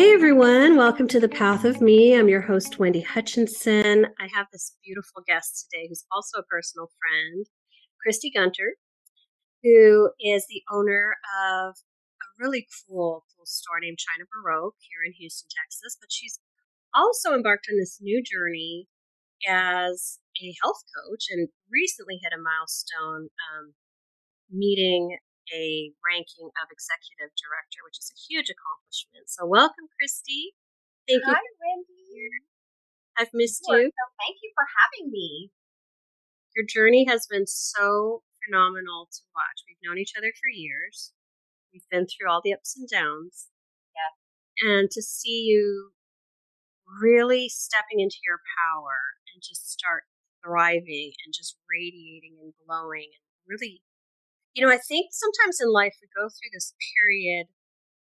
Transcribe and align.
Hey 0.00 0.14
everyone, 0.14 0.78
welcome 0.78 1.06
to 1.08 1.20
the 1.20 1.28
Path 1.28 1.66
of 1.66 1.82
Me. 1.82 2.16
I'm 2.16 2.30
your 2.30 2.40
host, 2.40 2.78
Wendy 2.78 3.02
Hutchinson. 3.02 4.06
I 4.18 4.28
have 4.32 4.46
this 4.50 4.74
beautiful 4.82 5.22
guest 5.26 5.68
today 5.68 5.88
who's 5.90 6.06
also 6.10 6.38
a 6.38 6.42
personal 6.44 6.88
friend, 6.96 7.44
Christie 8.02 8.32
Gunter, 8.34 8.76
who 9.62 10.08
is 10.18 10.46
the 10.48 10.62
owner 10.72 11.16
of 11.44 11.74
a 11.76 12.26
really 12.38 12.66
cool, 12.88 13.26
cool 13.36 13.44
store 13.44 13.78
named 13.78 13.98
China 13.98 14.24
Baroque 14.32 14.76
here 14.80 15.04
in 15.04 15.12
Houston, 15.20 15.50
Texas. 15.52 15.98
But 16.00 16.10
she's 16.10 16.40
also 16.94 17.34
embarked 17.34 17.66
on 17.70 17.76
this 17.76 17.98
new 18.00 18.22
journey 18.24 18.88
as 19.46 20.18
a 20.42 20.54
health 20.62 20.80
coach 20.96 21.26
and 21.28 21.46
recently 21.70 22.18
hit 22.22 22.32
a 22.32 22.40
milestone 22.40 23.28
um, 23.52 23.74
meeting 24.50 25.18
a 25.52 25.92
ranking 26.00 26.48
of 26.62 26.66
executive 26.70 27.34
director, 27.34 27.82
which 27.82 27.98
is 27.98 28.10
a 28.10 28.18
huge 28.18 28.50
accomplishment. 28.50 29.28
So, 29.28 29.46
welcome, 29.46 29.90
Christie. 29.98 30.54
Thank 31.06 31.26
Hi, 31.26 31.36
you. 31.36 31.52
Wendy. 31.58 32.30
I've 33.18 33.34
missed 33.34 33.66
sure. 33.66 33.82
you. 33.82 33.90
So, 33.90 34.04
thank 34.18 34.38
you 34.42 34.50
for 34.54 34.66
having 34.70 35.10
me. 35.10 35.50
Your 36.56 36.66
journey 36.66 37.04
has 37.06 37.26
been 37.26 37.46
so 37.46 38.22
phenomenal 38.44 39.08
to 39.10 39.22
watch. 39.34 39.62
We've 39.66 39.82
known 39.82 39.98
each 39.98 40.14
other 40.16 40.32
for 40.34 40.50
years. 40.50 41.12
We've 41.72 41.86
been 41.90 42.06
through 42.06 42.30
all 42.30 42.40
the 42.42 42.54
ups 42.54 42.76
and 42.76 42.88
downs. 42.88 43.48
Yeah. 43.94 44.70
And 44.70 44.90
to 44.90 45.02
see 45.02 45.46
you 45.46 45.92
really 47.00 47.48
stepping 47.48 48.00
into 48.00 48.18
your 48.26 48.40
power 48.58 49.14
and 49.32 49.42
just 49.42 49.70
start 49.70 50.04
thriving 50.44 51.12
and 51.24 51.34
just 51.34 51.56
radiating 51.70 52.36
and 52.42 52.52
glowing 52.66 53.06
and 53.14 53.24
really 53.46 53.82
you 54.54 54.64
know, 54.64 54.72
I 54.72 54.78
think 54.78 55.10
sometimes 55.12 55.60
in 55.60 55.72
life 55.72 55.94
we 56.02 56.08
go 56.14 56.28
through 56.28 56.50
this 56.52 56.74
period, 56.98 57.46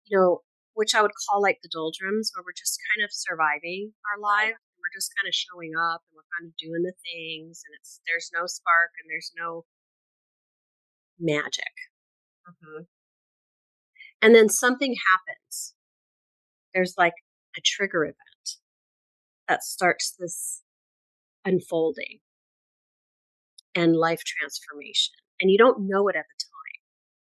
you 0.07 0.17
know, 0.17 0.41
which 0.75 0.95
I 0.95 1.03
would 1.03 1.13
call 1.29 1.43
like 1.43 1.59
the 1.63 1.71
doldrums, 1.71 2.33
where 2.35 2.45
we're 2.45 2.57
just 2.57 2.79
kind 2.95 3.05
of 3.05 3.11
surviving 3.13 3.93
our 4.09 4.21
life. 4.21 4.57
We're 4.81 4.97
just 4.97 5.13
kind 5.13 5.29
of 5.29 5.35
showing 5.35 5.73
up 5.77 6.01
and 6.09 6.17
we're 6.17 6.33
kind 6.33 6.49
of 6.49 6.57
doing 6.57 6.83
the 6.83 6.97
things, 7.05 7.61
and 7.67 7.77
it's 7.79 8.01
there's 8.09 8.31
no 8.33 8.47
spark 8.47 8.97
and 8.97 9.11
there's 9.11 9.33
no 9.37 9.65
magic. 11.19 11.75
Mm-hmm. 12.49 12.85
And 14.23 14.35
then 14.35 14.49
something 14.49 14.97
happens. 15.07 15.75
There's 16.73 16.95
like 16.97 17.15
a 17.57 17.61
trigger 17.61 18.05
event 18.05 18.57
that 19.49 19.63
starts 19.63 20.15
this 20.19 20.63
unfolding 21.45 22.21
and 23.75 23.97
life 23.97 24.23
transformation 24.25 25.20
and 25.41 25.51
you 25.51 25.59
don't 25.59 25.89
know 25.89 26.09
it 26.09 26.17
at 26.17 26.25
the 26.29 26.45
time. 26.45 26.81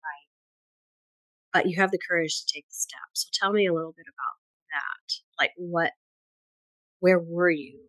Right. 0.04 0.28
But 1.52 1.70
you 1.70 1.80
have 1.80 1.90
the 1.90 1.98
courage 1.98 2.44
to 2.44 2.52
take 2.52 2.68
the 2.68 2.74
step. 2.74 3.08
So 3.14 3.28
tell 3.32 3.52
me 3.52 3.66
a 3.66 3.74
little 3.74 3.94
bit 3.96 4.06
about 4.06 4.36
that. 4.72 5.42
Like 5.42 5.52
what 5.56 5.92
where 7.00 7.18
were 7.18 7.50
you? 7.50 7.80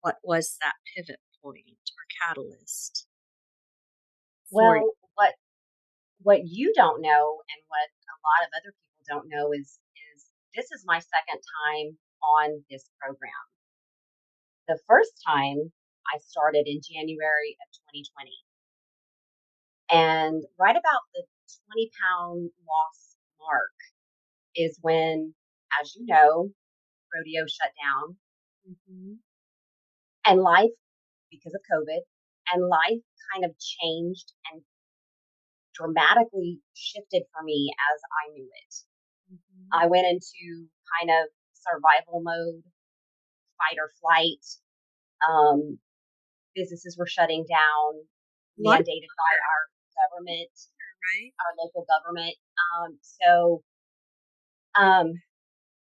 What 0.00 0.16
was 0.22 0.56
that 0.62 0.74
pivot 0.94 1.20
point 1.42 1.58
or 1.58 2.04
catalyst? 2.22 3.06
Well, 4.50 4.80
what 5.14 5.34
what 6.22 6.40
you 6.46 6.72
don't 6.74 7.02
know 7.02 7.42
and 7.52 7.60
what 7.68 7.88
a 8.08 8.16
lot 8.24 8.46
of 8.46 8.50
other 8.56 8.72
people 8.72 9.04
don't 9.06 9.28
know 9.28 9.52
is 9.52 9.78
is 10.14 10.24
this 10.54 10.72
is 10.72 10.84
my 10.86 10.98
second 10.98 11.40
time 11.66 11.98
on 12.40 12.64
this 12.70 12.88
program. 13.00 13.44
The 14.66 14.78
first 14.88 15.12
time 15.26 15.72
I 16.08 16.18
started 16.24 16.64
in 16.66 16.80
January 16.80 17.56
of 17.60 17.68
2020. 17.92 18.47
And 19.90 20.42
right 20.58 20.76
about 20.76 21.02
the 21.14 21.24
20 21.74 21.90
pound 21.96 22.50
loss 22.66 23.16
mark 23.40 23.72
is 24.54 24.78
when, 24.82 25.34
as 25.80 25.94
you 25.96 26.04
know, 26.06 26.50
rodeo 27.14 27.46
shut 27.46 27.72
down. 27.82 28.16
Mm-hmm. 28.68 29.12
And 30.26 30.42
life, 30.42 30.76
because 31.30 31.54
of 31.54 31.62
COVID, 31.72 32.00
and 32.52 32.68
life 32.68 33.00
kind 33.32 33.44
of 33.44 33.52
changed 33.58 34.32
and 34.52 34.62
dramatically 35.74 36.60
shifted 36.74 37.22
for 37.32 37.42
me 37.44 37.70
as 37.72 38.00
I 38.12 38.32
knew 38.32 38.48
it. 38.48 38.74
Mm-hmm. 39.32 39.68
I 39.72 39.86
went 39.86 40.06
into 40.06 40.68
kind 41.00 41.10
of 41.10 41.28
survival 41.54 42.20
mode, 42.22 42.62
fight 43.56 43.78
or 43.78 43.90
flight. 44.00 44.44
Um, 45.22 45.78
businesses 46.54 46.96
were 46.98 47.06
shutting 47.06 47.46
down, 47.48 48.04
mandated 48.58 49.12
by 49.14 49.32
our 49.38 49.62
government, 49.98 50.54
right? 51.02 51.30
Our 51.42 51.52
local 51.58 51.86
government. 51.88 52.36
Um, 52.74 52.98
so, 53.02 53.62
um, 54.78 55.08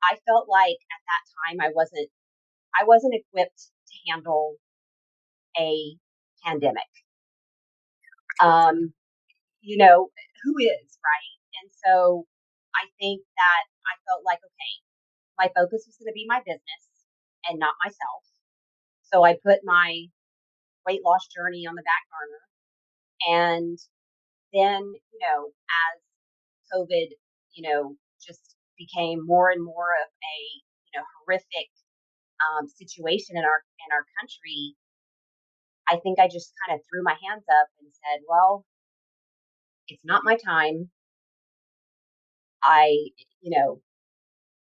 I 0.03 0.19
felt 0.27 0.47
like 0.49 0.77
at 0.91 1.01
that 1.07 1.23
time 1.39 1.57
I 1.61 1.71
wasn't, 1.73 2.09
I 2.79 2.85
wasn't 2.85 3.15
equipped 3.15 3.71
to 3.87 3.95
handle 4.11 4.55
a 5.57 5.97
pandemic. 6.45 6.91
Um, 8.41 8.93
you 9.61 9.77
know, 9.77 10.09
who 10.43 10.53
is, 10.59 10.87
right? 10.99 11.35
And 11.61 11.71
so 11.85 12.25
I 12.75 12.89
think 12.99 13.21
that 13.21 13.63
I 13.87 13.95
felt 14.07 14.25
like, 14.25 14.39
okay, 14.43 14.73
my 15.37 15.47
focus 15.55 15.85
was 15.87 15.95
going 15.99 16.11
to 16.11 16.17
be 16.17 16.25
my 16.27 16.39
business 16.39 16.83
and 17.49 17.59
not 17.59 17.75
myself. 17.83 18.23
So 19.11 19.23
I 19.23 19.37
put 19.43 19.59
my 19.63 20.07
weight 20.85 21.01
loss 21.05 21.27
journey 21.31 21.65
on 21.67 21.75
the 21.75 21.83
back 21.85 22.03
burner 22.11 22.43
and 23.39 23.79
then, 24.53 24.81
you 24.93 25.19
know, 25.21 25.51
as 25.51 25.95
COVID, 26.73 27.09
you 27.55 27.69
know, 27.69 27.95
just 28.21 28.55
became 28.77 29.25
more 29.25 29.49
and 29.49 29.63
more 29.63 29.93
of 30.03 30.09
a, 30.09 30.37
you 30.87 30.99
know, 30.99 31.05
horrific 31.25 31.69
um, 32.41 32.67
situation 32.67 33.37
in 33.37 33.43
our 33.43 33.61
in 33.79 33.89
our 33.93 34.05
country, 34.19 34.75
I 35.89 35.97
think 35.99 36.19
I 36.19 36.27
just 36.27 36.53
kind 36.65 36.77
of 36.79 36.85
threw 36.87 37.03
my 37.03 37.15
hands 37.29 37.45
up 37.49 37.67
and 37.79 37.89
said, 37.93 38.23
"Well, 38.27 38.65
it's 39.87 40.03
not 40.03 40.23
my 40.23 40.35
time. 40.37 40.89
I, 42.63 43.11
you 43.41 43.51
know, 43.51 43.81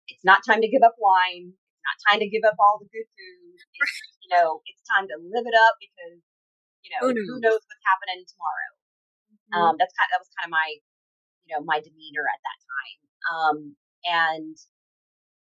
it's 0.07 0.23
not 0.25 0.43
time 0.45 0.61
to 0.61 0.69
give 0.69 0.83
up 0.83 0.95
wine. 0.99 1.53
It's 1.55 1.85
not 1.87 1.99
time 2.11 2.19
to 2.19 2.29
give 2.29 2.43
up 2.47 2.55
all 2.59 2.79
the 2.79 2.89
good 2.91 3.07
food. 3.07 3.59
It's, 3.83 4.01
you 4.23 4.29
know, 4.31 4.61
it's 4.65 4.81
time 4.87 5.07
to 5.07 5.15
live 5.19 5.45
it 5.45 5.55
up 5.67 5.75
because, 5.79 6.19
you 6.83 6.89
know, 6.95 7.07
who 7.07 7.13
knows, 7.13 7.27
who 7.27 7.39
knows 7.43 7.61
what's 7.63 7.85
happening 7.87 8.23
tomorrow. 8.23 8.72
Mm-hmm. 9.53 9.61
Um, 9.61 9.73
that's 9.77 9.93
kind 9.93 10.09
of, 10.09 10.11
that 10.17 10.21
was 10.25 10.33
kind 10.33 10.47
of 10.49 10.53
my, 10.57 10.69
you 11.45 11.51
know, 11.53 11.61
my 11.61 11.77
demeanor 11.77 12.25
at 12.25 12.41
that 12.41 12.59
time. 12.65 12.99
Um, 13.23 13.57
and 14.03 14.57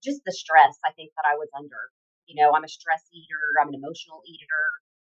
just 0.03 0.25
the 0.25 0.33
stress 0.33 0.81
I 0.83 0.91
think 0.97 1.13
that 1.15 1.29
I 1.29 1.37
was 1.37 1.47
under. 1.53 1.93
You 2.25 2.41
know, 2.41 2.53
I'm 2.57 2.65
a 2.65 2.71
stress 2.71 3.05
eater. 3.13 3.43
I'm 3.61 3.69
an 3.69 3.77
emotional 3.77 4.25
eater, 4.25 4.65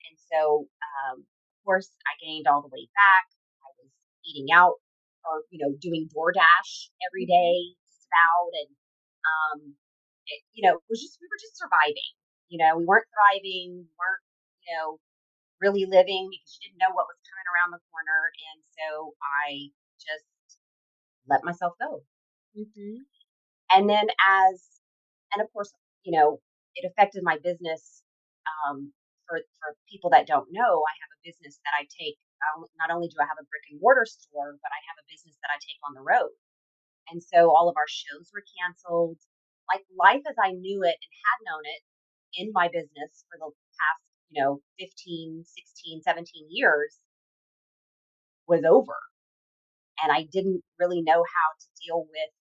and 0.08 0.16
so 0.18 0.66
um, 0.82 1.22
of 1.22 1.60
course 1.64 1.90
I 2.06 2.18
gained 2.18 2.46
all 2.46 2.62
the 2.62 2.72
weight 2.72 2.90
back. 2.96 3.26
I 3.62 3.68
was 3.78 3.92
eating 4.24 4.50
out 4.50 4.80
or 5.24 5.44
you 5.52 5.60
know 5.60 5.76
doing 5.78 6.08
DoorDash 6.10 6.90
every 7.04 7.28
mm-hmm. 7.28 7.76
just 7.86 8.08
about, 8.08 8.50
and 8.56 8.70
um, 9.22 9.58
it, 10.26 10.40
you 10.56 10.64
know, 10.64 10.80
it 10.80 10.88
was 10.88 11.02
just 11.02 11.20
we 11.20 11.28
were 11.28 11.40
just 11.40 11.58
surviving. 11.60 12.12
You 12.48 12.58
know, 12.58 12.78
we 12.78 12.88
weren't 12.88 13.06
thriving, 13.12 13.84
we 13.84 13.92
weren't 13.94 14.24
you 14.64 14.70
know 14.74 14.86
really 15.60 15.84
living 15.84 16.28
because 16.32 16.56
you 16.56 16.68
didn't 16.68 16.80
know 16.80 16.92
what 16.96 17.06
was 17.06 17.20
coming 17.28 17.48
around 17.52 17.70
the 17.76 17.84
corner. 17.92 18.20
And 18.32 18.58
so 18.74 19.14
I 19.20 19.70
just 20.00 20.26
let 21.28 21.44
myself 21.44 21.76
go. 21.76 22.02
Mm-hmm. 22.56 23.04
And 23.70 23.84
then 23.86 24.08
as, 24.18 24.58
and 25.30 25.44
of 25.44 25.52
course, 25.52 25.70
you 26.02 26.16
know, 26.16 26.40
it 26.74 26.88
affected 26.88 27.22
my 27.22 27.36
business. 27.38 28.02
Um, 28.48 28.92
for, 29.30 29.38
for 29.62 29.78
people 29.86 30.10
that 30.10 30.26
don't 30.26 30.50
know, 30.50 30.82
I 30.82 30.94
have 31.06 31.12
a 31.14 31.22
business 31.22 31.62
that 31.62 31.78
I 31.78 31.86
take. 31.86 32.18
Not 32.82 32.90
only 32.90 33.06
do 33.06 33.20
I 33.22 33.30
have 33.30 33.38
a 33.38 33.46
brick 33.46 33.62
and 33.70 33.78
mortar 33.78 34.08
store, 34.08 34.58
but 34.58 34.72
I 34.74 34.80
have 34.90 34.98
a 34.98 35.06
business 35.06 35.38
that 35.44 35.54
I 35.54 35.60
take 35.62 35.78
on 35.86 35.94
the 35.94 36.02
road. 36.02 36.34
And 37.14 37.22
so 37.22 37.54
all 37.54 37.70
of 37.70 37.78
our 37.78 37.86
shows 37.86 38.32
were 38.34 38.42
canceled. 38.58 39.22
Like 39.70 39.86
life 39.94 40.26
as 40.26 40.34
I 40.34 40.50
knew 40.50 40.82
it 40.82 40.98
and 40.98 41.12
had 41.22 41.38
known 41.46 41.62
it 41.62 41.82
in 42.42 42.50
my 42.50 42.66
business 42.66 43.22
for 43.30 43.38
the 43.38 43.54
past 43.78 44.02
you 44.30 44.42
know, 44.42 44.60
15, 44.78 45.44
16, 45.44 46.02
17 46.02 46.46
years 46.50 46.96
was 48.46 48.62
over. 48.64 48.96
And 50.02 50.12
I 50.12 50.26
didn't 50.32 50.62
really 50.78 51.02
know 51.02 51.22
how 51.22 51.48
to 51.60 51.66
deal 51.84 52.00
with 52.00 52.32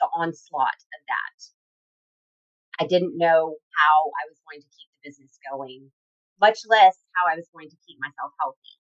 the 0.00 0.08
onslaught 0.16 0.74
of 0.74 1.00
that. 1.06 2.84
I 2.84 2.86
didn't 2.86 3.16
know 3.16 3.54
how 3.78 3.96
I 4.10 4.24
was 4.28 4.40
going 4.48 4.60
to 4.60 4.66
keep 4.66 4.90
the 4.90 5.08
business 5.08 5.38
going, 5.50 5.90
much 6.40 6.58
less 6.68 6.96
how 7.14 7.32
I 7.32 7.36
was 7.36 7.48
going 7.54 7.70
to 7.70 7.76
keep 7.86 7.98
myself 8.00 8.32
healthy. 8.40 8.74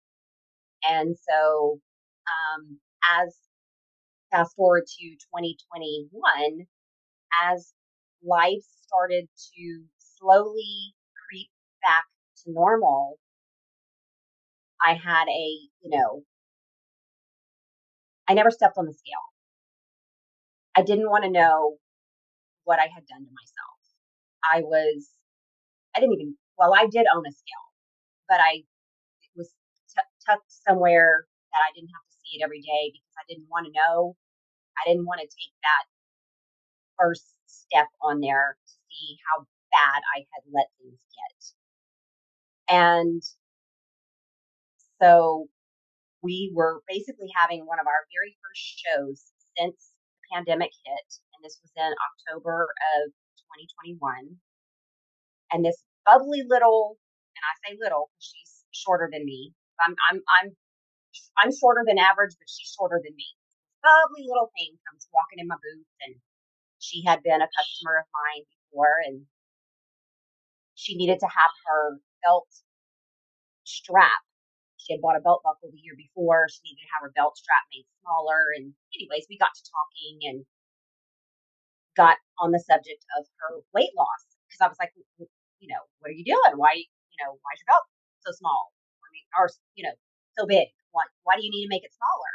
And 0.88 1.16
so, 1.18 1.80
um, 2.26 2.78
as 3.20 3.36
fast 4.30 4.56
forward 4.56 4.84
to 4.86 5.04
2021, 5.04 6.66
as 7.44 7.74
life 8.24 8.64
started 8.86 9.28
to 9.54 9.84
slowly 9.98 10.94
creep 11.28 11.50
back 11.82 12.04
to 12.44 12.52
normal, 12.52 13.18
I 14.80 14.94
had 14.94 15.28
a, 15.28 15.46
you 15.82 15.90
know, 15.90 16.22
I 18.28 18.34
never 18.34 18.50
stepped 18.50 18.78
on 18.78 18.86
the 18.86 18.92
scale. 18.92 19.26
I 20.76 20.82
didn't 20.82 21.10
want 21.10 21.24
to 21.24 21.30
know 21.30 21.76
what 22.64 22.78
I 22.78 22.88
had 22.88 23.06
done 23.06 23.24
to 23.24 23.30
myself. 23.30 23.78
I 24.42 24.62
was, 24.62 25.08
I 25.94 26.00
didn't 26.00 26.14
even, 26.14 26.36
well, 26.58 26.74
I 26.74 26.86
did 26.86 27.06
own 27.14 27.26
a 27.26 27.32
scale, 27.32 27.66
but 28.28 28.40
I 28.40 28.64
it 29.22 29.32
was 29.36 29.50
t- 29.90 30.12
tucked 30.26 30.50
somewhere 30.50 31.26
that 31.52 31.62
I 31.68 31.72
didn't 31.74 31.92
have 31.92 32.06
to 32.08 32.16
see 32.24 32.38
it 32.38 32.44
every 32.44 32.60
day 32.60 32.90
because 32.92 33.14
I 33.18 33.24
didn't 33.28 33.48
want 33.50 33.66
to 33.66 33.72
know. 33.72 34.16
I 34.78 34.88
didn't 34.88 35.06
want 35.06 35.20
to 35.20 35.28
take 35.28 35.54
that 35.62 35.84
first 36.98 37.26
step 37.46 37.88
on 38.00 38.20
there 38.20 38.56
to 38.56 38.74
see 38.88 39.18
how 39.28 39.44
bad 39.70 40.00
I 40.16 40.24
had 40.32 40.42
let 40.52 40.68
things 40.80 40.98
get. 41.12 41.61
And 42.68 43.22
so 45.00 45.48
we 46.22 46.52
were 46.54 46.82
basically 46.88 47.28
having 47.34 47.66
one 47.66 47.80
of 47.80 47.86
our 47.86 48.06
very 48.14 48.36
first 48.38 48.62
shows 48.78 49.18
since 49.58 49.76
the 50.14 50.20
pandemic 50.32 50.70
hit, 50.86 51.08
and 51.34 51.42
this 51.42 51.58
was 51.60 51.72
in 51.76 51.92
October 51.92 52.70
of 53.02 53.10
2021. 53.90 54.38
And 55.52 55.64
this 55.64 55.82
bubbly 56.06 56.46
little, 56.46 56.96
and 57.36 57.42
I 57.44 57.52
say 57.66 57.76
little 57.82 58.08
because 58.14 58.30
she's 58.30 58.52
shorter 58.70 59.10
than 59.12 59.26
me. 59.26 59.52
I'm 59.82 59.94
I'm 60.08 60.22
I'm 60.40 60.48
I'm 61.42 61.52
shorter 61.52 61.82
than 61.84 61.98
average, 61.98 62.38
but 62.38 62.48
she's 62.48 62.72
shorter 62.72 63.02
than 63.02 63.14
me. 63.18 63.28
Bubbly 63.82 64.24
little 64.30 64.54
thing 64.56 64.78
comes 64.86 65.10
walking 65.12 65.42
in 65.42 65.50
my 65.50 65.58
booth, 65.58 65.90
and 66.06 66.14
she 66.78 67.02
had 67.04 67.22
been 67.26 67.42
a 67.42 67.50
customer 67.50 67.98
of 67.98 68.06
mine 68.14 68.46
before, 68.46 69.02
and 69.04 69.26
she 70.74 70.94
needed 70.96 71.18
to 71.20 71.26
have 71.26 71.52
her 71.66 71.98
belt 72.24 72.48
strap 73.64 74.22
she 74.82 74.92
had 74.92 75.00
bought 75.00 75.14
a 75.14 75.22
belt 75.22 75.46
buckle 75.46 75.70
the 75.70 75.78
year 75.78 75.94
before. 75.94 76.50
She 76.50 76.58
needed 76.66 76.82
to 76.82 76.90
have 76.98 77.06
her 77.06 77.14
belt 77.14 77.38
strap 77.38 77.62
made 77.70 77.86
smaller. 78.02 78.50
And, 78.58 78.74
anyways, 78.90 79.30
we 79.30 79.38
got 79.38 79.54
to 79.54 79.62
talking 79.62 80.16
and 80.26 80.38
got 81.94 82.18
on 82.42 82.50
the 82.50 82.58
subject 82.58 83.06
of 83.14 83.30
her 83.38 83.62
weight 83.70 83.94
loss 83.94 84.22
because 84.50 84.58
I 84.58 84.68
was 84.68 84.80
like, 84.82 84.90
you 85.62 85.70
know, 85.70 85.82
what 86.02 86.10
are 86.10 86.18
you 86.18 86.26
doing? 86.26 86.58
Why, 86.58 86.74
you 86.74 87.18
know, 87.22 87.38
why 87.38 87.50
is 87.54 87.62
your 87.62 87.70
belt 87.70 87.86
so 88.26 88.34
small? 88.34 88.74
I 89.06 89.08
mean, 89.14 89.26
or 89.38 89.46
you 89.78 89.86
know, 89.86 89.94
so 90.34 90.50
big. 90.50 90.66
Why, 90.90 91.06
why 91.22 91.38
do 91.38 91.46
you 91.46 91.52
need 91.54 91.64
to 91.64 91.72
make 91.72 91.86
it 91.86 91.94
smaller? 91.94 92.34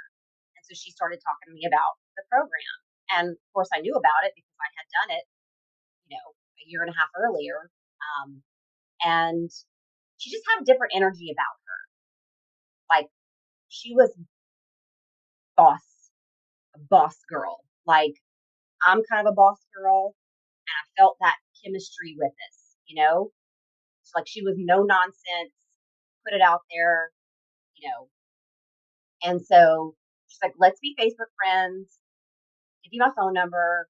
And 0.56 0.64
so 0.64 0.72
she 0.72 0.96
started 0.96 1.20
talking 1.20 1.52
to 1.52 1.56
me 1.58 1.68
about 1.68 2.00
the 2.16 2.24
program, 2.32 2.76
and 3.12 3.28
of 3.36 3.50
course, 3.52 3.70
I 3.76 3.84
knew 3.84 3.94
about 3.94 4.24
it 4.24 4.34
because 4.34 4.56
I 4.58 4.70
had 4.72 4.88
done 5.04 5.10
it, 5.20 5.26
you 6.08 6.16
know, 6.16 6.26
a 6.32 6.64
year 6.66 6.82
and 6.82 6.90
a 6.90 6.98
half 6.98 7.12
earlier. 7.18 7.70
Um, 8.02 8.42
and 9.04 9.52
she 10.18 10.32
just 10.32 10.44
had 10.50 10.62
a 10.62 10.66
different 10.66 10.94
energy 10.96 11.32
about 11.32 11.58
her. 11.66 12.98
Like 12.98 13.08
she 13.70 13.94
was 13.94 14.14
boss, 15.56 15.82
boss 16.90 17.18
girl. 17.30 17.60
Like 17.86 18.14
I'm 18.86 19.02
kind 19.12 19.26
of 19.28 19.32
a 19.32 19.36
boss 19.36 19.60
girl, 19.76 20.16
and 20.68 20.74
I 20.74 21.02
felt 21.02 21.18
that 21.22 21.36
chemistry 21.64 22.16
with 22.18 22.32
this, 22.32 22.76
you 22.88 23.02
know? 23.02 23.32
It's 24.04 24.14
like 24.16 24.28
she 24.28 24.42
was 24.42 24.56
no 24.58 24.84
nonsense, 24.84 25.54
put 26.26 26.36
it 26.36 26.42
out 26.42 26.62
there, 26.72 27.12
you 27.76 27.90
know. 27.90 28.10
And 29.24 29.42
so 29.42 29.96
she's 30.28 30.40
like, 30.44 30.54
let's 30.60 30.80
be 30.80 30.96
Facebook 31.00 31.32
friends, 31.44 31.98
give 32.84 32.92
you 32.94 33.00
my 33.02 33.12
phone 33.18 33.34
number, 33.34 33.88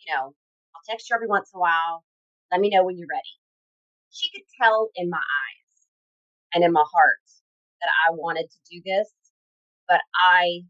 you 0.00 0.14
know, 0.14 0.34
I'll 0.74 0.82
text 0.88 1.10
you 1.10 1.16
every 1.16 1.28
once 1.28 1.50
in 1.52 1.58
a 1.58 1.60
while. 1.60 2.04
Let 2.50 2.60
me 2.60 2.70
know 2.70 2.84
when 2.84 2.98
you're 2.98 3.08
ready. 3.10 3.43
She 4.14 4.30
could 4.30 4.46
tell 4.62 4.90
in 4.94 5.10
my 5.10 5.18
eyes 5.18 5.74
and 6.54 6.62
in 6.62 6.70
my 6.70 6.84
heart 6.86 7.26
that 7.82 7.90
I 8.06 8.14
wanted 8.14 8.46
to 8.48 8.58
do 8.70 8.80
this, 8.86 9.10
but 9.88 10.00
I, 10.14 10.62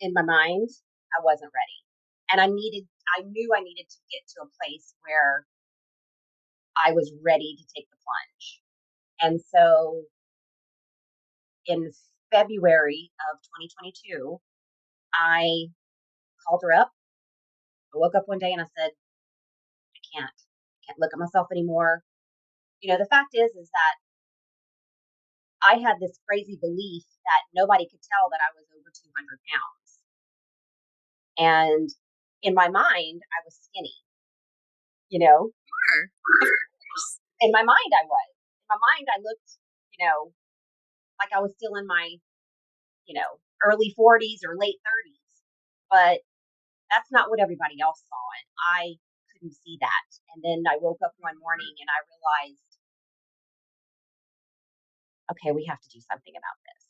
in 0.00 0.12
my 0.14 0.22
mind, 0.22 0.70
I 1.12 1.22
wasn't 1.22 1.52
ready. 1.52 1.78
And 2.32 2.40
I 2.40 2.46
needed, 2.46 2.88
I 3.18 3.22
knew 3.28 3.52
I 3.54 3.60
needed 3.60 3.86
to 3.88 3.98
get 4.10 4.22
to 4.34 4.42
a 4.42 4.52
place 4.56 4.94
where 5.04 5.44
I 6.76 6.92
was 6.92 7.12
ready 7.22 7.56
to 7.58 7.64
take 7.76 7.86
the 7.90 7.96
plunge. 8.00 8.60
And 9.20 9.40
so 9.40 10.04
in 11.66 11.92
February 12.32 13.10
of 13.30 13.38
2022, 13.60 14.40
I 15.12 15.68
called 16.48 16.62
her 16.64 16.72
up. 16.72 16.90
I 17.94 17.98
woke 17.98 18.14
up 18.14 18.24
one 18.26 18.38
day 18.38 18.52
and 18.52 18.62
I 18.62 18.66
said, 18.76 18.90
I 19.92 20.00
can't, 20.12 20.30
I 20.30 20.78
can't 20.86 20.98
look 20.98 21.12
at 21.12 21.18
myself 21.18 21.48
anymore. 21.52 22.02
You 22.80 22.92
know, 22.92 22.98
the 22.98 23.08
fact 23.10 23.32
is, 23.34 23.50
is 23.56 23.70
that 23.72 23.94
I 25.64 25.78
had 25.80 25.96
this 26.00 26.18
crazy 26.28 26.58
belief 26.60 27.04
that 27.24 27.42
nobody 27.54 27.88
could 27.88 28.02
tell 28.04 28.30
that 28.30 28.40
I 28.44 28.52
was 28.54 28.68
over 28.70 28.92
200 28.92 29.40
pounds. 29.50 29.90
And 31.38 31.88
in 32.42 32.54
my 32.54 32.68
mind, 32.68 33.22
I 33.24 33.38
was 33.44 33.58
skinny, 33.66 33.96
you 35.08 35.18
know? 35.20 35.50
Sure. 35.50 36.04
In 37.40 37.50
my 37.52 37.62
mind, 37.62 37.92
I 37.92 38.04
was. 38.04 38.28
In 38.32 38.66
my 38.70 38.80
mind, 38.80 39.06
I 39.12 39.18
looked, 39.20 39.50
you 39.96 40.06
know, 40.06 40.32
like 41.20 41.32
I 41.34 41.40
was 41.40 41.52
still 41.56 41.76
in 41.76 41.86
my, 41.86 42.16
you 43.06 43.14
know, 43.14 43.40
early 43.64 43.94
40s 43.98 44.44
or 44.46 44.56
late 44.56 44.80
30s. 44.80 45.32
But 45.90 46.20
that's 46.90 47.10
not 47.10 47.30
what 47.30 47.40
everybody 47.40 47.80
else 47.82 48.02
saw. 48.08 48.24
And 48.40 48.48
I 48.72 48.80
couldn't 49.36 49.60
see 49.60 49.76
that. 49.84 50.08
And 50.32 50.40
then 50.40 50.64
I 50.64 50.80
woke 50.80 51.04
up 51.04 51.12
one 51.20 51.36
morning 51.36 51.76
and 51.76 51.88
I 51.92 52.00
realized 52.08 52.66
okay, 55.30 55.50
we 55.50 55.66
have 55.66 55.82
to 55.82 55.90
do 55.90 56.00
something 56.06 56.34
about 56.38 56.58
this. 56.62 56.82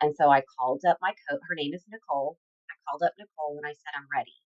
And 0.00 0.12
so 0.16 0.28
I 0.28 0.44
called 0.56 0.84
up 0.88 0.96
my 1.00 1.12
coach. 1.28 1.40
Her 1.48 1.56
name 1.56 1.72
is 1.72 1.84
Nicole. 1.88 2.36
I 2.68 2.74
called 2.88 3.04
up 3.04 3.16
Nicole 3.16 3.56
and 3.60 3.68
I 3.68 3.76
said, 3.76 3.92
I'm 3.96 4.08
ready. 4.12 4.36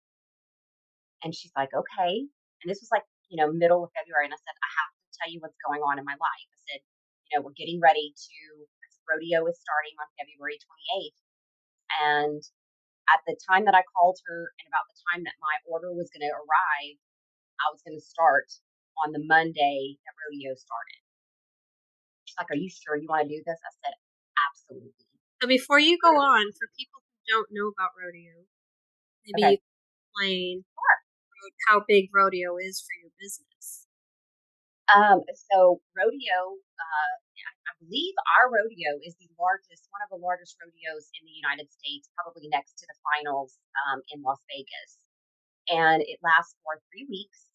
And 1.23 1.35
she's 1.35 1.55
like, 1.55 1.71
okay. 1.75 2.27
And 2.27 2.67
this 2.67 2.83
was 2.83 2.91
like, 2.91 3.07
you 3.31 3.39
know, 3.39 3.51
middle 3.51 3.83
of 3.83 3.95
February. 3.95 4.27
And 4.27 4.35
I 4.35 4.41
said, 4.41 4.57
I 4.59 4.71
have 4.83 4.93
to 4.95 5.11
tell 5.19 5.31
you 5.31 5.39
what's 5.43 5.59
going 5.63 5.83
on 5.83 5.99
in 5.99 6.07
my 6.07 6.17
life. 6.19 6.49
I 6.51 6.61
said, 6.71 6.81
you 7.29 7.33
know, 7.35 7.47
we're 7.47 7.59
getting 7.59 7.79
ready 7.79 8.15
to, 8.15 8.39
rodeo 9.07 9.47
is 9.47 9.59
starting 9.59 9.95
on 9.99 10.07
February 10.19 10.59
28th. 10.59 11.21
And 12.03 12.41
at 13.11 13.21
the 13.27 13.35
time 13.43 13.67
that 13.67 13.75
I 13.75 13.83
called 13.91 14.19
her 14.27 14.55
and 14.59 14.67
about 14.71 14.87
the 14.87 14.99
time 15.11 15.27
that 15.27 15.39
my 15.43 15.55
order 15.67 15.91
was 15.91 16.11
going 16.15 16.27
to 16.27 16.35
arrive, 16.35 16.99
I 17.61 17.67
was 17.73 17.85
going 17.85 17.97
to 17.97 18.05
start 18.05 18.49
on 19.05 19.13
the 19.13 19.23
Monday 19.23 20.01
that 20.05 20.15
rodeo 20.17 20.57
started. 20.57 21.01
She's 22.25 22.37
like, 22.37 22.51
Are 22.51 22.61
you 22.61 22.71
sure 22.73 22.97
you 22.97 23.09
want 23.09 23.29
to 23.29 23.31
do 23.31 23.43
this? 23.45 23.61
I 23.61 23.73
said, 23.85 23.95
Absolutely. 24.49 25.07
So 25.41 25.49
before 25.49 25.81
you 25.81 25.97
go 26.01 26.13
on, 26.17 26.53
for 26.57 26.69
people 26.77 27.01
who 27.01 27.21
don't 27.29 27.49
know 27.53 27.73
about 27.73 27.97
rodeo, 27.97 28.45
maybe 29.25 29.41
okay. 29.41 29.53
you 29.57 29.61
can 29.61 29.73
explain 30.05 30.53
sure. 30.69 30.99
how 31.69 31.77
big 31.89 32.13
rodeo 32.13 32.61
is 32.61 32.85
for 32.85 32.93
your 33.01 33.13
business. 33.17 33.89
Um, 34.91 35.23
so 35.53 35.81
rodeo, 35.95 36.39
uh, 36.59 37.15
I 37.41 37.73
believe 37.79 38.15
our 38.37 38.51
rodeo 38.51 38.99
is 39.07 39.15
the 39.17 39.31
largest, 39.39 39.87
one 39.95 40.03
of 40.03 40.11
the 40.11 40.21
largest 40.21 40.59
rodeos 40.59 41.09
in 41.17 41.23
the 41.25 41.37
United 41.37 41.71
States, 41.71 42.11
probably 42.19 42.51
next 42.51 42.77
to 42.83 42.85
the 42.91 42.97
finals 43.01 43.57
um, 43.87 44.03
in 44.11 44.21
Las 44.21 44.43
Vegas. 44.51 45.01
And 45.71 46.03
it 46.03 46.19
lasts 46.21 46.59
for 46.67 46.83
three 46.91 47.07
weeks. 47.07 47.50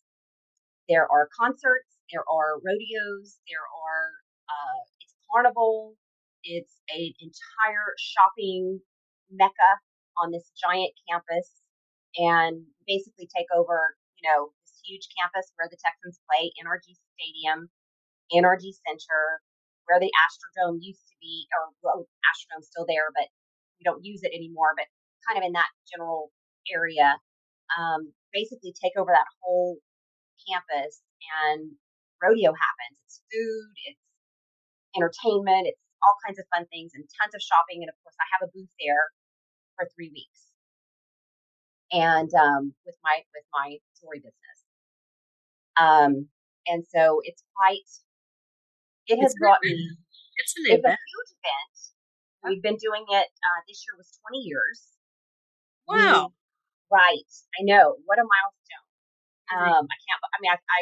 There 0.87 1.09
are 1.09 1.29
concerts, 1.33 1.97
there 2.11 2.23
are 2.29 2.61
rodeos, 2.61 3.41
there 3.49 3.65
are 3.65 4.05
uh, 4.45 4.79
it's 5.01 5.15
carnival. 5.31 5.95
It's 6.43 6.77
an 6.93 7.09
entire 7.19 7.97
shopping 7.97 8.79
mecca 9.31 9.71
on 10.21 10.29
this 10.31 10.51
giant 10.53 10.93
campus, 11.09 11.49
and 12.15 12.63
basically 12.85 13.27
take 13.35 13.49
over, 13.49 13.97
you 14.21 14.29
know, 14.29 14.53
this 14.61 14.77
huge 14.85 15.09
campus 15.17 15.49
where 15.57 15.67
the 15.67 15.81
Texans 15.81 16.21
play, 16.29 16.53
NRG 16.61 16.93
Stadium, 17.17 17.67
NRG 18.29 18.77
Center, 18.85 19.41
where 19.89 19.99
the 19.99 20.13
Astrodome 20.13 20.79
used 20.81 21.03
to 21.09 21.15
be, 21.19 21.49
or 21.57 21.73
well, 21.81 22.05
Astrodome's 22.29 22.69
still 22.69 22.85
there, 22.85 23.09
but 23.13 23.27
we 23.81 23.83
don't 23.83 24.05
use 24.05 24.21
it 24.21 24.31
anymore. 24.33 24.77
But 24.77 24.85
kind 25.25 25.41
of 25.41 25.43
in 25.45 25.57
that 25.57 25.73
general 25.89 26.29
area, 26.69 27.17
um, 27.73 28.13
basically 28.31 28.73
take 28.77 28.93
over 28.97 29.09
that 29.09 29.27
whole 29.41 29.81
campus, 30.43 31.01
and 31.45 31.71
rodeo 32.21 32.51
happens. 32.51 32.95
It's 33.05 33.21
food, 33.31 33.71
it's 33.87 34.03
entertainment. 34.95 35.67
It's 35.67 35.81
all 36.03 36.15
kinds 36.25 36.39
of 36.39 36.45
fun 36.53 36.65
things 36.69 36.91
and 36.93 37.03
tons 37.19 37.33
of 37.33 37.41
shopping. 37.41 37.83
And 37.83 37.89
of 37.89 37.97
course, 38.03 38.15
I 38.19 38.27
have 38.37 38.47
a 38.47 38.51
booth 38.51 38.71
there 38.79 39.11
for 39.75 39.87
three 39.95 40.11
weeks, 40.11 40.41
and 41.91 42.31
um, 42.33 42.73
with 42.85 42.95
my 43.03 43.23
with 43.33 43.47
my 43.51 43.77
jewelry 43.99 44.19
business. 44.19 44.59
Um, 45.77 46.27
and 46.67 46.83
so 46.87 47.21
it's 47.23 47.43
quite. 47.55 47.89
It 49.07 49.21
has 49.21 49.31
it's 49.31 49.39
brought 49.39 49.61
me. 49.61 49.75
It's 50.37 50.53
an 50.57 50.63
it's 50.67 50.79
event. 50.79 50.99
a 50.99 51.09
huge 51.13 51.31
event. 51.37 51.75
We've 52.45 52.61
been 52.61 52.77
doing 52.77 53.05
it. 53.09 53.29
Uh, 53.29 53.59
this 53.67 53.85
year 53.85 53.95
was 53.97 54.09
20 54.29 54.45
years. 54.45 54.81
Wow. 55.87 56.29
We, 56.29 56.97
right. 56.97 57.31
I 57.57 57.63
know. 57.63 57.95
What 58.05 58.19
a 58.19 58.25
milestone. 58.25 58.84
Um, 59.53 59.85
I 59.85 59.97
can't. 60.05 60.21
I 60.23 60.37
mean, 60.41 60.51
I, 60.51 60.57
I 60.57 60.79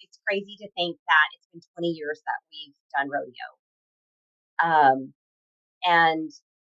it's 0.00 0.18
crazy 0.26 0.56
to 0.60 0.68
think 0.76 0.98
that 1.06 1.26
it's 1.36 1.48
been 1.52 1.62
20 1.76 1.88
years 1.88 2.20
that 2.26 2.40
we've 2.50 2.74
done 2.96 3.08
rodeo. 3.10 3.48
Um, 4.62 5.12
and 5.84 6.30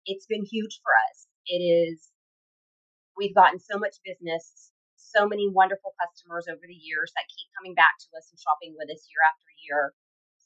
it's 0.07 0.27
been 0.27 0.45
huge 0.45 0.81
for 0.83 0.93
us. 1.11 1.27
It 1.47 1.61
is, 1.61 2.09
we've 3.17 3.35
gotten 3.35 3.59
so 3.61 3.79
much 3.79 3.97
business 4.05 4.73
so 5.15 5.27
many 5.27 5.49
wonderful 5.49 5.95
customers 6.03 6.51
over 6.51 6.67
the 6.67 6.75
years 6.75 7.15
that 7.15 7.31
keep 7.31 7.47
coming 7.55 7.75
back 7.75 7.95
to 8.03 8.09
us 8.19 8.27
and 8.35 8.39
shopping 8.43 8.75
with 8.75 8.91
us 8.91 9.07
year 9.07 9.23
after 9.23 9.51
year. 9.63 9.83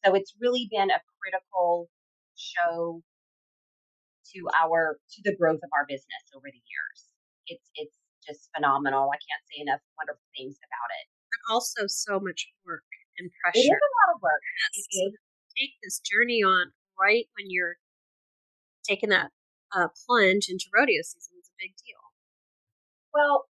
So 0.04 0.14
it's 0.14 0.36
really 0.36 0.68
been 0.70 0.92
a 0.92 1.00
critical 1.18 1.88
show 2.36 3.02
to 4.36 4.38
our 4.52 5.00
to 5.16 5.18
the 5.24 5.34
growth 5.34 5.64
of 5.64 5.72
our 5.72 5.88
business 5.88 6.22
over 6.36 6.46
the 6.46 6.62
years. 6.68 6.98
It's 7.48 7.66
it's 7.74 7.97
just 8.28 8.52
phenomenal. 8.52 9.08
I 9.08 9.16
can't 9.16 9.44
say 9.48 9.64
enough 9.64 9.80
wonderful 9.96 10.28
things 10.36 10.60
about 10.60 10.90
it. 10.92 11.04
But 11.32 11.40
also 11.48 11.88
so 11.88 12.20
much 12.20 12.52
work 12.68 12.84
and 13.16 13.32
pressure. 13.40 13.64
It 13.64 13.72
is 13.72 13.80
a 13.80 13.92
lot 14.04 14.14
of 14.14 14.20
work. 14.20 14.44
Yes. 14.76 15.16
Take 15.56 15.74
this 15.82 15.98
journey 16.04 16.44
on 16.44 16.70
right 17.00 17.26
when 17.34 17.48
you're 17.48 17.80
taking 18.86 19.10
that 19.10 19.32
uh, 19.74 19.88
plunge 20.06 20.46
into 20.48 20.70
rodeo 20.70 21.02
season 21.02 21.40
is 21.40 21.50
a 21.50 21.56
big 21.58 21.74
deal. 21.80 22.00
Well, 23.12 23.48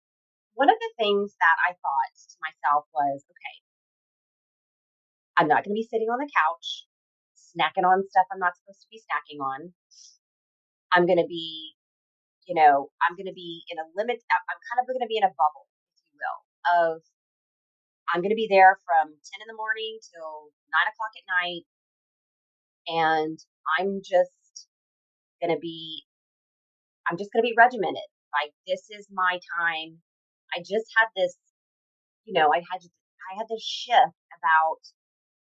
one 0.54 0.70
of 0.70 0.78
the 0.78 0.92
things 0.98 1.34
that 1.40 1.56
I 1.66 1.74
thought 1.74 2.12
to 2.14 2.36
myself 2.42 2.86
was, 2.94 3.24
okay, 3.26 3.56
I'm 5.38 5.48
not 5.48 5.64
going 5.64 5.74
to 5.74 5.80
be 5.80 5.88
sitting 5.90 6.06
on 6.06 6.18
the 6.18 6.30
couch 6.30 6.86
snacking 7.54 7.86
on 7.86 8.02
stuff 8.10 8.26
I'm 8.30 8.38
not 8.38 8.54
supposed 8.58 8.82
to 8.82 8.90
be 8.90 9.02
snacking 9.02 9.42
on. 9.42 9.72
I'm 10.92 11.06
going 11.06 11.18
to 11.18 11.26
be, 11.26 11.73
you 12.44 12.54
know, 12.54 12.92
I'm 13.00 13.16
going 13.16 13.30
to 13.30 13.36
be 13.36 13.64
in 13.72 13.80
a 13.80 13.86
limit. 13.96 14.20
Uh, 14.20 14.42
I'm 14.48 14.60
kind 14.68 14.80
of 14.80 14.86
going 14.86 15.00
to 15.00 15.10
be 15.10 15.16
in 15.16 15.24
a 15.24 15.32
bubble, 15.32 15.64
if 15.96 16.04
you 16.08 16.14
will, 16.16 16.38
of 16.68 17.02
I'm 18.12 18.20
going 18.20 18.34
to 18.36 18.38
be 18.38 18.52
there 18.52 18.76
from 18.84 19.16
10 19.16 19.16
in 19.40 19.48
the 19.48 19.56
morning 19.56 19.96
till 20.12 20.52
9 20.68 20.92
o'clock 20.92 21.14
at 21.16 21.26
night. 21.40 21.64
And 22.84 23.38
I'm 23.80 24.04
just 24.04 24.68
going 25.40 25.54
to 25.54 25.60
be, 25.60 26.04
I'm 27.08 27.16
just 27.16 27.32
going 27.32 27.40
to 27.40 27.48
be 27.48 27.56
regimented. 27.56 28.08
Like, 28.28 28.52
this 28.68 28.92
is 28.92 29.08
my 29.08 29.40
time. 29.56 30.04
I 30.52 30.60
just 30.60 30.90
had 31.00 31.08
this, 31.16 31.32
you 32.28 32.36
know, 32.36 32.52
I 32.52 32.60
had, 32.60 32.84
to 32.84 32.88
I 33.32 33.40
had 33.40 33.48
this 33.48 33.64
shift 33.64 34.20
about 34.36 34.84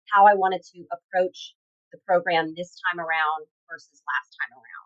how 0.09 0.25
I 0.25 0.35
wanted 0.35 0.64
to 0.73 0.88
approach 0.88 1.52
the 1.92 2.00
program 2.09 2.57
this 2.57 2.73
time 2.88 3.00
around 3.00 3.45
versus 3.68 4.00
last 4.09 4.30
time 4.40 4.57
around. 4.57 4.77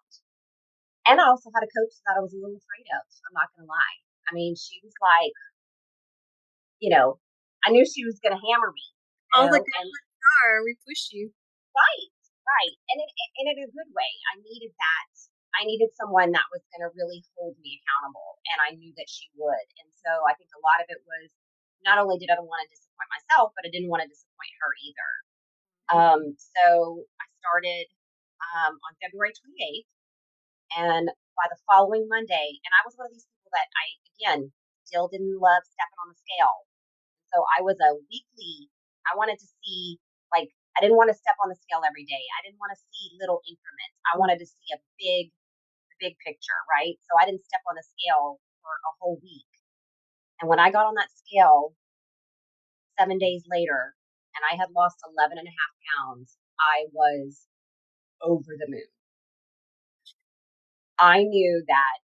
And 1.07 1.19
I 1.19 1.27
also 1.27 1.51
had 1.51 1.67
a 1.67 1.71
coach 1.71 1.95
that 2.07 2.15
I 2.15 2.23
was 2.23 2.31
a 2.31 2.39
little 2.39 2.59
afraid 2.59 2.87
of. 2.95 3.03
I'm 3.27 3.35
not 3.35 3.51
going 3.55 3.67
to 3.67 3.71
lie. 3.71 3.99
I 4.31 4.35
mean, 4.35 4.55
she 4.55 4.79
was 4.87 4.95
like, 5.03 5.35
you 6.79 6.95
know, 6.95 7.19
I 7.67 7.75
knew 7.75 7.83
she 7.83 8.07
was 8.07 8.23
going 8.23 8.35
to 8.35 8.43
hammer 8.43 8.71
me. 8.71 8.87
All 9.35 9.49
the 9.49 9.59
good 9.59 9.89
are, 10.45 10.63
we 10.63 10.77
push 10.85 11.11
you. 11.11 11.33
Right, 11.73 12.11
right. 12.45 12.75
And 12.93 12.99
in, 13.01 13.09
in, 13.09 13.47
in 13.51 13.65
a 13.65 13.71
good 13.71 13.91
way. 13.95 14.13
I 14.35 14.43
needed 14.43 14.75
that. 14.77 15.11
I 15.53 15.69
needed 15.69 15.93
someone 15.97 16.33
that 16.33 16.49
was 16.49 16.65
going 16.73 16.85
to 16.85 16.91
really 16.97 17.21
hold 17.37 17.57
me 17.61 17.81
accountable. 17.81 18.41
And 18.53 18.59
I 18.61 18.71
knew 18.77 18.93
that 18.97 19.09
she 19.09 19.29
would. 19.37 19.69
And 19.85 19.89
so 20.01 20.25
I 20.25 20.37
think 20.37 20.49
a 20.53 20.65
lot 20.65 20.81
of 20.81 20.89
it 20.89 21.01
was 21.05 21.29
not 21.85 21.99
only 21.99 22.17
did 22.19 22.33
I 22.33 22.41
want 22.41 22.63
to 22.65 22.73
disappoint 22.73 23.11
myself, 23.11 23.53
but 23.59 23.67
I 23.67 23.71
didn't 23.73 23.91
want 23.91 24.07
to 24.07 24.11
disappoint 24.11 24.53
her 24.63 24.71
either. 24.87 25.11
Um, 25.93 26.21
so 26.39 27.05
I 27.21 27.27
started 27.43 27.91
um, 28.41 28.81
on 28.81 28.93
February 29.03 29.35
28th, 29.35 29.91
and 30.79 31.09
by 31.37 31.47
the 31.49 31.61
following 31.69 32.07
Monday, 32.09 32.61
and 32.63 32.73
I 32.73 32.83
was 32.85 32.95
one 32.97 33.09
of 33.09 33.15
these 33.15 33.27
people 33.29 33.53
that 33.57 33.69
I 33.73 33.85
again 34.17 34.53
still 34.85 35.09
didn't 35.09 35.41
love 35.41 35.65
stepping 35.65 36.01
on 36.05 36.13
the 36.13 36.19
scale. 36.21 36.69
So 37.33 37.45
I 37.57 37.65
was 37.65 37.81
a 37.81 37.97
weekly. 38.13 38.69
I 39.09 39.17
wanted 39.17 39.41
to 39.41 39.49
see 39.65 39.99
like 40.33 40.53
I 40.77 40.81
didn't 40.81 40.97
want 40.97 41.13
to 41.13 41.17
step 41.17 41.37
on 41.45 41.53
the 41.53 41.59
scale 41.61 41.85
every 41.85 42.05
day. 42.09 42.25
I 42.37 42.41
didn't 42.45 42.61
want 42.61 42.73
to 42.73 42.81
see 42.93 43.17
little 43.21 43.45
increments. 43.45 43.97
I 44.09 44.17
wanted 44.17 44.41
to 44.41 44.49
see 44.49 44.69
a 44.73 44.81
big, 44.97 45.33
big 46.01 46.17
picture, 46.25 46.57
right? 46.69 46.97
So 47.05 47.13
I 47.21 47.29
didn't 47.29 47.45
step 47.45 47.61
on 47.69 47.77
the 47.77 47.85
scale 47.85 48.41
for 48.65 48.73
a 48.73 48.93
whole 49.01 49.21
week. 49.21 49.49
And 50.41 50.49
when 50.49 50.61
I 50.61 50.73
got 50.73 50.89
on 50.89 50.97
that 50.97 51.13
scale 51.13 51.77
seven 52.99 53.19
days 53.21 53.45
later, 53.49 53.95
and 54.33 54.43
I 54.49 54.57
had 54.57 54.73
lost 54.73 54.97
11 55.05 55.37
and 55.37 55.47
a 55.47 55.53
half 55.53 55.73
pounds, 55.93 56.37
I 56.57 56.89
was 56.93 57.47
over 58.25 58.57
the 58.57 58.69
moon. 58.69 58.89
I 60.99 61.23
knew 61.23 61.65
that, 61.67 61.99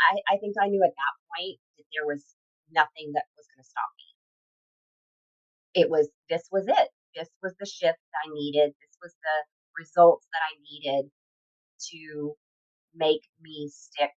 I, 0.00 0.34
I 0.34 0.38
think 0.38 0.54
I 0.60 0.68
knew 0.68 0.82
at 0.82 0.94
that 0.94 1.14
point 1.32 1.58
that 1.78 1.88
there 1.92 2.06
was 2.06 2.24
nothing 2.72 3.12
that 3.14 3.28
was 3.36 3.46
going 3.52 3.62
to 3.62 3.68
stop 3.68 3.90
me. 3.96 4.08
It 5.82 5.90
was, 5.90 6.08
this 6.30 6.48
was 6.50 6.66
it. 6.68 6.88
This 7.14 7.30
was 7.42 7.54
the 7.58 7.66
shift 7.66 7.98
I 8.24 8.30
needed. 8.32 8.74
This 8.78 8.96
was 9.02 9.14
the 9.14 9.36
results 9.78 10.26
that 10.32 10.42
I 10.42 10.54
needed 10.62 11.10
to 11.90 12.34
make 12.94 13.22
me 13.42 13.70
stick 13.70 14.14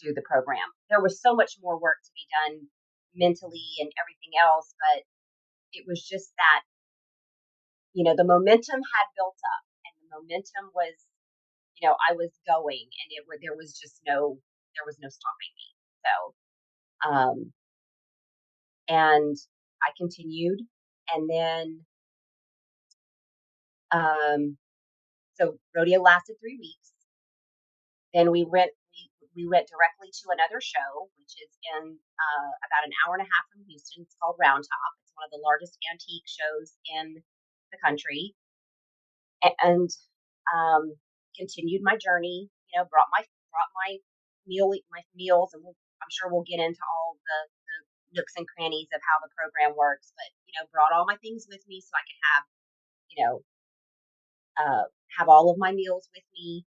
to 0.00 0.12
the 0.12 0.24
program. 0.24 0.68
There 0.90 1.00
was 1.00 1.20
so 1.20 1.34
much 1.34 1.56
more 1.62 1.80
work 1.80 2.00
to 2.04 2.12
be 2.12 2.26
done 2.28 2.68
mentally 3.16 3.80
and 3.80 3.88
everything 3.96 4.36
else, 4.36 4.74
but 4.76 5.04
it 5.72 5.84
was 5.88 6.04
just 6.04 6.32
that, 6.36 6.62
you 7.92 8.04
know, 8.04 8.16
the 8.16 8.28
momentum 8.28 8.80
had 8.80 9.06
built 9.16 9.36
up 9.36 9.64
and 9.88 9.94
the 10.00 10.08
momentum 10.12 10.72
was, 10.76 10.96
you 11.80 11.88
know, 11.88 11.96
I 12.10 12.14
was 12.14 12.30
going 12.46 12.88
and 12.90 13.08
it 13.10 13.24
was 13.28 13.38
there 13.42 13.56
was 13.56 13.78
just 13.78 14.00
no, 14.06 14.38
there 14.74 14.86
was 14.86 14.98
no 15.00 15.08
stopping 15.08 15.52
me. 15.58 15.68
So, 16.04 16.14
um, 17.10 17.52
and 18.88 19.36
I 19.82 19.90
continued 19.96 20.60
and 21.14 21.28
then, 21.28 21.80
um, 23.92 24.56
so 25.34 25.56
rodeo 25.74 26.02
lasted 26.02 26.36
three 26.40 26.58
weeks. 26.60 26.92
Then 28.12 28.30
we 28.30 28.44
went, 28.44 28.72
we, 28.92 29.44
we 29.44 29.48
went 29.48 29.68
directly 29.68 30.10
to 30.10 30.26
another 30.32 30.60
show, 30.60 31.08
which 31.16 31.32
is 31.40 31.52
in 31.76 31.96
uh, 31.96 32.50
about 32.66 32.84
an 32.84 32.92
hour 33.04 33.14
and 33.16 33.24
a 33.24 33.30
half 33.30 33.46
from 33.52 33.64
Houston. 33.68 34.02
It's 34.02 34.16
called 34.20 34.36
Round 34.40 34.64
Top 34.64 34.92
It's 35.04 35.12
one 35.14 35.28
of 35.28 35.32
the 35.32 35.44
largest 35.44 35.78
antique 35.88 36.26
shows 36.26 36.74
in 36.88 37.22
the 37.72 37.78
country, 37.84 38.34
and 39.62 39.88
um, 40.52 40.96
continued 41.38 41.86
my 41.86 41.96
journey. 41.96 42.50
You 42.68 42.74
know, 42.76 42.86
brought 42.90 43.08
my 43.14 43.22
brought 43.54 43.72
my 43.86 44.02
meal 44.44 44.74
my 44.90 45.02
meals, 45.14 45.54
and 45.54 45.62
we'll, 45.62 45.78
I'm 46.02 46.10
sure 46.10 46.28
we'll 46.28 46.44
get 46.48 46.60
into 46.60 46.82
all 46.82 47.16
the, 47.16 47.38
the 47.48 47.76
nooks 48.18 48.34
and 48.36 48.44
crannies 48.50 48.90
of 48.92 49.00
how 49.00 49.22
the 49.22 49.32
program 49.32 49.78
works. 49.78 50.12
But 50.18 50.28
you 50.50 50.58
know, 50.58 50.66
brought 50.74 50.92
all 50.92 51.06
my 51.06 51.16
things 51.22 51.46
with 51.46 51.62
me 51.70 51.80
so 51.80 51.94
I 51.94 52.04
could 52.04 52.22
have, 52.34 52.44
you 53.14 53.18
know, 53.22 53.34
uh, 54.58 54.84
have 55.16 55.28
all 55.30 55.48
of 55.48 55.56
my 55.62 55.70
meals 55.72 56.10
with 56.12 56.26
me. 56.34 56.66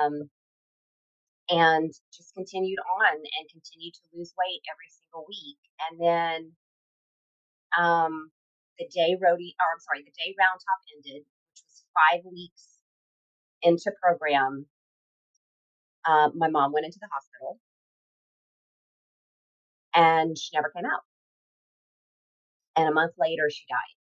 Um, 0.00 0.30
and 1.50 1.90
just 2.14 2.30
continued 2.34 2.78
on 2.78 3.16
and 3.18 3.44
continued 3.50 3.94
to 3.98 4.06
lose 4.14 4.30
weight 4.38 4.62
every 4.70 4.86
single 4.86 5.26
week. 5.26 5.58
And 5.82 5.94
then 5.98 6.38
um, 7.74 8.30
the 8.78 8.86
day 8.86 9.18
Rody, 9.18 9.58
or 9.58 9.66
I'm 9.74 9.82
sorry, 9.82 10.06
the 10.06 10.14
day 10.14 10.30
Round 10.38 10.62
Top 10.62 10.78
ended, 10.94 11.26
which 11.26 11.60
was 11.66 11.82
five 11.90 12.22
weeks 12.22 12.69
into 13.62 13.92
program, 14.02 14.66
uh, 16.06 16.30
my 16.34 16.48
mom 16.48 16.72
went 16.72 16.86
into 16.86 16.98
the 17.00 17.08
hospital 17.12 17.58
and 19.94 20.36
she 20.38 20.50
never 20.54 20.70
came 20.74 20.84
out. 20.86 21.02
And 22.76 22.88
a 22.88 22.92
month 22.92 23.12
later, 23.18 23.50
she 23.50 23.64
died. 23.68 23.96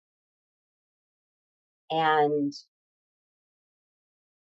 And, 1.91 2.53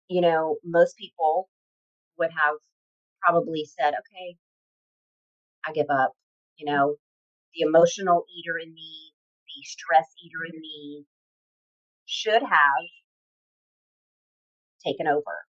you 0.10 0.22
know, 0.22 0.58
most 0.64 0.96
people 0.98 1.50
would 2.20 2.30
have 2.32 2.56
probably 3.22 3.66
said, 3.66 3.90
okay, 3.94 4.38
I 5.66 5.72
give 5.74 5.88
up. 5.90 6.14
You 6.58 6.72
know, 6.72 6.96
the 7.56 7.62
emotional 7.62 8.26
eater 8.38 8.58
in 8.58 8.74
me 8.74 9.12
the 9.56 9.64
stress 9.64 10.08
eater 10.24 10.46
in 10.54 10.60
me 10.60 11.06
should 12.06 12.42
have 12.42 12.84
taken 14.86 15.08
over 15.08 15.46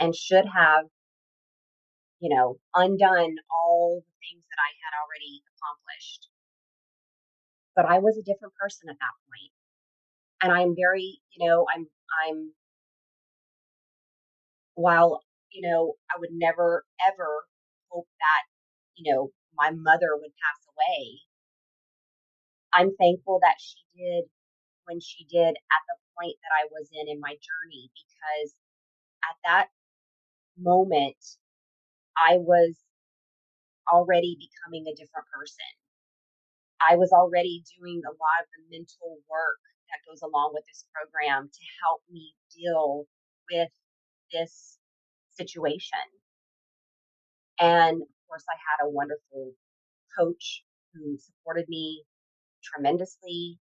and 0.00 0.14
should 0.14 0.44
have, 0.46 0.86
you 2.20 2.34
know, 2.34 2.58
undone 2.74 3.36
all 3.50 4.02
the 4.04 4.14
things 4.20 4.44
that 4.50 4.60
I 4.60 4.70
had 4.82 4.92
already 5.00 5.42
accomplished. 5.54 6.28
But 7.76 7.86
I 7.86 7.98
was 7.98 8.16
a 8.18 8.22
different 8.22 8.54
person 8.60 8.88
at 8.88 8.96
that 8.98 9.16
point. 9.28 9.52
And 10.42 10.52
I'm 10.52 10.74
very, 10.76 11.20
you 11.34 11.48
know, 11.48 11.66
I'm, 11.74 11.86
I'm, 12.26 12.52
while, 14.74 15.22
you 15.52 15.68
know, 15.68 15.94
I 16.10 16.18
would 16.18 16.30
never 16.32 16.84
ever 17.06 17.44
hope 17.90 18.08
that, 18.20 18.42
you 18.96 19.12
know, 19.12 19.30
my 19.56 19.70
mother 19.70 20.10
would 20.14 20.32
pass 20.36 20.60
away 20.68 21.20
I'm 22.74 22.96
thankful 22.96 23.38
that 23.42 23.56
she 23.60 23.78
did 23.96 24.24
when 24.84 25.00
she 25.00 25.24
did 25.24 25.54
at 25.54 25.82
the 25.86 25.96
point 26.18 26.36
that 26.42 26.54
I 26.54 26.68
was 26.70 26.88
in 26.92 27.08
in 27.08 27.20
my 27.20 27.34
journey 27.38 27.90
because 27.92 28.54
at 29.24 29.36
that 29.44 29.68
moment 30.58 31.18
I 32.16 32.38
was 32.38 32.76
already 33.92 34.36
becoming 34.38 34.86
a 34.86 34.96
different 34.96 35.26
person. 35.28 35.70
I 36.80 36.96
was 36.96 37.12
already 37.12 37.64
doing 37.78 38.02
a 38.04 38.12
lot 38.12 38.38
of 38.42 38.48
the 38.52 38.62
mental 38.70 39.18
work 39.30 39.60
that 39.90 40.04
goes 40.08 40.22
along 40.22 40.52
with 40.54 40.64
this 40.66 40.84
program 40.92 41.48
to 41.48 41.64
help 41.82 42.02
me 42.10 42.34
deal 42.54 43.06
with 43.50 43.70
this 44.32 44.78
situation. 45.30 46.04
And 47.60 48.02
of 48.02 48.08
course, 48.28 48.44
I 48.48 48.56
had 48.58 48.84
a 48.86 48.90
wonderful 48.90 49.52
coach 50.18 50.64
who 50.92 51.18
supported 51.18 51.68
me 51.68 52.04
tremendously. 52.62 53.58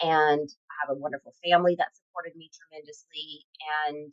And 0.00 0.48
I 0.48 0.74
have 0.80 0.96
a 0.96 0.98
wonderful 0.98 1.34
family 1.44 1.76
that 1.78 1.92
supported 1.96 2.36
me 2.36 2.50
tremendously. 2.52 3.44
And 3.84 4.12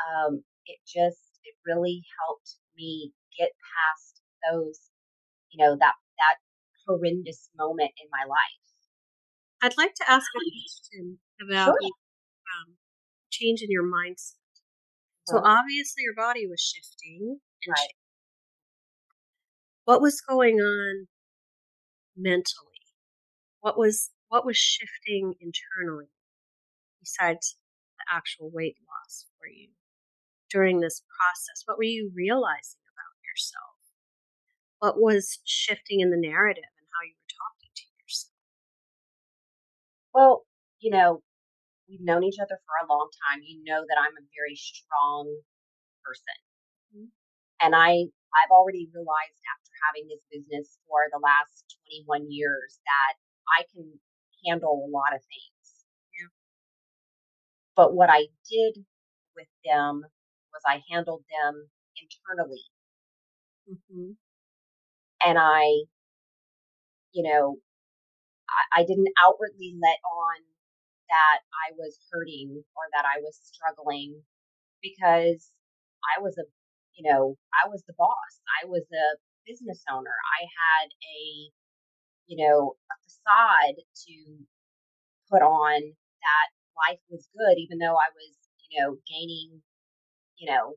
um, 0.00 0.42
it 0.66 0.78
just, 0.86 1.40
it 1.44 1.54
really 1.66 2.02
helped 2.24 2.56
me 2.76 3.12
get 3.38 3.50
past 3.60 4.20
those, 4.48 4.80
you 5.52 5.62
know, 5.62 5.76
that, 5.76 5.94
that 6.18 6.36
horrendous 6.86 7.50
moment 7.56 7.92
in 8.00 8.08
my 8.10 8.24
life. 8.26 8.64
I'd 9.62 9.76
like 9.76 9.94
to 9.94 10.10
ask 10.10 10.24
a 10.24 10.40
question 10.40 11.18
about 11.42 11.76
sure. 11.76 11.92
um, 12.64 12.76
change 13.30 13.60
in 13.60 13.70
your 13.70 13.84
mindset. 13.84 14.40
So 15.26 15.38
obviously 15.44 16.02
your 16.02 16.14
body 16.16 16.46
was 16.48 16.60
shifting 16.60 17.38
and 17.64 17.72
right. 17.72 17.94
what 19.84 20.00
was 20.00 20.20
going 20.20 20.56
on 20.56 21.06
mentally? 22.16 22.66
What 23.60 23.78
was 23.78 24.10
what 24.30 24.46
was 24.46 24.56
shifting 24.56 25.34
internally 25.42 26.08
besides 27.02 27.58
the 27.98 28.06
actual 28.14 28.48
weight 28.48 28.76
loss 28.86 29.26
for 29.36 29.46
you 29.50 29.68
during 30.48 30.80
this 30.80 31.02
process? 31.02 31.66
What 31.66 31.76
were 31.76 31.90
you 31.90 32.10
realizing 32.14 32.80
about 32.94 33.18
yourself? 33.26 33.74
What 34.78 35.02
was 35.02 35.42
shifting 35.44 36.00
in 36.00 36.10
the 36.10 36.16
narrative 36.16 36.70
and 36.78 36.86
how 36.94 37.02
you 37.04 37.18
were 37.18 37.34
talking 37.34 37.74
to 37.74 37.86
yourself? 37.98 38.38
Well, 40.14 40.46
you 40.78 40.94
know, 40.94 41.22
we've 41.90 42.00
known 42.00 42.22
each 42.22 42.38
other 42.38 42.56
for 42.62 42.74
a 42.80 42.88
long 42.88 43.10
time. 43.26 43.42
You 43.42 43.60
know 43.66 43.82
that 43.82 43.98
I'm 43.98 44.14
a 44.14 44.30
very 44.30 44.54
strong 44.54 45.26
person. 46.06 46.38
Mm-hmm. 46.94 47.10
And 47.66 47.74
I 47.74 48.14
I've 48.30 48.54
already 48.54 48.86
realized 48.94 49.42
after 49.42 49.74
having 49.90 50.06
this 50.06 50.22
business 50.30 50.78
for 50.86 51.10
the 51.10 51.18
last 51.18 51.66
21 52.06 52.30
years 52.30 52.78
that 52.86 53.18
I 53.58 53.66
can 53.74 53.98
handle 54.46 54.86
a 54.86 54.90
lot 54.90 55.14
of 55.14 55.20
things. 55.20 55.84
Yeah. 56.14 56.30
But 57.76 57.94
what 57.94 58.10
I 58.10 58.26
did 58.50 58.84
with 59.36 59.48
them 59.64 60.02
was 60.52 60.62
I 60.66 60.82
handled 60.90 61.22
them 61.30 61.68
internally. 61.96 62.64
Mm-hmm. 63.70 64.12
And 65.26 65.38
I, 65.38 65.84
you 67.12 67.22
know, 67.22 67.56
I, 68.48 68.80
I 68.80 68.84
didn't 68.84 69.12
outwardly 69.22 69.76
let 69.80 69.98
on 70.04 70.42
that 71.10 71.40
I 71.50 71.74
was 71.76 71.98
hurting 72.10 72.62
or 72.76 72.84
that 72.94 73.04
I 73.04 73.20
was 73.20 73.38
struggling 73.42 74.22
because 74.82 75.50
I 76.16 76.22
was 76.22 76.38
a, 76.38 76.46
you 76.94 77.10
know, 77.10 77.36
I 77.52 77.68
was 77.68 77.82
the 77.86 77.94
boss. 77.98 78.32
I 78.62 78.66
was 78.66 78.86
a 78.90 79.18
business 79.46 79.82
owner. 79.90 80.14
I 80.14 80.46
had 80.46 80.88
a, 80.94 81.20
you 82.26 82.38
know, 82.38 82.78
a 82.90 82.96
facade 83.30 83.76
to 84.06 84.44
put 85.30 85.42
on 85.42 85.80
that 85.80 86.48
life 86.88 86.98
was 87.10 87.28
good, 87.36 87.58
even 87.58 87.78
though 87.78 87.94
I 87.94 88.08
was, 88.14 88.36
you 88.68 88.80
know, 88.80 88.96
gaining, 89.08 89.62
you 90.38 90.50
know, 90.50 90.74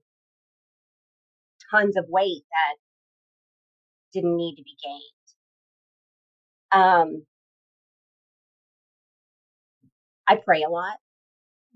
tons 1.71 1.97
of 1.97 2.05
weight 2.09 2.43
that 2.51 2.77
didn't 4.13 4.37
need 4.37 4.55
to 4.55 4.63
be 4.63 4.75
gained. 4.83 6.81
Um, 6.83 7.25
I 10.27 10.37
pray 10.37 10.63
a 10.63 10.69
lot 10.69 10.97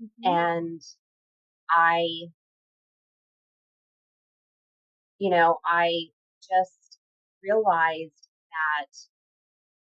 mm-hmm. 0.02 0.28
and 0.28 0.82
I, 1.70 2.06
you 5.18 5.30
know, 5.30 5.58
I 5.64 6.06
just 6.42 6.98
realized 7.42 8.28
that 8.50 8.96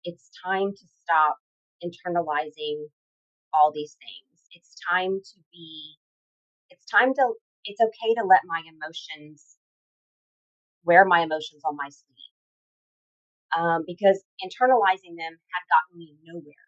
it's 0.05 0.31
time 0.45 0.73
to 0.73 0.85
stop 1.03 1.37
internalizing 1.83 2.87
all 3.55 3.73
these 3.75 3.97
things. 3.99 4.39
It's 4.53 4.75
time 4.89 5.21
to 5.21 5.37
be, 5.53 5.97
it's 6.71 6.85
time 6.87 7.15
to, 7.15 7.25
it's 7.65 7.81
okay 7.81 8.15
to 8.19 8.25
let 8.27 8.43
my 8.47 8.63
emotions, 8.67 9.57
wear 10.85 11.05
my 11.05 11.23
emotions 11.23 11.63
on 11.65 11.77
my 11.77 11.89
sleeve. 11.89 12.09
Um, 13.53 13.85
because 13.87 14.25
internalizing 14.41 15.21
them 15.21 15.37
had 15.53 15.65
gotten 15.69 15.99
me 15.99 16.17
nowhere 16.25 16.67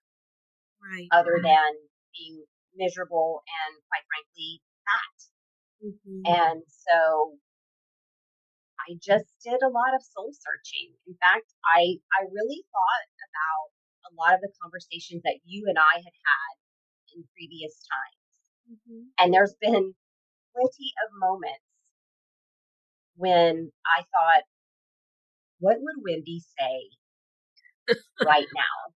right. 0.85 1.09
other 1.12 1.40
than 1.40 1.70
being 2.12 2.44
miserable 2.77 3.42
and 3.49 3.73
quite 3.88 4.05
frankly 4.05 4.61
fat. 4.85 5.18
Mm-hmm. 5.81 6.20
And 6.29 6.62
so 6.68 7.38
I 8.85 9.01
just 9.01 9.29
did 9.42 9.61
a 9.62 9.73
lot 9.73 9.97
of 9.97 10.03
soul 10.05 10.31
searching. 10.33 10.92
In 11.07 11.16
fact, 11.20 11.49
I 11.64 11.99
I 12.12 12.29
really 12.29 12.64
thought 12.68 13.07
about 13.25 13.66
a 14.09 14.11
lot 14.14 14.35
of 14.35 14.40
the 14.40 14.53
conversations 14.61 15.23
that 15.25 15.40
you 15.44 15.64
and 15.68 15.79
I 15.79 15.97
had 15.97 16.16
had 16.16 16.55
in 17.16 17.25
previous 17.33 17.75
times. 17.88 18.20
Mm-hmm. 18.68 19.03
And 19.18 19.33
there's 19.33 19.57
been 19.61 19.94
plenty 20.53 20.88
of 21.05 21.09
moments 21.16 21.64
when 23.16 23.70
I 23.87 24.03
thought, 24.03 24.44
what 25.61 25.77
would 25.81 26.05
Wendy 26.05 26.42
say 26.59 26.77
right 28.25 28.49
now? 28.55 28.94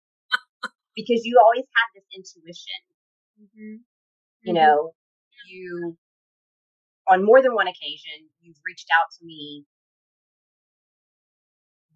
because 0.96 1.22
you 1.24 1.38
always 1.38 1.68
have 1.68 1.88
this 1.94 2.08
intuition. 2.16 2.80
Mm-hmm. 3.36 3.74
You 4.42 4.52
mm-hmm. 4.52 4.54
know, 4.56 4.96
you, 5.46 5.96
on 7.06 7.24
more 7.24 7.42
than 7.42 7.54
one 7.54 7.68
occasion, 7.68 8.32
you've 8.40 8.56
reached 8.64 8.88
out 8.90 9.12
to 9.20 9.24
me 9.24 9.64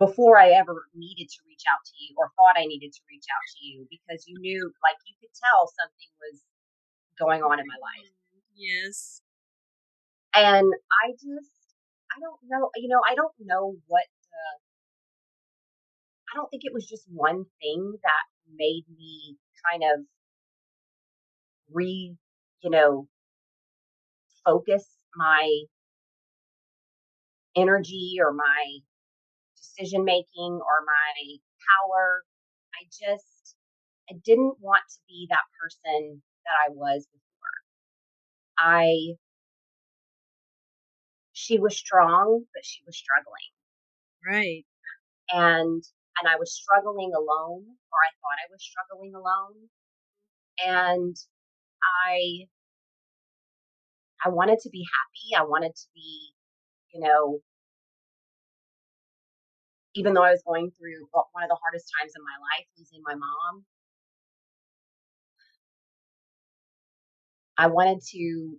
before 0.01 0.41
I 0.41 0.57
ever 0.57 0.89
needed 0.97 1.29
to 1.29 1.41
reach 1.47 1.63
out 1.69 1.85
to 1.85 1.93
you 2.01 2.17
or 2.17 2.33
thought 2.35 2.57
I 2.57 2.65
needed 2.65 2.91
to 2.97 3.03
reach 3.07 3.29
out 3.29 3.45
to 3.53 3.59
you 3.61 3.87
because 3.93 4.25
you 4.27 4.41
knew, 4.41 4.73
like, 4.83 4.97
you 5.07 5.15
could 5.21 5.31
tell 5.37 5.69
something 5.77 6.09
was 6.25 6.41
going 7.21 7.43
on 7.45 7.61
in 7.61 7.67
my 7.69 7.77
life. 7.77 8.09
Mm-hmm. 8.09 8.57
Yes. 8.57 9.21
And 10.35 10.73
I 11.05 11.13
just, 11.13 11.53
I 12.17 12.17
don't 12.19 12.41
know, 12.49 12.71
you 12.77 12.89
know, 12.89 13.03
I 13.07 13.15
don't 13.15 13.35
know 13.41 13.77
what 13.89 14.09
the, 14.09 14.43
I 16.33 16.37
don't 16.37 16.49
think 16.49 16.65
it 16.65 16.73
was 16.73 16.87
just 16.89 17.05
one 17.13 17.45
thing 17.61 17.93
that 18.03 18.25
made 18.57 18.85
me 18.97 19.37
kind 19.69 19.83
of 19.85 20.07
re, 21.71 22.17
you 22.63 22.71
know, 22.71 23.07
focus 24.47 24.87
my 25.15 25.65
energy 27.55 28.17
or 28.19 28.33
my 28.33 28.79
decision 29.81 30.05
making 30.05 30.61
or 30.61 30.85
my 30.87 31.37
power. 31.65 32.23
I 32.75 32.85
just, 32.87 33.57
I 34.11 34.15
didn't 34.25 34.55
want 34.61 34.83
to 34.89 34.99
be 35.09 35.27
that 35.31 35.45
person 35.61 36.23
that 36.45 36.55
I 36.67 36.71
was 36.71 37.07
before. 37.11 37.57
I, 38.59 39.17
she 41.33 41.59
was 41.59 41.77
strong, 41.77 42.45
but 42.55 42.65
she 42.65 42.81
was 42.87 42.97
struggling. 42.97 43.51
Right. 44.27 44.65
And 45.33 45.83
and 46.21 46.29
I 46.29 46.37
was 46.37 46.53
struggling 46.53 47.13
alone, 47.17 47.65
or 47.65 47.99
I 48.05 48.13
thought 48.21 48.45
I 48.45 48.51
was 48.51 48.61
struggling 48.63 49.15
alone. 49.15 49.71
And 50.67 51.17
I, 51.83 52.47
I 54.25 54.29
wanted 54.29 54.59
to 54.61 54.69
be 54.71 54.85
happy. 54.85 55.41
I 55.41 55.49
wanted 55.49 55.75
to 55.75 55.87
be, 55.95 56.35
you 56.93 57.01
know, 57.01 57.41
even 59.95 60.15
though 60.15 60.23
I 60.23 60.31
was 60.31 60.43
going 60.47 60.71
through 60.79 61.09
one 61.13 61.45
of 61.45 61.49
the 61.49 61.59
hardest 61.61 61.91
times 61.99 62.13
in 62.17 62.23
my 62.23 62.39
life, 62.39 62.67
losing 62.79 63.03
my 63.05 63.15
mom, 63.15 63.65
I 67.59 67.67
wanted 67.67 68.01
to, 68.13 68.57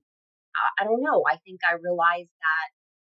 I 0.79 0.83
don't 0.83 1.01
know, 1.01 1.23
I 1.27 1.37
think 1.37 1.61
I 1.67 1.73
realized 1.81 2.29
that 2.29 2.67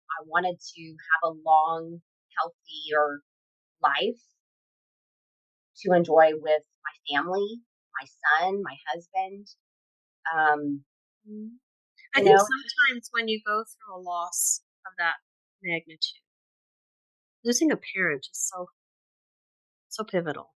I 0.10 0.24
wanted 0.26 0.58
to 0.60 0.82
have 0.82 1.32
a 1.32 1.36
long, 1.46 2.02
healthy, 2.38 2.96
or 2.96 3.22
life 3.84 4.22
to 5.84 5.94
enjoy 5.94 6.32
with 6.42 6.64
my 6.84 7.16
family, 7.16 7.62
my 8.02 8.08
son, 8.08 8.64
my 8.64 8.76
husband. 8.92 9.48
Um, 10.34 10.84
mm-hmm. 11.30 11.48
I 12.16 12.22
think 12.22 12.36
know? 12.36 12.42
sometimes 12.42 13.10
when 13.12 13.28
you 13.28 13.42
go 13.46 13.64
through 13.64 14.00
a 14.00 14.02
loss 14.02 14.62
of 14.88 14.94
that 14.98 15.16
magnitude, 15.62 16.25
losing 17.46 17.72
a 17.72 17.78
parent 17.78 18.28
is 18.32 18.52
so 18.52 18.68
so 19.90 20.04
pivotal. 20.04 20.54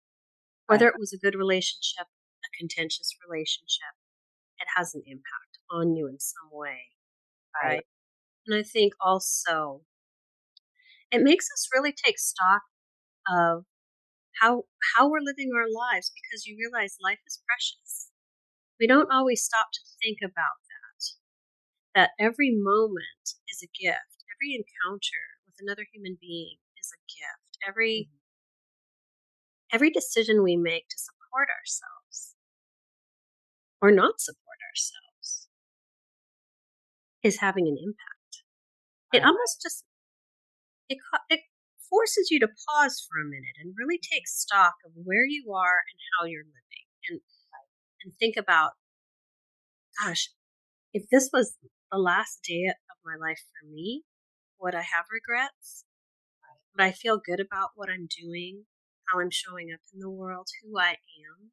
Whether 0.67 0.89
it 0.89 0.95
was 0.99 1.13
a 1.13 1.19
good 1.19 1.35
relationship, 1.35 2.07
a 2.07 2.49
contentious 2.59 3.15
relationship, 3.29 3.95
it 4.59 4.67
has 4.77 4.95
an 4.95 5.03
impact 5.07 5.59
on 5.71 5.95
you 5.95 6.09
in 6.09 6.19
some 6.19 6.49
way. 6.51 6.91
Right. 7.63 7.69
right? 7.69 7.87
And 8.47 8.59
I 8.59 8.63
think 8.63 8.95
also 9.01 9.83
it 11.11 11.23
makes 11.23 11.47
us 11.53 11.69
really 11.75 11.93
take 11.93 12.19
stock 12.19 12.63
of 13.29 13.65
how 14.41 14.65
how 14.95 15.11
we're 15.11 15.21
living 15.21 15.51
our 15.55 15.69
lives 15.69 16.11
because 16.15 16.47
you 16.47 16.57
realize 16.59 16.97
life 17.03 17.21
is 17.27 17.43
precious. 17.47 18.11
We 18.81 18.87
don't 18.87 19.11
always 19.13 19.43
stop 19.43 19.67
to 19.73 19.81
think 20.03 20.19
about 20.23 20.61
that. 20.69 21.03
That 21.95 22.11
every 22.19 22.51
moment 22.53 23.35
is 23.49 23.63
a 23.63 23.73
gift. 23.73 24.25
Every 24.37 24.53
encounter 24.53 25.41
with 25.47 25.57
with 25.57 25.65
another 25.67 25.87
human 25.93 26.19
being 26.21 26.57
Every 27.67 28.09
mm-hmm. 28.09 29.77
every 29.77 29.91
decision 29.91 30.43
we 30.43 30.57
make 30.57 30.89
to 30.89 30.99
support 30.99 31.49
ourselves 31.49 32.35
or 33.81 33.91
not 33.91 34.21
support 34.21 34.59
ourselves 34.71 35.49
is 37.23 37.41
having 37.41 37.67
an 37.67 37.77
impact. 37.79 38.43
It 39.13 39.25
almost 39.25 39.63
just 39.63 39.85
it, 40.89 40.99
it 41.29 41.41
forces 41.91 42.29
you 42.31 42.41
to 42.41 42.49
pause 42.49 43.07
for 43.09 43.21
a 43.21 43.25
minute 43.25 43.57
and 43.61 43.75
really 43.77 43.99
take 43.99 44.27
stock 44.27 44.75
of 44.85 44.93
where 44.95 45.25
you 45.27 45.53
are 45.53 45.81
and 45.91 45.99
how 46.19 46.27
you're 46.27 46.45
living 46.45 46.87
and 47.09 47.21
and 48.03 48.13
think 48.19 48.37
about 48.37 48.73
gosh 50.03 50.31
if 50.93 51.09
this 51.11 51.31
was 51.33 51.57
the 51.91 51.99
last 51.99 52.41
day 52.47 52.67
of 52.67 52.97
my 53.05 53.15
life 53.17 53.41
for 53.55 53.69
me 53.69 54.03
would 54.61 54.75
i 54.75 54.83
have 54.83 55.07
regrets 55.11 55.85
would 56.77 56.85
i 56.85 56.93
feel 56.93 57.21
good 57.25 57.41
about 57.41 57.71
what 57.75 57.89
i'm 57.89 58.07
doing 58.07 58.65
how 59.09 59.21
i'm 59.21 59.31
showing 59.31 59.69
up 59.73 59.81
in 59.95 60.01
the 60.01 60.11
world 60.11 60.49
who 60.63 60.79
i 60.79 60.91
am 60.91 61.53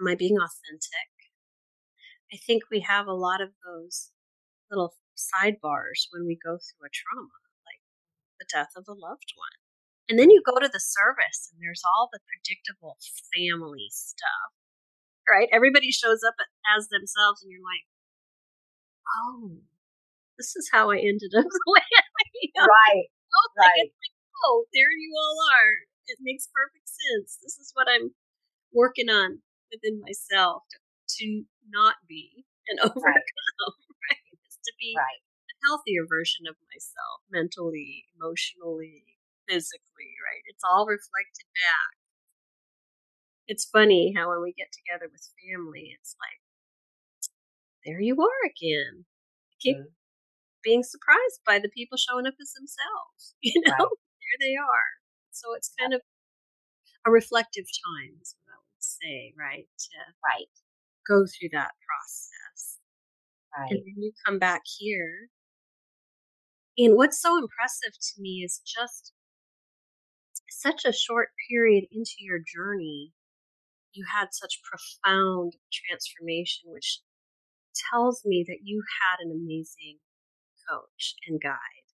am 0.00 0.08
i 0.08 0.14
being 0.14 0.36
authentic 0.36 1.12
i 2.32 2.36
think 2.36 2.62
we 2.70 2.80
have 2.80 3.06
a 3.06 3.12
lot 3.12 3.40
of 3.40 3.50
those 3.66 4.10
little 4.70 4.94
sidebars 5.16 6.06
when 6.12 6.26
we 6.26 6.38
go 6.38 6.56
through 6.56 6.86
a 6.86 6.92
trauma 6.92 7.42
like 7.66 7.82
the 8.38 8.46
death 8.46 8.72
of 8.76 8.86
a 8.88 8.94
loved 8.94 9.34
one. 9.36 9.58
And 10.08 10.18
then 10.18 10.30
you 10.30 10.40
go 10.40 10.56
to 10.58 10.70
the 10.72 10.80
service 10.80 11.52
and 11.52 11.60
there's 11.60 11.82
all 11.84 12.08
the 12.08 12.20
predictable 12.24 12.96
family 13.34 13.92
stuff, 13.92 14.50
right? 15.28 15.48
Everybody 15.52 15.90
shows 15.92 16.24
up 16.26 16.34
as 16.64 16.88
themselves 16.88 17.42
and 17.42 17.52
you're 17.52 17.60
like, 17.64 17.84
oh, 19.04 19.60
this 20.38 20.56
is 20.56 20.70
how 20.72 20.90
I 20.90 20.96
ended 20.98 21.34
up 21.36 21.44
the 21.50 21.64
way 21.68 21.84
I 21.92 22.62
am. 22.62 22.68
Right. 22.68 23.08
Right. 23.58 23.90
Like, 23.92 24.17
oh, 24.44 24.66
there 24.72 24.92
you 24.92 25.10
all 25.16 25.38
are. 25.54 25.88
It 26.06 26.18
makes 26.20 26.48
perfect 26.52 26.88
sense. 26.88 27.38
This 27.42 27.58
is 27.58 27.72
what 27.74 27.88
I'm 27.88 28.14
working 28.72 29.08
on 29.08 29.42
within 29.72 30.00
myself 30.00 30.62
to, 30.70 30.78
to 31.20 31.44
not 31.68 31.96
be 32.08 32.44
and 32.68 32.80
overcome, 32.80 33.02
right? 33.04 34.16
right? 34.16 34.38
Is 34.48 34.58
to 34.64 34.72
be 34.80 34.94
right 34.96 35.22
healthier 35.66 36.06
version 36.06 36.46
of 36.46 36.56
myself 36.70 37.24
mentally, 37.30 38.06
emotionally, 38.14 39.04
physically, 39.48 40.12
right? 40.22 40.44
It's 40.46 40.62
all 40.62 40.86
reflected 40.86 41.48
back. 41.58 41.94
It's 43.48 43.64
funny 43.64 44.12
how 44.14 44.28
when 44.28 44.42
we 44.42 44.52
get 44.52 44.70
together 44.70 45.08
with 45.10 45.24
family, 45.40 45.96
it's 45.96 46.14
like, 46.20 46.40
there 47.86 48.00
you 48.00 48.14
are 48.20 48.42
again. 48.44 49.08
I 49.52 49.56
keep 49.60 49.76
mm-hmm. 49.78 49.96
being 50.62 50.82
surprised 50.84 51.40
by 51.46 51.58
the 51.58 51.72
people 51.72 51.96
showing 51.96 52.26
up 52.26 52.36
as 52.40 52.52
themselves. 52.52 53.34
You 53.42 53.62
know, 53.64 53.72
right. 53.72 54.07
There 54.28 54.48
they 54.48 54.56
are. 54.56 54.90
So 55.32 55.54
it's 55.56 55.72
kind 55.78 55.94
of 55.94 56.00
a 57.06 57.10
reflective 57.10 57.64
time, 57.64 58.20
is 58.20 58.36
what 58.44 58.52
I 58.52 58.58
would 58.60 58.84
say, 58.84 59.32
right? 59.38 59.66
To 59.66 59.98
right. 60.26 60.52
go 61.08 61.24
through 61.24 61.50
that 61.52 61.72
process. 61.80 62.78
Right. 63.56 63.70
And 63.70 63.80
then 63.80 63.96
you 63.96 64.12
come 64.26 64.38
back 64.38 64.62
here 64.78 65.30
and 66.78 66.94
what's 66.94 67.20
so 67.20 67.36
impressive 67.36 67.92
to 67.92 68.22
me 68.22 68.44
is 68.44 68.62
just 68.64 69.12
such 70.48 70.84
a 70.84 70.92
short 70.92 71.30
period 71.50 71.84
into 71.90 72.14
your 72.20 72.38
journey, 72.38 73.12
you 73.92 74.04
had 74.14 74.28
such 74.30 74.60
profound 74.62 75.54
transformation, 75.72 76.70
which 76.70 77.00
tells 77.90 78.22
me 78.24 78.44
that 78.46 78.60
you 78.62 78.84
had 79.02 79.24
an 79.24 79.32
amazing 79.32 79.98
coach 80.70 81.16
and 81.26 81.40
guide 81.40 81.87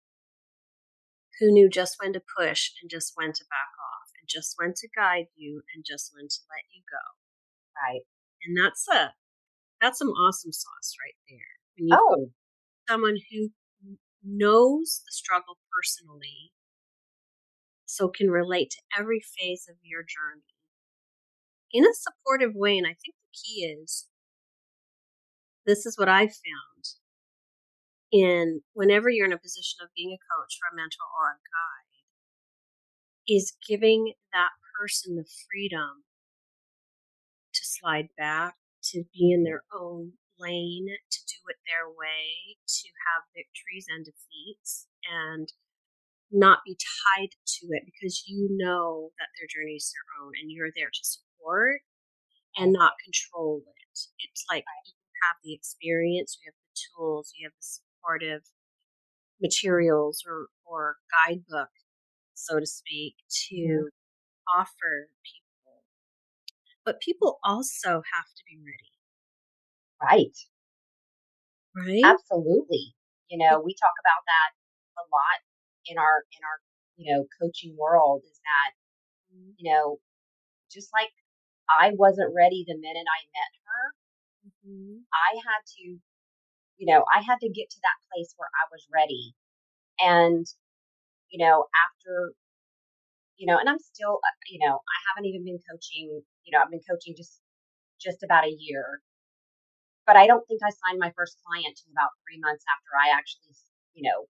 who 1.39 1.51
knew 1.51 1.69
just 1.69 1.95
when 2.01 2.13
to 2.13 2.21
push 2.37 2.71
and 2.81 2.89
just 2.89 3.13
when 3.15 3.33
to 3.33 3.45
back 3.49 3.73
off 3.79 4.09
and 4.19 4.27
just 4.29 4.55
when 4.57 4.73
to 4.75 4.87
guide 4.95 5.27
you 5.35 5.61
and 5.73 5.83
just 5.85 6.11
when 6.13 6.27
to 6.27 6.39
let 6.49 6.65
you 6.73 6.83
go. 6.89 7.03
Right. 7.75 8.01
And 8.45 8.57
that's 8.57 8.87
a 8.87 9.13
that's 9.81 9.99
some 9.99 10.09
awesome 10.09 10.53
sauce 10.53 10.93
right 11.03 11.17
there. 11.27 11.53
When 11.77 11.87
you 11.87 11.97
oh. 11.99 12.31
someone 12.89 13.17
who 13.31 13.49
knows 14.23 15.01
the 15.05 15.11
struggle 15.11 15.57
personally, 15.71 16.53
so 17.85 18.07
can 18.07 18.29
relate 18.29 18.71
to 18.71 18.99
every 18.99 19.19
phase 19.19 19.65
of 19.69 19.75
your 19.81 20.01
journey 20.01 20.53
in 21.71 21.85
a 21.85 21.93
supportive 21.93 22.55
way. 22.55 22.77
And 22.77 22.87
I 22.87 22.95
think 22.95 23.15
the 23.15 23.37
key 23.43 23.65
is 23.65 24.07
this 25.65 25.85
is 25.85 25.97
what 25.97 26.09
I've 26.09 26.29
found 26.29 26.85
in 28.13 28.61
whenever 28.73 29.09
you're 29.09 29.25
in 29.25 29.33
a 29.33 29.41
position 29.41 29.79
of 29.81 29.89
being 29.97 30.13
a 30.13 30.21
coach 30.29 30.59
or 30.61 30.69
a 30.71 30.77
mentor 30.77 31.01
or 31.17 31.33
a 31.33 31.41
guide 31.49 31.93
is 33.27 33.57
giving 33.67 34.13
that 34.31 34.53
person 34.79 35.15
the 35.15 35.25
freedom 35.49 36.05
to 37.53 37.61
slide 37.65 38.09
back, 38.17 38.55
to 38.83 39.03
be 39.13 39.31
in 39.31 39.43
their 39.43 39.63
own 39.73 40.13
lane, 40.37 40.87
to 41.09 41.19
do 41.25 41.39
it 41.49 41.57
their 41.65 41.89
way, 41.89 42.57
to 42.67 42.87
have 43.09 43.33
victories 43.33 43.85
and 43.89 44.05
defeats, 44.05 44.87
and 45.09 45.53
not 46.31 46.59
be 46.65 46.77
tied 46.77 47.29
to 47.45 47.67
it 47.71 47.83
because 47.85 48.25
you 48.27 48.49
know 48.51 49.09
that 49.17 49.29
their 49.37 49.47
journey 49.49 49.77
is 49.77 49.93
their 49.93 50.25
own 50.25 50.33
and 50.41 50.51
you're 50.51 50.73
there 50.75 50.89
to 50.89 51.03
support 51.05 51.81
and 52.57 52.73
not 52.73 52.93
control 53.03 53.61
it. 53.65 53.99
It's 54.19 54.45
like 54.49 54.65
you 54.85 54.93
have 55.29 55.37
the 55.43 55.53
experience, 55.53 56.37
you 56.41 56.49
have 56.49 56.57
the 56.57 56.77
tools, 56.89 57.33
you 57.37 57.45
have 57.45 57.53
the 57.53 57.65
supportive 58.03 58.41
materials 59.41 60.23
or, 60.27 60.47
or 60.65 60.97
guidebook, 61.11 61.69
so 62.33 62.59
to 62.59 62.65
speak, 62.65 63.15
to 63.49 63.55
mm-hmm. 63.55 64.59
offer 64.59 65.09
people. 65.23 65.83
But 66.85 67.01
people 67.01 67.39
also 67.43 68.03
have 68.13 68.29
to 68.35 68.43
be 68.47 68.59
ready. 68.59 68.91
Right. 70.01 70.37
Right. 71.75 72.03
Absolutely. 72.03 72.93
You 73.29 73.39
know, 73.39 73.61
we 73.63 73.73
talk 73.73 73.95
about 73.97 74.23
that 74.27 74.49
a 74.99 75.05
lot 75.09 75.39
in 75.87 75.97
our 75.97 76.21
in 76.29 76.41
our 76.45 76.57
you 76.97 77.09
know 77.09 77.25
coaching 77.41 77.75
world 77.79 78.21
is 78.23 78.37
that 78.45 78.71
mm-hmm. 79.33 79.57
you 79.57 79.71
know 79.71 79.97
just 80.69 80.89
like 80.93 81.09
I 81.65 81.97
wasn't 81.97 82.35
ready 82.35 82.61
the 82.67 82.77
minute 82.77 83.07
I 83.09 83.21
met 83.33 83.53
her, 83.65 83.83
mm-hmm. 84.45 85.01
I 85.09 85.41
had 85.41 85.65
to 85.81 85.97
you 86.83 86.91
know 86.91 87.05
I 87.07 87.23
had 87.23 87.39
to 87.39 87.47
get 87.47 87.71
to 87.71 87.79
that 87.79 88.03
place 88.11 88.35
where 88.35 88.51
I 88.51 88.67
was 88.67 88.83
ready, 88.91 89.31
and 90.03 90.43
you 91.31 91.39
know 91.39 91.63
after 91.87 92.35
you 93.39 93.47
know 93.47 93.57
and 93.57 93.69
I'm 93.71 93.79
still 93.79 94.19
uh, 94.19 94.35
you 94.51 94.59
know 94.59 94.75
I 94.75 94.97
haven't 95.07 95.31
even 95.31 95.45
been 95.47 95.63
coaching 95.63 96.27
you 96.43 96.51
know 96.51 96.59
I've 96.59 96.71
been 96.71 96.83
coaching 96.83 97.15
just 97.15 97.39
just 98.03 98.19
about 98.23 98.43
a 98.43 98.51
year 98.51 98.99
but 100.05 100.17
I 100.17 100.27
don't 100.27 100.45
think 100.47 100.59
I 100.59 100.71
signed 100.71 100.99
my 100.99 101.11
first 101.15 101.37
client 101.47 101.79
till 101.79 101.91
about 101.95 102.11
three 102.23 102.39
months 102.39 102.65
after 102.67 102.91
I 102.91 103.15
actually, 103.15 103.55
you 103.95 104.03
know, 104.03 104.27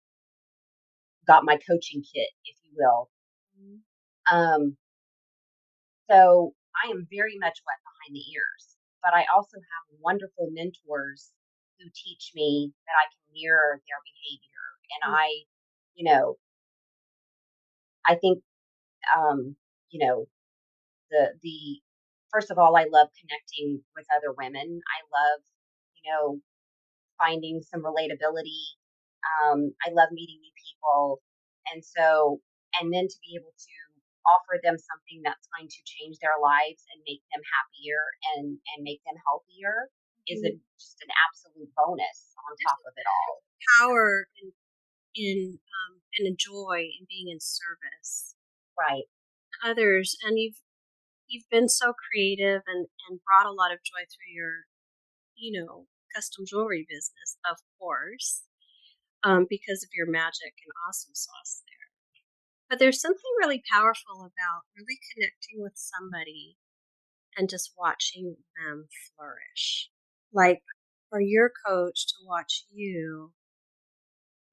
got 1.27 1.43
my 1.43 1.59
coaching 1.67 2.03
kit, 2.07 2.31
if 2.45 2.55
you 2.63 2.71
will. 2.79 3.09
Mm-hmm. 3.59 3.83
Um, 4.31 4.77
so 6.09 6.53
I 6.71 6.91
am 6.91 7.07
very 7.11 7.35
much 7.39 7.59
wet 7.67 7.83
behind 7.83 8.15
the 8.15 8.23
ears, 8.31 8.79
but 9.03 9.11
I 9.11 9.27
also 9.35 9.59
have 9.59 9.99
wonderful 9.99 10.47
mentors 10.55 11.31
who 11.79 11.89
teach 11.93 12.31
me 12.35 12.73
that 12.85 12.97
I 12.97 13.05
can 13.11 13.25
mirror 13.33 13.81
their 13.85 14.01
behavior. 14.03 14.63
And 14.97 15.01
mm-hmm. 15.07 15.21
I, 15.21 15.29
you 15.95 16.05
know, 16.09 16.37
I 18.05 18.15
think, 18.15 18.43
um, 19.15 19.55
you 19.89 20.05
know, 20.05 20.27
the, 21.11 21.33
the, 21.41 21.81
first 22.31 22.51
of 22.51 22.57
all, 22.57 22.75
I 22.75 22.87
love 22.91 23.07
connecting 23.15 23.81
with 23.95 24.05
other 24.11 24.35
women. 24.35 24.81
I 24.83 24.99
love 25.07 25.41
you 26.07 26.11
know, 26.11 26.39
finding 27.19 27.61
some 27.61 27.83
relatability. 27.83 28.79
Um, 29.43 29.73
I 29.83 29.91
love 29.91 30.09
meeting 30.11 30.39
new 30.39 30.55
people. 30.55 31.19
And 31.73 31.83
so, 31.83 32.39
and 32.79 32.93
then 32.93 33.07
to 33.07 33.17
be 33.25 33.35
able 33.35 33.51
to 33.51 33.77
offer 34.23 34.59
them 34.63 34.79
something 34.79 35.19
that's 35.23 35.47
going 35.51 35.67
to 35.67 35.81
change 35.87 36.19
their 36.19 36.39
lives 36.39 36.83
and 36.95 37.03
make 37.03 37.23
them 37.31 37.43
happier 37.43 38.01
and, 38.35 38.59
and 38.75 38.79
make 38.83 39.03
them 39.03 39.19
healthier. 39.27 39.91
Is 40.27 40.43
a, 40.43 40.51
mm-hmm. 40.53 40.75
just 40.79 40.99
an 41.01 41.11
absolute 41.27 41.71
bonus 41.75 42.35
on 42.37 42.55
top 42.67 42.79
of 42.85 42.93
it 42.95 43.07
all. 43.07 43.43
Power 43.79 44.27
in, 44.41 44.51
in 45.15 45.59
um, 45.59 46.01
and 46.19 46.27
a 46.27 46.35
joy 46.35 46.87
in 46.99 47.07
being 47.09 47.31
in 47.31 47.39
service. 47.39 48.35
Right. 48.77 49.09
Others. 49.63 50.17
And 50.23 50.37
you've, 50.37 50.61
you've 51.27 51.49
been 51.49 51.69
so 51.69 51.93
creative 51.93 52.61
and, 52.67 52.87
and 53.09 53.19
brought 53.25 53.49
a 53.49 53.55
lot 53.55 53.73
of 53.73 53.83
joy 53.83 54.05
through 54.05 54.33
your, 54.33 54.67
you 55.35 55.51
know, 55.51 55.87
custom 56.15 56.45
jewelry 56.47 56.85
business, 56.87 57.37
of 57.49 57.57
course, 57.79 58.43
um, 59.23 59.45
because 59.49 59.83
of 59.83 59.89
your 59.93 60.09
magic 60.09 60.55
and 60.63 60.71
awesome 60.87 61.13
sauce 61.13 61.61
there. 61.67 61.87
But 62.69 62.79
there's 62.79 63.01
something 63.01 63.31
really 63.39 63.61
powerful 63.71 64.27
about 64.27 64.67
really 64.75 64.99
connecting 65.13 65.63
with 65.63 65.73
somebody 65.75 66.57
and 67.37 67.49
just 67.49 67.73
watching 67.77 68.37
them 68.57 68.87
flourish. 69.15 69.89
Like 70.33 70.61
for 71.09 71.19
your 71.19 71.51
coach 71.65 72.07
to 72.07 72.15
watch 72.25 72.65
you, 72.71 73.31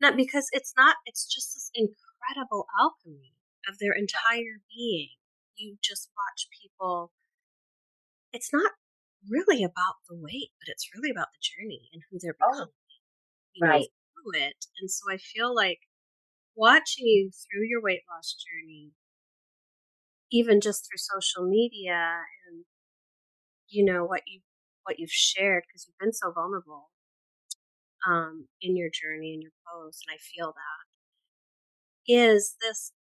not 0.01 0.17
because 0.17 0.47
it's 0.53 0.73
not, 0.77 0.97
it's 1.07 1.27
just 1.27 1.55
this 1.55 1.71
incredible 1.75 2.67
alchemy 2.79 3.33
of 3.69 3.79
their 3.79 3.93
entire 3.93 4.61
being. 4.75 5.11
You 5.57 5.77
just 5.83 6.11
watch 6.17 6.49
people. 6.63 7.13
It's 8.33 8.53
not 8.53 8.73
really 9.29 9.63
about 9.63 9.97
the 10.09 10.17
weight, 10.17 10.51
but 10.61 10.69
it's 10.69 10.91
really 10.95 11.11
about 11.11 11.29
the 11.33 11.41
journey 11.41 11.89
and 11.93 12.03
who 12.11 12.19
they're 12.21 12.37
oh, 12.43 12.51
becoming. 12.51 12.69
Oh, 13.63 13.67
right. 13.67 13.81
Know, 13.81 14.33
through 14.33 14.43
it. 14.43 14.67
And 14.81 14.91
so 14.91 15.13
I 15.13 15.17
feel 15.17 15.55
like 15.55 15.81
watching 16.57 17.07
you 17.07 17.31
through 17.31 17.67
your 17.67 17.83
weight 17.83 18.03
loss 18.11 18.35
journey, 18.35 18.93
even 20.31 20.61
just 20.61 20.87
through 20.87 20.99
social 20.99 21.49
media 21.49 22.19
and 22.49 22.65
you 23.69 23.85
know 23.85 24.05
what 24.05 24.23
you 24.27 24.41
what 24.85 24.99
you've 24.99 25.11
shared 25.11 25.65
because 25.67 25.87
you've 25.87 25.99
been 25.99 26.13
so 26.13 26.33
vulnerable 26.33 26.91
um, 28.07 28.49
in 28.61 28.77
your 28.77 28.91
journey 28.91 29.33
and 29.35 29.43
your 29.43 29.53
posts, 29.73 30.03
and 30.07 30.15
I 30.15 30.19
feel 30.19 30.53
that 30.53 30.85
is 32.07 32.57
this 32.61 32.93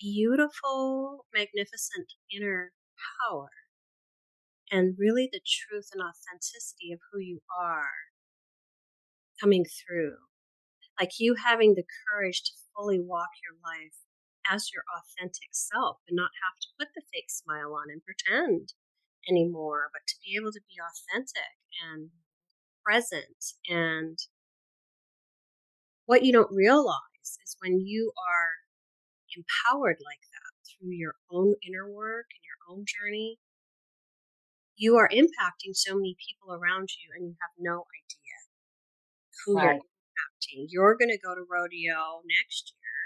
beautiful, 0.00 1.26
magnificent 1.34 2.12
inner 2.34 2.72
power 3.28 3.50
and 4.70 4.96
really 4.98 5.28
the 5.30 5.40
truth 5.46 5.88
and 5.92 6.02
authenticity 6.02 6.92
of 6.92 7.00
who 7.12 7.20
you 7.20 7.40
are 7.60 7.92
coming 9.40 9.64
through. 9.64 10.16
Like 11.00 11.18
you 11.18 11.34
having 11.34 11.74
the 11.74 11.84
courage 12.08 12.42
to 12.42 12.52
fully 12.74 13.00
walk 13.00 13.28
your 13.42 13.56
life 13.62 13.94
as 14.50 14.70
your 14.72 14.82
authentic 14.96 15.50
self 15.52 15.98
and 16.08 16.16
not 16.16 16.30
have 16.42 16.58
to 16.60 16.68
put 16.78 16.88
the 16.94 17.02
fake 17.12 17.30
smile 17.30 17.74
on 17.74 17.90
and 17.90 18.02
pretend 18.04 18.72
anymore, 19.28 19.88
but 19.92 20.02
to 20.06 20.14
be 20.24 20.36
able 20.36 20.52
to 20.52 20.60
be 20.68 20.76
authentic 20.80 21.56
and 21.82 22.10
present. 22.84 23.54
And 23.68 24.18
what 26.06 26.24
you 26.24 26.32
don't 26.32 26.52
realize 26.52 27.38
is 27.44 27.56
when 27.60 27.80
you 27.80 28.12
are 28.16 28.50
empowered 29.36 29.98
like 30.04 30.22
that 30.32 30.52
through 30.66 30.92
your 30.92 31.14
own 31.30 31.54
inner 31.66 31.88
work 31.88 32.26
and 32.34 32.42
your 32.44 32.60
own 32.68 32.84
journey, 32.84 33.38
you 34.76 34.96
are 34.96 35.08
impacting 35.08 35.74
so 35.74 35.94
many 35.94 36.16
people 36.18 36.54
around 36.54 36.90
you 36.98 37.10
and 37.16 37.26
you 37.26 37.36
have 37.40 37.54
no 37.58 37.84
idea 37.86 38.36
who 39.44 39.56
right. 39.56 39.64
you're 39.64 39.74
impacting. 39.74 40.66
You're 40.68 40.96
going 40.96 41.10
to 41.10 41.18
go 41.18 41.34
to 41.34 41.44
rodeo 41.48 42.22
next 42.26 42.72
year 42.74 42.98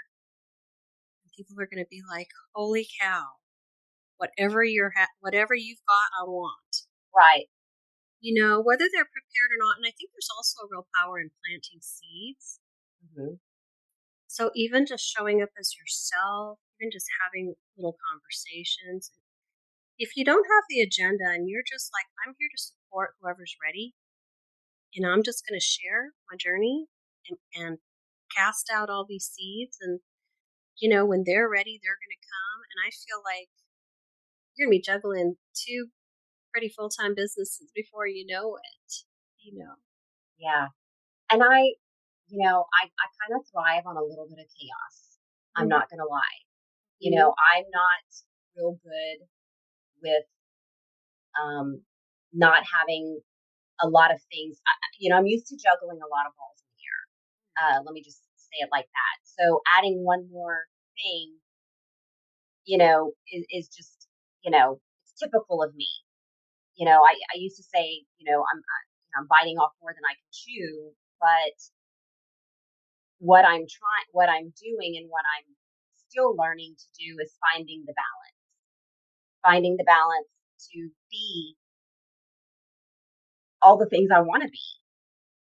and 1.23 1.31
people 1.35 1.55
are 1.61 1.67
going 1.67 1.83
to 1.83 1.89
be 1.89 2.01
like, 2.09 2.29
holy 2.55 2.87
cow, 2.99 3.37
whatever 4.17 4.63
you're, 4.63 4.93
ha- 4.95 5.13
whatever 5.19 5.55
you've 5.55 5.83
got, 5.87 6.09
I 6.21 6.25
want. 6.25 6.85
Right. 7.15 7.45
You 8.19 8.41
know, 8.41 8.61
whether 8.61 8.85
they're 8.91 9.05
prepared 9.05 9.51
or 9.53 9.61
not. 9.61 9.77
And 9.77 9.85
I 9.85 9.93
think 9.93 10.11
there's 10.13 10.33
also 10.35 10.65
a 10.65 10.69
real 10.69 10.87
power 10.93 11.19
in 11.19 11.29
planting 11.45 11.81
seeds. 11.81 12.59
Mm-hmm. 13.01 13.37
So 14.27 14.51
even 14.55 14.85
just 14.85 15.05
showing 15.05 15.41
up 15.41 15.49
as 15.59 15.73
yourself, 15.77 16.59
even 16.79 16.91
just 16.91 17.07
having 17.23 17.55
little 17.77 17.97
conversations, 18.11 19.11
if 19.97 20.13
you 20.15 20.25
don't 20.25 20.45
have 20.45 20.65
the 20.69 20.81
agenda 20.81 21.25
and 21.29 21.49
you're 21.49 21.65
just 21.65 21.89
like, 21.93 22.05
I'm 22.21 22.35
here 22.37 22.49
to 22.53 22.61
support 22.61 23.17
whoever's 23.17 23.55
ready, 23.63 23.95
and 24.95 25.05
I'm 25.05 25.23
just 25.23 25.43
going 25.47 25.59
to 25.59 25.63
share 25.63 26.13
my 26.29 26.37
journey 26.37 26.85
and, 27.29 27.37
and 27.53 27.77
cast 28.35 28.69
out 28.73 28.89
all 28.89 29.05
these 29.07 29.25
seeds. 29.25 29.77
And, 29.81 29.99
you 30.77 30.89
know, 30.89 31.05
when 31.05 31.23
they're 31.25 31.49
ready, 31.49 31.79
they're 31.81 31.97
going 31.97 32.13
to 32.13 32.29
come. 32.29 32.59
And 32.69 32.79
I 32.85 32.89
feel 32.93 33.21
like 33.25 33.49
you're 34.57 34.67
to 34.67 34.71
be 34.71 34.81
juggling 34.81 35.35
two 35.53 35.87
pretty 36.51 36.69
full 36.69 36.89
time 36.89 37.13
businesses 37.15 37.69
before 37.75 38.07
you 38.07 38.25
know 38.25 38.55
it, 38.57 38.91
you 39.39 39.57
know. 39.57 39.73
Yeah. 40.39 40.67
And 41.31 41.43
I, 41.43 41.77
you 42.27 42.43
know, 42.43 42.65
I, 42.73 42.87
I 42.87 43.05
kind 43.21 43.39
of 43.39 43.45
thrive 43.51 43.85
on 43.85 43.97
a 43.97 44.03
little 44.03 44.27
bit 44.29 44.39
of 44.39 44.47
chaos. 44.49 44.95
I'm 45.55 45.63
mm-hmm. 45.63 45.69
not 45.69 45.89
going 45.89 45.99
to 45.99 46.09
lie. 46.09 46.39
You 46.99 47.11
mm-hmm. 47.11 47.19
know, 47.19 47.33
I'm 47.37 47.65
not 47.71 48.05
real 48.55 48.79
good 48.83 49.27
with 50.01 50.25
um, 51.37 51.81
not 52.33 52.63
having 52.65 53.19
a 53.81 53.87
lot 53.87 54.11
of 54.11 54.19
things. 54.31 54.57
You 54.99 55.09
know, 55.09 55.17
I'm 55.17 55.27
used 55.27 55.47
to 55.47 55.57
juggling 55.57 56.01
a 56.01 56.09
lot 56.09 56.25
of 56.25 56.33
balls 56.33 56.57
in 56.57 56.69
the 56.73 56.81
air. 56.81 57.01
Uh, 57.57 57.77
let 57.85 57.93
me 57.93 58.01
just 58.01 58.21
say 58.37 58.65
it 58.65 58.69
like 58.71 58.89
that. 58.89 59.15
So 59.23 59.61
adding 59.77 60.03
one 60.03 60.27
more 60.31 60.65
thing, 60.97 61.37
you 62.65 62.77
know, 62.77 63.13
is, 63.31 63.45
is 63.51 63.67
just, 63.69 63.96
you 64.43 64.51
know, 64.51 64.79
it's 65.03 65.19
typical 65.19 65.63
of 65.63 65.75
me. 65.75 65.87
You 66.75 66.85
know, 66.85 67.01
I, 67.01 67.13
I 67.33 67.35
used 67.37 67.57
to 67.57 67.63
say, 67.63 68.05
you 68.17 68.29
know, 68.29 68.43
I'm, 68.43 68.61
I'm 69.17 69.27
biting 69.27 69.57
off 69.57 69.73
more 69.81 69.93
than 69.93 70.05
I 70.05 70.13
can 70.13 70.29
chew, 70.31 70.93
but 71.19 71.57
what 73.19 73.45
I'm 73.45 73.65
trying, 73.65 74.07
what 74.11 74.29
I'm 74.29 74.53
doing 74.53 74.93
and 74.97 75.09
what 75.09 75.25
I'm 75.25 75.49
still 76.09 76.37
learning 76.37 76.75
to 76.77 76.87
do 77.01 77.17
is 77.17 77.33
finding 77.41 77.81
the 77.85 77.97
balance 77.97 78.37
finding 79.47 79.77
the 79.77 79.83
balance 79.83 80.27
to 80.73 80.89
be 81.11 81.55
all 83.61 83.77
the 83.77 83.87
things 83.87 84.09
I 84.13 84.19
want 84.19 84.43
to 84.43 84.49
be, 84.49 84.67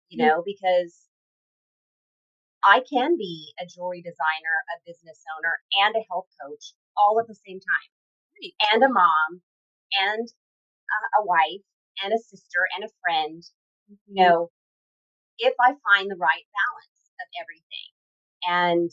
you 0.09 0.19
mm. 0.19 0.27
know, 0.27 0.41
mm-hmm. 0.41 0.51
because 0.51 1.07
I 2.65 2.81
can 2.89 3.17
be 3.17 3.53
a 3.61 3.67
jewelry 3.67 4.03
designer, 4.03 4.57
a 4.73 4.77
business 4.87 5.21
owner, 5.37 5.55
and 5.85 5.95
a 5.95 6.05
health 6.11 6.27
coach 6.41 6.75
all 6.97 7.21
at 7.21 7.29
the 7.29 7.39
same 7.47 7.61
time, 7.61 7.91
and 8.73 8.83
a 8.83 8.89
mom, 8.89 9.43
and 10.01 10.29
a, 11.19 11.23
wife, 11.25 11.65
and 12.03 12.13
a 12.13 12.19
sister, 12.19 12.67
and 12.77 12.85
a 12.85 12.93
friend. 13.03 13.43
Mm-hmm. 13.91 14.13
You 14.15 14.23
know, 14.23 14.51
if 15.39 15.55
I 15.61 15.75
find 15.75 16.11
the 16.11 16.21
right 16.21 16.47
balance 16.55 17.01
of 17.21 17.29
everything, 17.41 17.91
and 18.47 18.91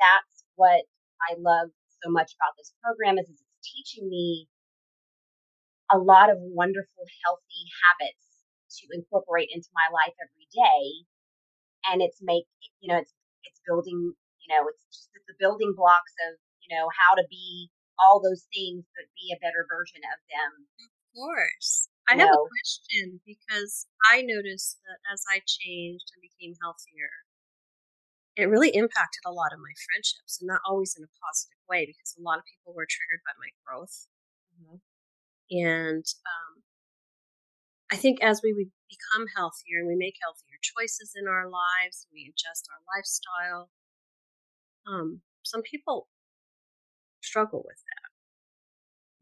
that's 0.00 0.44
what 0.56 0.84
I 1.28 1.36
love 1.38 1.70
so 2.02 2.10
much 2.10 2.32
about 2.36 2.56
this 2.56 2.72
program 2.82 3.18
is, 3.18 3.28
is 3.28 3.42
teaching 3.60 4.08
me 4.08 4.48
a 5.92 5.98
lot 5.98 6.30
of 6.30 6.38
wonderful, 6.40 7.04
healthy 7.24 7.62
habits 7.84 8.24
to 8.80 8.84
incorporate 8.94 9.50
into 9.52 9.68
my 9.74 9.90
life 9.92 10.14
every 10.16 10.46
day. 10.54 11.04
And 11.90 12.00
it's 12.00 12.22
make, 12.22 12.46
you 12.80 12.88
know, 12.92 13.00
it's, 13.00 13.12
it's 13.44 13.60
building, 13.66 14.14
you 14.14 14.48
know, 14.48 14.62
it's 14.70 14.84
just 14.88 15.10
the 15.26 15.34
building 15.40 15.74
blocks 15.76 16.14
of, 16.30 16.38
you 16.62 16.70
know, 16.76 16.88
how 16.92 17.18
to 17.18 17.24
be 17.28 17.68
all 18.02 18.20
those 18.20 18.46
things, 18.52 18.84
but 18.96 19.10
be 19.16 19.32
a 19.32 19.42
better 19.42 19.66
version 19.68 20.00
of 20.04 20.18
them. 20.28 20.66
Of 20.80 20.90
course. 21.14 21.88
I 22.08 22.18
have 22.18 22.34
a 22.34 22.48
question 22.50 23.20
because 23.22 23.86
I 24.10 24.22
noticed 24.26 24.82
that 24.82 24.98
as 25.14 25.22
I 25.30 25.46
changed 25.46 26.10
and 26.10 26.26
became 26.26 26.58
healthier, 26.58 27.22
it 28.34 28.50
really 28.50 28.74
impacted 28.74 29.22
a 29.26 29.30
lot 29.30 29.52
of 29.54 29.62
my 29.62 29.70
friendships 29.86 30.40
and 30.40 30.48
not 30.48 30.64
always 30.66 30.96
in 30.98 31.06
a 31.06 31.16
positive 31.22 31.62
way 31.70 31.86
because 31.86 32.18
a 32.18 32.22
lot 32.22 32.38
of 32.38 32.50
people 32.50 32.74
were 32.74 32.88
triggered 32.88 33.22
by 33.22 33.34
my 33.38 33.50
growth. 33.62 34.10
Mm-hmm. 34.58 34.82
And 35.54 36.06
um, 36.26 36.52
I 37.92 37.96
think 37.96 38.22
as 38.22 38.40
we 38.42 38.54
become 38.54 39.26
healthier 39.36 39.78
and 39.78 39.88
we 39.88 39.94
make 39.94 40.18
healthier 40.22 40.58
choices 40.62 41.14
in 41.14 41.26
our 41.30 41.46
lives, 41.46 42.06
we 42.10 42.26
adjust 42.26 42.66
our 42.70 42.82
lifestyle, 42.90 43.70
um, 44.86 45.22
some 45.42 45.62
people 45.62 46.08
struggle 47.30 47.62
with 47.62 47.78
that, 47.78 48.08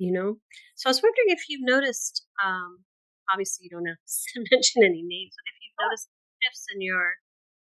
you 0.01 0.13
know? 0.13 0.41
So 0.77 0.89
I 0.89 0.93
was 0.97 1.03
wondering 1.05 1.29
if 1.29 1.45
you've 1.49 1.69
noticed, 1.69 2.25
um, 2.41 2.85
obviously 3.29 3.69
you 3.69 3.71
don't 3.71 3.87
have 3.87 4.01
to 4.33 4.39
mention 4.51 4.83
any 4.83 5.05
names, 5.05 5.37
but 5.37 5.45
if 5.45 5.57
you've 5.61 5.81
noticed 5.85 6.09
shifts 6.41 6.65
in 6.73 6.81
your 6.81 7.21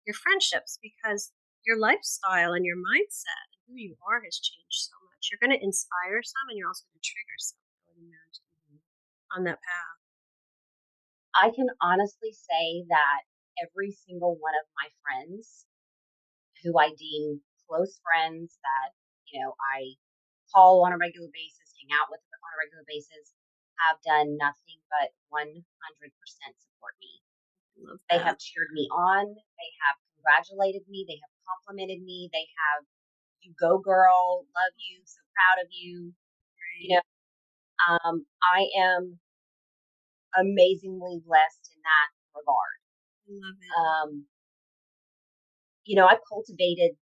your 0.06 0.16
friendships 0.16 0.80
because 0.82 1.32
your 1.66 1.78
lifestyle 1.78 2.54
and 2.54 2.66
your 2.66 2.80
mindset 2.80 3.46
and 3.54 3.62
who 3.68 3.76
you 3.78 3.94
are 4.10 4.24
has 4.24 4.40
changed 4.40 4.90
so 4.90 4.98
much. 5.12 5.30
You're 5.30 5.44
going 5.44 5.54
to 5.54 5.64
inspire 5.64 6.24
some 6.24 6.50
and 6.50 6.58
you're 6.58 6.72
also 6.72 6.88
going 6.90 6.98
to 6.98 7.10
trigger 7.14 7.38
some, 7.38 7.62
I 7.62 7.94
would 7.94 8.02
imagine, 8.02 8.48
on 9.36 9.42
that 9.46 9.62
path. 9.62 10.00
I 11.36 11.54
can 11.54 11.70
honestly 11.78 12.34
say 12.34 12.90
that 12.90 13.22
every 13.62 13.92
single 13.92 14.34
one 14.40 14.56
of 14.58 14.66
my 14.74 14.90
friends 15.04 15.70
who 16.64 16.74
I 16.80 16.90
deem 16.98 17.42
close 17.70 18.02
friends 18.02 18.58
that, 18.66 18.98
you 19.30 19.40
know, 19.44 19.54
I 19.62 19.94
call 20.54 20.86
on 20.86 20.94
a 20.94 21.00
regular 21.00 21.30
basis, 21.32 21.74
hang 21.78 21.94
out 21.96 22.10
with 22.10 22.22
on 22.22 22.52
a 22.56 22.60
regular 22.60 22.86
basis, 22.88 23.34
have 23.88 24.00
done 24.04 24.36
nothing 24.36 24.80
but 24.92 25.14
100% 25.32 25.62
support 26.60 26.96
me. 27.00 27.24
They 28.12 28.20
have 28.20 28.38
cheered 28.38 28.72
me 28.76 28.90
on. 28.92 29.24
They 29.32 29.72
have 29.88 29.96
congratulated 30.16 30.84
me. 30.90 31.06
They 31.08 31.16
have 31.16 31.34
complimented 31.48 32.04
me. 32.04 32.30
They 32.34 32.44
have, 32.44 32.84
you 33.40 33.54
go 33.56 33.80
girl, 33.80 34.44
love 34.52 34.76
you, 34.76 35.00
so 35.06 35.22
proud 35.32 35.64
of 35.64 35.70
you. 35.72 36.12
Right. 36.60 36.84
You 36.84 36.90
know, 37.00 37.08
um, 37.88 38.26
I 38.44 38.68
am 38.76 39.20
amazingly 40.36 41.24
blessed 41.24 41.72
in 41.72 41.80
that 41.82 42.10
regard. 42.36 42.78
I 43.24 43.32
love 43.32 43.58
it. 43.62 43.72
Um, 43.80 44.10
you 45.86 45.96
know, 45.96 46.06
I've 46.06 46.24
cultivated, 46.28 47.00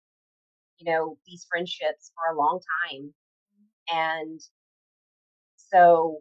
you 0.78 0.92
know, 0.92 1.18
these 1.26 1.46
friendships 1.50 2.12
for 2.14 2.34
a 2.34 2.38
long 2.38 2.60
time. 2.84 3.14
And 3.92 4.40
so 5.72 6.20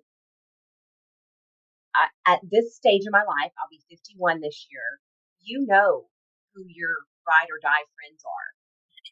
I, 1.94 2.32
at 2.34 2.40
this 2.50 2.76
stage 2.76 3.02
of 3.06 3.12
my 3.12 3.22
life, 3.22 3.52
I'll 3.58 3.70
be 3.70 3.82
51 3.88 4.40
this 4.40 4.66
year. 4.70 5.00
You 5.40 5.66
know 5.66 6.08
who 6.54 6.64
your 6.68 7.06
ride 7.26 7.50
or 7.50 7.60
die 7.62 7.84
friends 7.94 8.22
are. 8.24 8.50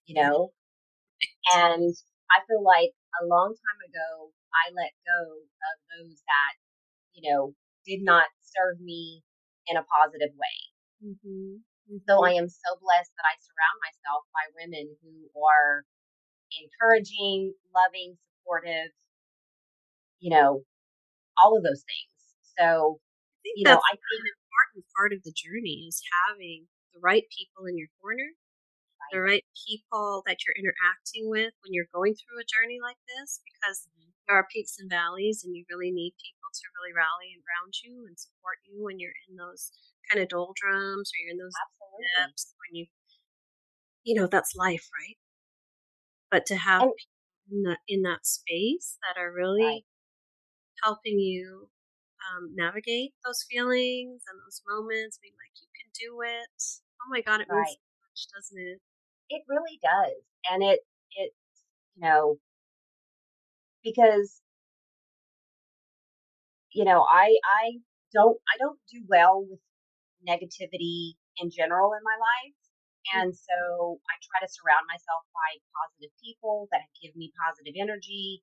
you 0.07 0.15
know? 0.21 0.53
And 1.55 1.95
I 2.31 2.43
feel 2.49 2.63
like 2.63 2.93
a 3.23 3.27
long 3.27 3.55
time 3.55 3.81
ago, 3.87 4.33
I 4.53 4.73
let 4.75 4.93
go 5.07 5.21
of 5.43 5.77
those 5.95 6.19
that, 6.27 6.53
you 7.15 7.29
know, 7.29 7.55
did 7.87 8.03
not 8.03 8.27
serve 8.43 8.81
me 8.81 9.23
in 9.67 9.77
a 9.77 9.87
positive 9.87 10.35
way. 10.35 10.59
Mm-hmm. 11.03 11.63
Mm-hmm. 11.63 12.03
So 12.09 12.25
I 12.25 12.39
am 12.39 12.49
so 12.49 12.71
blessed 12.79 13.13
that 13.19 13.27
I 13.27 13.35
surround 13.43 13.79
myself 13.83 14.23
by 14.31 14.45
women 14.55 14.87
who 15.03 15.29
are 15.39 15.85
encouraging, 16.63 17.55
loving, 17.75 18.19
supportive, 18.43 18.91
you 20.19 20.31
know, 20.31 20.63
all 21.43 21.57
of 21.57 21.63
those 21.63 21.83
things. 21.87 22.19
So, 22.59 22.99
you 23.45 23.65
know, 23.65 23.79
I 23.79 23.95
think 23.95 24.21
an 24.23 24.35
important 24.35 24.85
part 24.95 25.13
of 25.13 25.23
the 25.23 25.33
journey 25.35 25.87
is 25.89 26.03
having 26.27 26.67
the 26.95 27.01
right 27.01 27.25
people 27.31 27.67
in 27.67 27.79
your 27.79 27.89
corner 28.03 28.35
the 29.13 29.21
right 29.21 29.45
people 29.69 30.25
that 30.27 30.41
you're 30.43 30.57
interacting 30.57 31.29
with 31.29 31.53
when 31.61 31.77
you're 31.77 31.93
going 31.93 32.17
through 32.17 32.41
a 32.41 32.49
journey 32.49 32.81
like 32.81 32.97
this 33.05 33.45
because 33.45 33.85
mm-hmm. 33.85 34.09
there 34.27 34.41
are 34.41 34.49
peaks 34.49 34.81
and 34.81 34.89
valleys 34.89 35.45
and 35.45 35.55
you 35.55 35.69
really 35.69 35.93
need 35.93 36.17
people 36.17 36.49
to 36.49 36.65
really 36.81 36.97
rally 36.97 37.37
around 37.45 37.77
you 37.85 38.09
and 38.09 38.17
support 38.17 38.57
you 38.65 38.81
when 38.81 38.97
you're 38.97 39.17
in 39.29 39.37
those 39.37 39.69
kind 40.09 40.23
of 40.23 40.33
doldrums 40.33 41.13
or 41.13 41.17
you're 41.21 41.37
in 41.37 41.43
those 41.43 41.57
depths 42.17 42.57
when 42.57 42.73
you 42.73 42.87
you 44.03 44.17
know 44.17 44.27
that's 44.27 44.57
life 44.57 44.89
right 44.97 45.21
but 46.31 46.47
to 46.47 46.57
have 46.57 46.83
oh. 46.83 46.95
In 47.53 47.63
that 47.63 47.79
in 47.87 48.03
that 48.03 48.27
space 48.27 48.99
that 49.05 49.21
are 49.21 49.33
really 49.33 49.65
right. 49.65 49.85
helping 50.83 51.19
you 51.19 51.69
um, 52.23 52.55
navigate 52.55 53.13
those 53.25 53.45
feelings 53.51 54.23
and 54.27 54.39
those 54.41 54.63
moments 54.67 55.19
being 55.21 55.35
like 55.37 55.55
you 55.61 55.69
can 55.77 55.91
do 55.93 56.23
it 56.25 56.81
oh 57.03 57.11
my 57.11 57.21
god 57.21 57.41
it 57.41 57.47
right. 57.51 57.61
means 57.61 57.77
so 57.77 58.01
much 58.01 58.23
doesn't 58.33 58.59
it 58.59 58.81
it 59.33 59.43
really 59.49 59.81
does. 59.83 60.23
And 60.51 60.63
it, 60.63 60.81
it, 61.17 61.33
you 61.97 62.03
know, 62.03 62.37
because, 63.83 64.41
you 66.73 66.85
know, 66.85 67.05
I, 67.09 67.35
I 67.45 67.79
don't, 68.13 68.39
I 68.55 68.59
don't 68.59 68.79
do 68.91 69.03
well 69.09 69.47
with 69.49 69.61
negativity 70.29 71.15
in 71.39 71.51
general 71.51 71.93
in 71.93 72.01
my 72.05 72.17
life. 72.19 72.55
And 73.15 73.35
so 73.35 73.99
I 74.07 74.15
try 74.23 74.39
to 74.41 74.51
surround 74.51 74.87
myself 74.87 75.27
by 75.35 75.59
positive 75.75 76.15
people 76.23 76.69
that 76.71 76.87
give 77.03 77.15
me 77.19 77.35
positive 77.35 77.75
energy, 77.75 78.43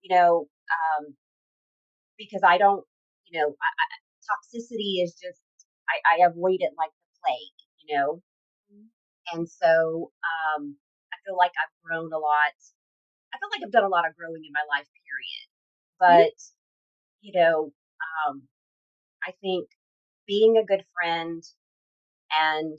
you 0.00 0.14
know, 0.14 0.48
um, 0.72 1.12
because 2.16 2.40
I 2.40 2.56
don't, 2.56 2.84
you 3.28 3.38
know, 3.38 3.52
I, 3.52 3.68
I, 3.68 3.86
toxicity 4.24 5.04
is 5.04 5.12
just, 5.12 5.44
I, 5.88 6.00
I 6.08 6.16
avoid 6.24 6.64
it 6.64 6.72
like 6.76 6.92
the 6.92 7.08
plague, 7.20 7.58
you 7.84 7.86
know, 7.92 8.22
and 9.32 9.48
so 9.48 10.10
um, 10.24 10.76
I 11.12 11.16
feel 11.24 11.36
like 11.36 11.52
I've 11.56 11.74
grown 11.84 12.12
a 12.12 12.18
lot. 12.18 12.56
I 13.32 13.38
feel 13.38 13.48
like 13.52 13.62
I've 13.64 13.72
done 13.72 13.84
a 13.84 13.92
lot 13.92 14.06
of 14.06 14.16
growing 14.16 14.42
in 14.44 14.52
my 14.52 14.64
life, 14.68 14.88
period. 15.06 15.46
Mm-hmm. 15.48 16.00
But, 16.00 16.36
mm-hmm. 16.36 17.22
you 17.22 17.32
know, 17.40 17.72
um, 18.26 18.42
I 19.26 19.32
think 19.40 19.68
being 20.26 20.56
a 20.56 20.66
good 20.66 20.84
friend 20.94 21.42
and 22.32 22.78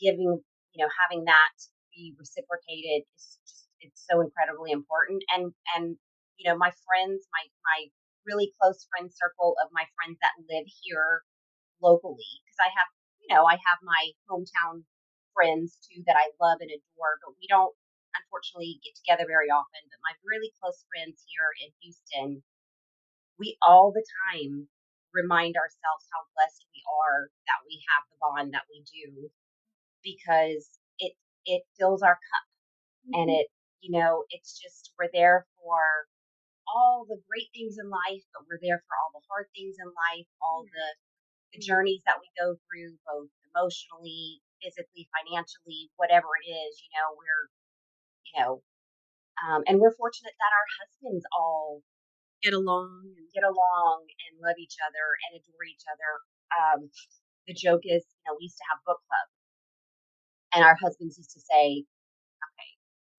giving, 0.00 0.40
you 0.72 0.78
know, 0.78 0.90
having 0.94 1.24
that 1.26 1.54
be 1.92 2.14
reciprocated 2.18 3.04
is 3.14 3.38
just, 3.42 3.68
it's 3.82 4.02
so 4.06 4.22
incredibly 4.22 4.70
important. 4.70 5.22
And, 5.34 5.52
and, 5.74 5.98
you 6.38 6.46
know, 6.48 6.56
my 6.56 6.70
friends, 6.86 7.26
my, 7.34 7.44
my 7.66 7.90
really 8.26 8.54
close 8.60 8.86
friend 8.90 9.10
circle 9.10 9.58
of 9.62 9.70
my 9.74 9.84
friends 9.98 10.18
that 10.22 10.38
live 10.46 10.66
here 10.82 11.22
locally, 11.82 12.28
because 12.44 12.60
I 12.60 12.70
have, 12.74 12.88
you 13.22 13.28
know, 13.30 13.46
I 13.46 13.58
have 13.58 13.80
my 13.82 14.14
hometown 14.30 14.86
friends 15.34 15.78
too 15.86 16.02
that 16.06 16.18
I 16.18 16.34
love 16.42 16.58
and 16.60 16.70
adore, 16.70 17.22
but 17.22 17.34
we 17.38 17.46
don't 17.46 17.74
unfortunately 18.14 18.82
get 18.82 18.98
together 18.98 19.26
very 19.26 19.50
often. 19.50 19.82
But 19.86 20.02
my 20.02 20.14
really 20.26 20.50
close 20.58 20.82
friends 20.90 21.22
here 21.26 21.50
in 21.62 21.70
Houston, 21.82 22.42
we 23.38 23.54
all 23.62 23.94
the 23.94 24.04
time 24.28 24.66
remind 25.14 25.56
ourselves 25.56 26.04
how 26.12 26.26
blessed 26.34 26.66
we 26.74 26.82
are 26.84 27.30
that 27.48 27.64
we 27.64 27.80
have 27.94 28.04
the 28.10 28.18
bond 28.20 28.52
that 28.52 28.68
we 28.68 28.84
do 28.84 29.30
because 30.08 30.80
it 30.98 31.12
it 31.44 31.62
fills 31.76 32.00
our 32.00 32.16
cup 32.16 32.46
mm-hmm. 33.04 33.20
and 33.20 33.28
it 33.28 33.46
you 33.84 33.92
know 33.92 34.24
it's 34.32 34.56
just 34.56 34.92
we're 34.96 35.12
there 35.12 35.44
for 35.60 36.08
all 36.68 37.04
the 37.08 37.20
great 37.28 37.48
things 37.52 37.76
in 37.76 37.88
life 37.92 38.24
but 38.32 38.48
we're 38.48 38.60
there 38.64 38.80
for 38.88 38.94
all 38.96 39.12
the 39.12 39.24
hard 39.28 39.48
things 39.52 39.76
in 39.76 39.88
life 39.88 40.28
all 40.40 40.64
the 40.64 40.88
the 41.52 41.60
journeys 41.60 42.00
that 42.04 42.20
we 42.20 42.28
go 42.36 42.56
through 42.68 42.92
both 43.08 43.32
emotionally 43.52 44.40
physically, 44.62 45.08
financially, 45.14 45.90
whatever 45.96 46.28
it 46.42 46.46
is, 46.50 46.82
you 46.82 46.90
know, 46.94 47.14
we're, 47.14 47.44
you 48.26 48.34
know, 48.38 48.52
um, 49.38 49.62
and 49.70 49.78
we're 49.78 49.94
fortunate 49.94 50.34
that 50.34 50.52
our 50.54 50.68
husbands 50.82 51.24
all 51.30 51.82
get 52.42 52.54
along 52.54 53.14
and 53.14 53.26
get 53.34 53.46
along 53.46 54.06
and 54.26 54.42
love 54.42 54.58
each 54.58 54.78
other 54.82 55.06
and 55.26 55.38
adore 55.38 55.66
each 55.66 55.86
other. 55.86 56.10
Um, 56.54 56.90
the 57.46 57.54
joke 57.54 57.86
is, 57.86 58.02
you 58.02 58.22
know, 58.26 58.34
we 58.38 58.50
used 58.50 58.58
to 58.58 58.68
have 58.70 58.82
book 58.86 58.98
club, 59.06 59.26
and 60.54 60.64
our 60.64 60.76
husbands 60.76 61.18
used 61.18 61.32
to 61.34 61.40
say, 61.40 61.84
"Okay, 62.42 62.70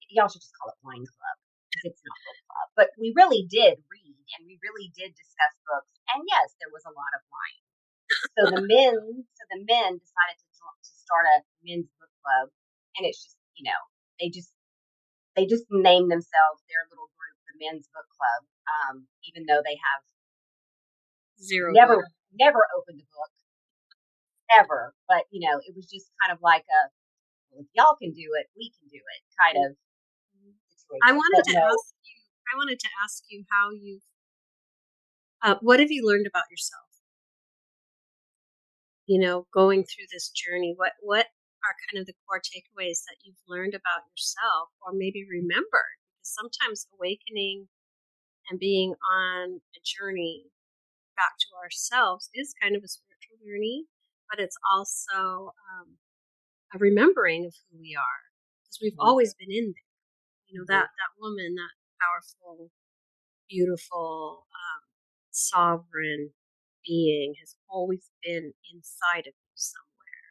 y'all 0.09 0.29
should 0.29 0.41
just 0.41 0.55
call 0.57 0.71
it 0.73 0.79
wine 0.83 1.05
club 1.05 1.37
because 1.69 1.93
it's 1.93 2.03
not 2.05 2.17
book 2.25 2.39
club." 2.49 2.67
But 2.75 2.87
we 2.97 3.13
really 3.15 3.45
did 3.49 3.81
read, 3.89 4.17
and 4.37 4.47
we 4.47 4.59
really 4.63 4.91
did 4.95 5.13
discuss 5.15 5.53
books, 5.67 5.93
and 6.13 6.23
yes, 6.27 6.55
there 6.59 6.71
was 6.73 6.85
a 6.85 6.93
lot 6.95 7.13
of 7.17 7.21
wine. 7.29 7.63
So 8.37 8.41
the 8.49 8.63
men, 8.65 8.97
so 9.37 9.43
the 9.53 9.61
men 9.69 10.01
decided 10.01 10.37
to 10.41 10.47
start 10.81 11.25
a 11.29 11.45
men's 11.61 11.89
book 12.01 12.09
club, 12.25 12.49
and 12.97 13.05
it's 13.05 13.21
just 13.21 13.37
you 13.55 13.69
know 13.69 13.79
they 14.19 14.29
just 14.29 14.51
they 15.35 15.45
just 15.45 15.65
name 15.69 16.09
themselves 16.09 16.59
their 16.67 16.83
little 16.89 17.09
group, 17.15 17.37
the 17.47 17.57
men's 17.61 17.87
book 17.93 18.07
club, 18.11 18.41
um, 18.67 19.07
even 19.29 19.45
though 19.45 19.61
they 19.63 19.77
have 19.77 20.01
zero 21.39 21.71
never 21.73 22.03
book. 22.03 22.11
never 22.33 22.61
opened 22.75 23.01
a 23.01 23.07
book 23.13 23.33
ever. 24.51 24.93
But 25.07 25.25
you 25.31 25.47
know, 25.47 25.59
it 25.63 25.75
was 25.75 25.85
just 25.85 26.11
kind 26.21 26.33
of 26.33 26.41
like 26.41 26.65
a 26.67 26.81
well, 27.49 27.65
if 27.65 27.69
y'all 27.73 27.97
can 27.97 28.11
do 28.11 28.27
it, 28.39 28.47
we 28.55 28.71
can 28.71 28.87
do 28.89 29.01
it 29.01 29.19
kind 29.37 29.57
of 29.65 29.77
situation. 30.69 31.03
I 31.05 31.11
wanted 31.13 31.43
but 31.45 31.51
to 31.51 31.53
no. 31.57 31.65
ask 31.67 31.93
you. 32.05 32.17
I 32.49 32.57
wanted 32.57 32.79
to 32.79 32.89
ask 33.03 33.23
you 33.29 33.43
how 33.51 33.71
you. 33.71 33.99
Uh, 35.41 35.55
what 35.61 35.79
have 35.79 35.91
you 35.91 36.05
learned 36.05 36.27
about 36.27 36.49
yourself? 36.51 36.89
you 39.09 39.17
know, 39.17 39.47
going 39.51 39.81
through 39.81 40.05
this 40.13 40.29
journey? 40.29 40.75
What 40.77 40.93
what 41.01 41.25
are 41.65 41.75
kind 41.89 41.99
of 41.99 42.05
the 42.05 42.13
core 42.23 42.37
takeaways 42.37 43.01
that 43.09 43.17
you've 43.25 43.41
learned 43.49 43.73
about 43.73 44.05
yourself 44.05 44.69
or 44.85 44.93
maybe 44.93 45.25
remembered? 45.25 45.97
Because 46.13 46.37
sometimes 46.37 46.85
awakening 46.93 47.67
and 48.47 48.61
being 48.61 48.93
on 48.93 49.65
a 49.73 49.81
journey 49.81 50.45
back 51.17 51.41
to 51.41 51.57
ourselves 51.57 52.29
is 52.37 52.53
kind 52.61 52.77
of 52.77 52.85
a 52.85 52.87
spiritual 52.87 53.41
journey, 53.41 53.89
but 54.29 54.39
it's 54.39 54.57
also 54.69 55.57
um, 55.57 55.97
a 56.73 56.77
remembering 56.77 57.45
of 57.45 57.53
who 57.69 57.79
we 57.79 57.95
are 57.97 58.21
because 58.63 58.79
we've 58.81 58.93
mm-hmm. 58.93 59.07
always 59.07 59.33
been 59.33 59.51
in 59.51 59.73
there. 59.73 59.89
You 60.47 60.59
know 60.59 60.65
that 60.67 60.89
that 60.89 61.11
woman, 61.19 61.55
that 61.55 61.75
powerful, 62.01 62.71
beautiful, 63.49 64.47
um, 64.49 64.81
sovereign 65.31 66.31
being 66.85 67.35
has 67.39 67.55
always 67.69 68.09
been 68.23 68.53
inside 68.73 69.27
of 69.27 69.33
you 69.37 69.53
somewhere. 69.55 70.25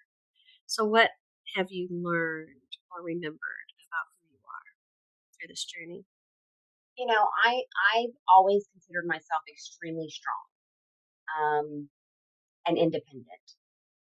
So, 0.66 0.85
what 0.85 1.11
have 1.57 1.68
you 1.70 1.88
learned 1.90 2.72
or 2.90 3.03
remembered 3.03 3.68
about 3.87 4.07
who 4.18 4.29
you 4.35 4.42
are 4.42 4.70
through 5.35 5.48
this 5.48 5.64
journey? 5.64 6.05
You 6.96 7.07
know, 7.07 7.29
I 7.45 7.62
I've 7.95 8.16
always 8.28 8.66
considered 8.72 9.07
myself 9.07 9.43
extremely 9.49 10.11
strong, 10.11 10.45
um, 11.39 11.89
and 12.66 12.76
independent, 12.76 13.47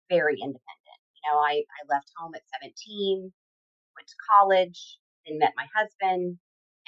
very 0.08 0.34
independent. 0.34 0.83
Know, 1.24 1.40
I 1.40 1.64
I 1.64 1.80
left 1.88 2.12
home 2.16 2.34
at 2.36 2.44
17, 2.60 3.32
went 3.96 4.08
to 4.08 4.18
college, 4.28 5.00
then 5.24 5.38
met 5.40 5.56
my 5.56 5.66
husband, 5.72 6.36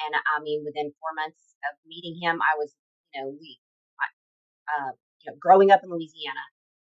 and 0.01 0.12
I 0.12 0.41
mean, 0.45 0.61
within 0.64 0.93
four 1.01 1.12
months 1.16 1.57
of 1.64 1.72
meeting 1.89 2.20
him, 2.20 2.41
I 2.45 2.57
was, 2.61 2.76
you 3.14 3.22
know, 3.22 3.32
we, 3.32 3.57
uh, 4.68 4.93
you 5.22 5.30
know, 5.30 5.37
growing 5.41 5.70
up 5.72 5.80
in 5.82 5.89
Louisiana. 5.91 6.45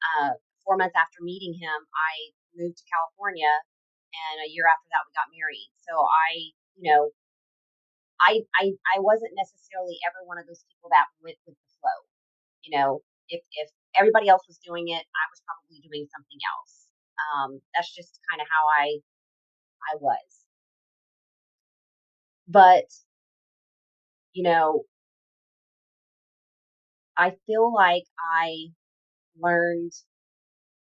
Uh, 0.00 0.32
four 0.64 0.76
months 0.76 0.96
after 0.96 1.24
meeting 1.24 1.56
him, 1.56 1.78
I 1.96 2.12
moved 2.56 2.76
to 2.78 2.84
California, 2.90 3.50
and 4.12 4.36
a 4.44 4.48
year 4.52 4.68
after 4.68 4.88
that, 4.92 5.04
we 5.08 5.12
got 5.16 5.32
married. 5.32 5.70
So 5.80 5.96
I, 5.96 6.52
you 6.76 6.84
know, 6.92 7.10
I 8.20 8.44
I 8.56 8.76
I 8.96 8.96
wasn't 9.00 9.32
necessarily 9.36 9.96
ever 10.04 10.20
one 10.28 10.36
of 10.36 10.44
those 10.44 10.60
people 10.68 10.92
that 10.92 11.08
went 11.24 11.40
with 11.48 11.56
the 11.56 11.70
flow. 11.80 11.98
You 12.64 12.76
know, 12.76 12.90
if 13.32 13.40
if 13.56 13.68
everybody 13.96 14.28
else 14.28 14.44
was 14.46 14.60
doing 14.60 14.88
it, 14.92 15.04
I 15.04 15.24
was 15.32 15.40
probably 15.48 15.80
doing 15.80 16.04
something 16.12 16.40
else. 16.44 16.79
Um, 17.34 17.60
that's 17.74 17.94
just 17.94 18.18
kind 18.30 18.40
of 18.40 18.46
how 18.50 18.64
I 18.84 19.00
I 19.92 19.96
was. 20.00 20.44
But 22.48 22.90
you 24.32 24.42
know, 24.42 24.84
I 27.16 27.36
feel 27.46 27.72
like 27.72 28.04
I 28.18 28.68
learned 29.38 29.92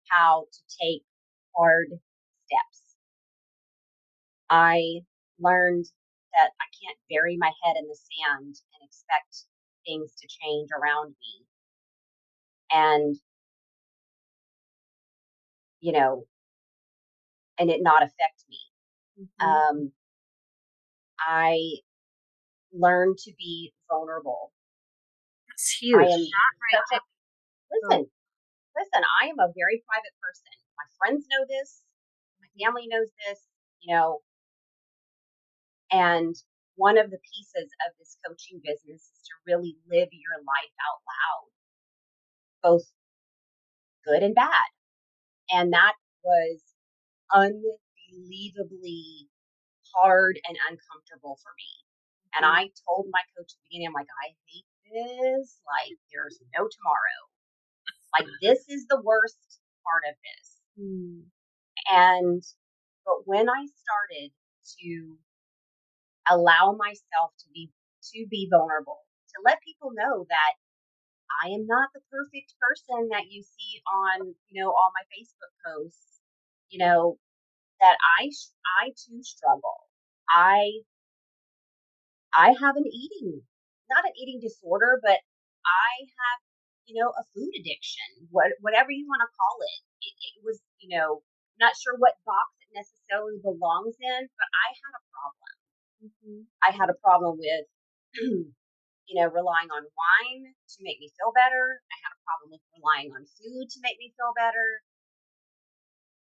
how 0.10 0.46
to 0.52 0.60
take 0.82 1.04
hard 1.56 1.88
steps. 2.46 2.96
I 4.50 5.02
learned 5.40 5.86
that 6.34 6.52
I 6.60 6.66
can't 6.84 7.00
bury 7.10 7.38
my 7.38 7.52
head 7.64 7.76
in 7.78 7.88
the 7.88 7.96
sand 7.96 8.56
and 8.74 8.84
expect 8.88 9.46
things 9.86 10.14
to 10.16 10.28
change 10.28 10.70
around 10.72 11.16
me. 11.20 11.46
And, 12.72 13.16
you 15.86 15.92
know, 15.92 16.26
and 17.60 17.70
it 17.70 17.82
not 17.84 18.02
affect 18.02 18.42
me. 18.50 18.58
Mm-hmm. 19.22 19.46
Um, 19.46 19.92
I 21.20 21.60
learned 22.74 23.20
to 23.20 23.32
be 23.38 23.72
vulnerable. 23.88 24.52
That's 25.48 25.78
huge. 25.78 26.02
I 26.02 26.10
am 26.10 26.10
right. 26.10 27.02
listen, 27.70 28.06
listen, 28.76 29.04
I 29.22 29.28
am 29.28 29.38
a 29.38 29.54
very 29.54 29.84
private 29.86 30.16
person. 30.18 30.58
My 30.74 30.90
friends 30.98 31.28
know 31.30 31.46
this. 31.48 31.84
My 32.42 32.66
family 32.66 32.88
knows 32.90 33.14
this, 33.30 33.40
you 33.82 33.94
know, 33.94 34.22
and 35.92 36.34
one 36.78 36.98
of 36.98 37.12
the 37.12 37.20
pieces 37.22 37.70
of 37.86 37.94
this 38.00 38.18
coaching 38.26 38.60
business 38.66 39.02
is 39.14 39.22
to 39.22 39.34
really 39.46 39.78
live 39.86 40.10
your 40.10 40.42
life 40.42 40.74
out 40.82 41.00
loud, 41.06 41.46
both 42.64 42.86
good 44.04 44.24
and 44.24 44.34
bad. 44.34 44.74
And 45.52 45.74
that 45.74 45.94
was 46.24 46.62
unbelievably 47.34 49.30
hard 49.94 50.40
and 50.48 50.58
uncomfortable 50.70 51.40
for 51.42 51.52
me. 51.58 51.72
And 52.36 52.46
mm-hmm. 52.46 52.56
I 52.56 52.72
told 52.88 53.08
my 53.12 53.24
coach 53.38 53.52
at 53.52 53.58
the 53.58 53.66
beginning, 53.70 53.88
I'm 53.90 53.98
like, 53.98 54.12
I 54.12 54.36
hate 54.50 54.70
this. 54.90 55.62
Like, 55.66 55.98
there's 56.12 56.40
no 56.58 56.68
tomorrow. 56.68 57.22
Like, 58.18 58.28
this 58.42 58.66
is 58.70 58.86
the 58.88 59.02
worst 59.04 59.60
part 59.84 60.04
of 60.10 60.16
this. 60.24 60.48
Mm. 60.80 61.28
And, 61.92 62.44
but 63.06 63.26
when 63.26 63.50
I 63.50 63.68
started 63.68 64.32
to 64.82 65.18
allow 66.30 66.76
myself 66.78 67.32
to 67.40 67.48
be 67.54 67.72
to 68.14 68.26
be 68.30 68.48
vulnerable, 68.50 69.02
to 69.30 69.42
let 69.44 69.62
people 69.66 69.92
know 69.94 70.26
that 70.30 70.54
I 71.44 71.50
am 71.50 71.68
not 71.68 71.90
the 71.94 72.02
perfect 72.12 72.56
person 72.62 73.10
that 73.10 73.28
you 73.30 73.44
see 73.44 73.82
on, 73.88 74.36
you 74.48 74.62
know, 74.62 74.70
all 74.70 74.92
my 74.96 75.06
Facebook 75.12 75.54
posts, 75.66 76.20
you 76.70 76.80
know, 76.80 77.18
that 77.82 77.98
I 78.20 78.30
I 78.82 78.90
too 78.96 79.24
struggle. 79.24 79.90
I 80.30 80.86
I 82.36 82.52
have 82.52 82.76
an 82.76 82.86
eating, 82.88 83.42
not 83.90 84.04
an 84.04 84.12
eating 84.20 84.40
disorder, 84.44 85.00
but 85.02 85.24
I 85.64 85.92
have, 86.04 86.40
you 86.86 87.00
know, 87.00 87.10
a 87.16 87.24
food 87.32 87.52
addiction, 87.56 88.28
what, 88.30 88.52
whatever 88.60 88.92
you 88.92 89.08
want 89.08 89.24
to 89.24 89.32
call 89.32 89.58
it. 89.64 89.82
it. 90.04 90.14
It 90.20 90.36
was, 90.44 90.60
you 90.84 90.92
know, 90.92 91.24
not 91.60 91.80
sure 91.80 91.96
what 91.96 92.20
box 92.28 92.52
it 92.60 92.76
necessarily 92.76 93.40
belongs 93.40 93.96
in, 94.04 94.22
but 94.36 94.50
I 94.52 94.68
had 94.76 94.94
a 95.00 95.04
problem. 95.16 95.54
Mm-hmm. 96.04 96.40
I 96.60 96.70
had 96.76 96.90
a 96.92 97.00
problem 97.00 97.40
with, 97.40 97.66
you 99.08 99.22
know, 99.22 99.30
relying 99.30 99.70
on 99.70 99.86
wine 99.86 100.44
to 100.54 100.78
make 100.82 101.00
me 101.00 101.12
feel 101.18 101.32
better. 101.34 101.82
I 101.82 101.96
had 102.02 102.14
a 102.14 102.24
problem 102.26 102.48
with 102.54 102.64
relying 102.74 103.14
on 103.14 103.26
food 103.38 103.70
to 103.70 103.80
make 103.86 103.98
me 104.02 104.14
feel 104.18 104.34
better. 104.34 104.82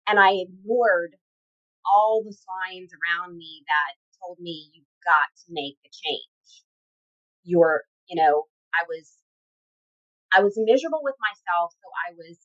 And 0.08 0.20
I 0.20 0.44
ignored 0.44 1.16
all 1.86 2.22
the 2.22 2.36
signs 2.36 2.92
around 2.94 3.38
me 3.38 3.64
that 3.66 3.92
told 4.22 4.38
me 4.40 4.70
you've 4.74 5.00
got 5.06 5.32
to 5.46 5.48
make 5.50 5.78
a 5.86 5.92
change. 5.92 6.66
You're, 7.44 7.84
you 8.10 8.20
know, 8.20 8.46
I 8.74 8.84
was, 8.90 9.18
I 10.36 10.44
was 10.44 10.54
miserable 10.58 11.02
with 11.02 11.16
myself, 11.22 11.74
so 11.78 11.88
I 12.06 12.14
was 12.18 12.38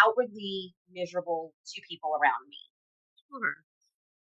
outwardly 0.00 0.74
miserable 0.88 1.52
to 1.74 1.88
people 1.88 2.16
around 2.16 2.48
me. 2.48 2.62
Sure 3.28 3.64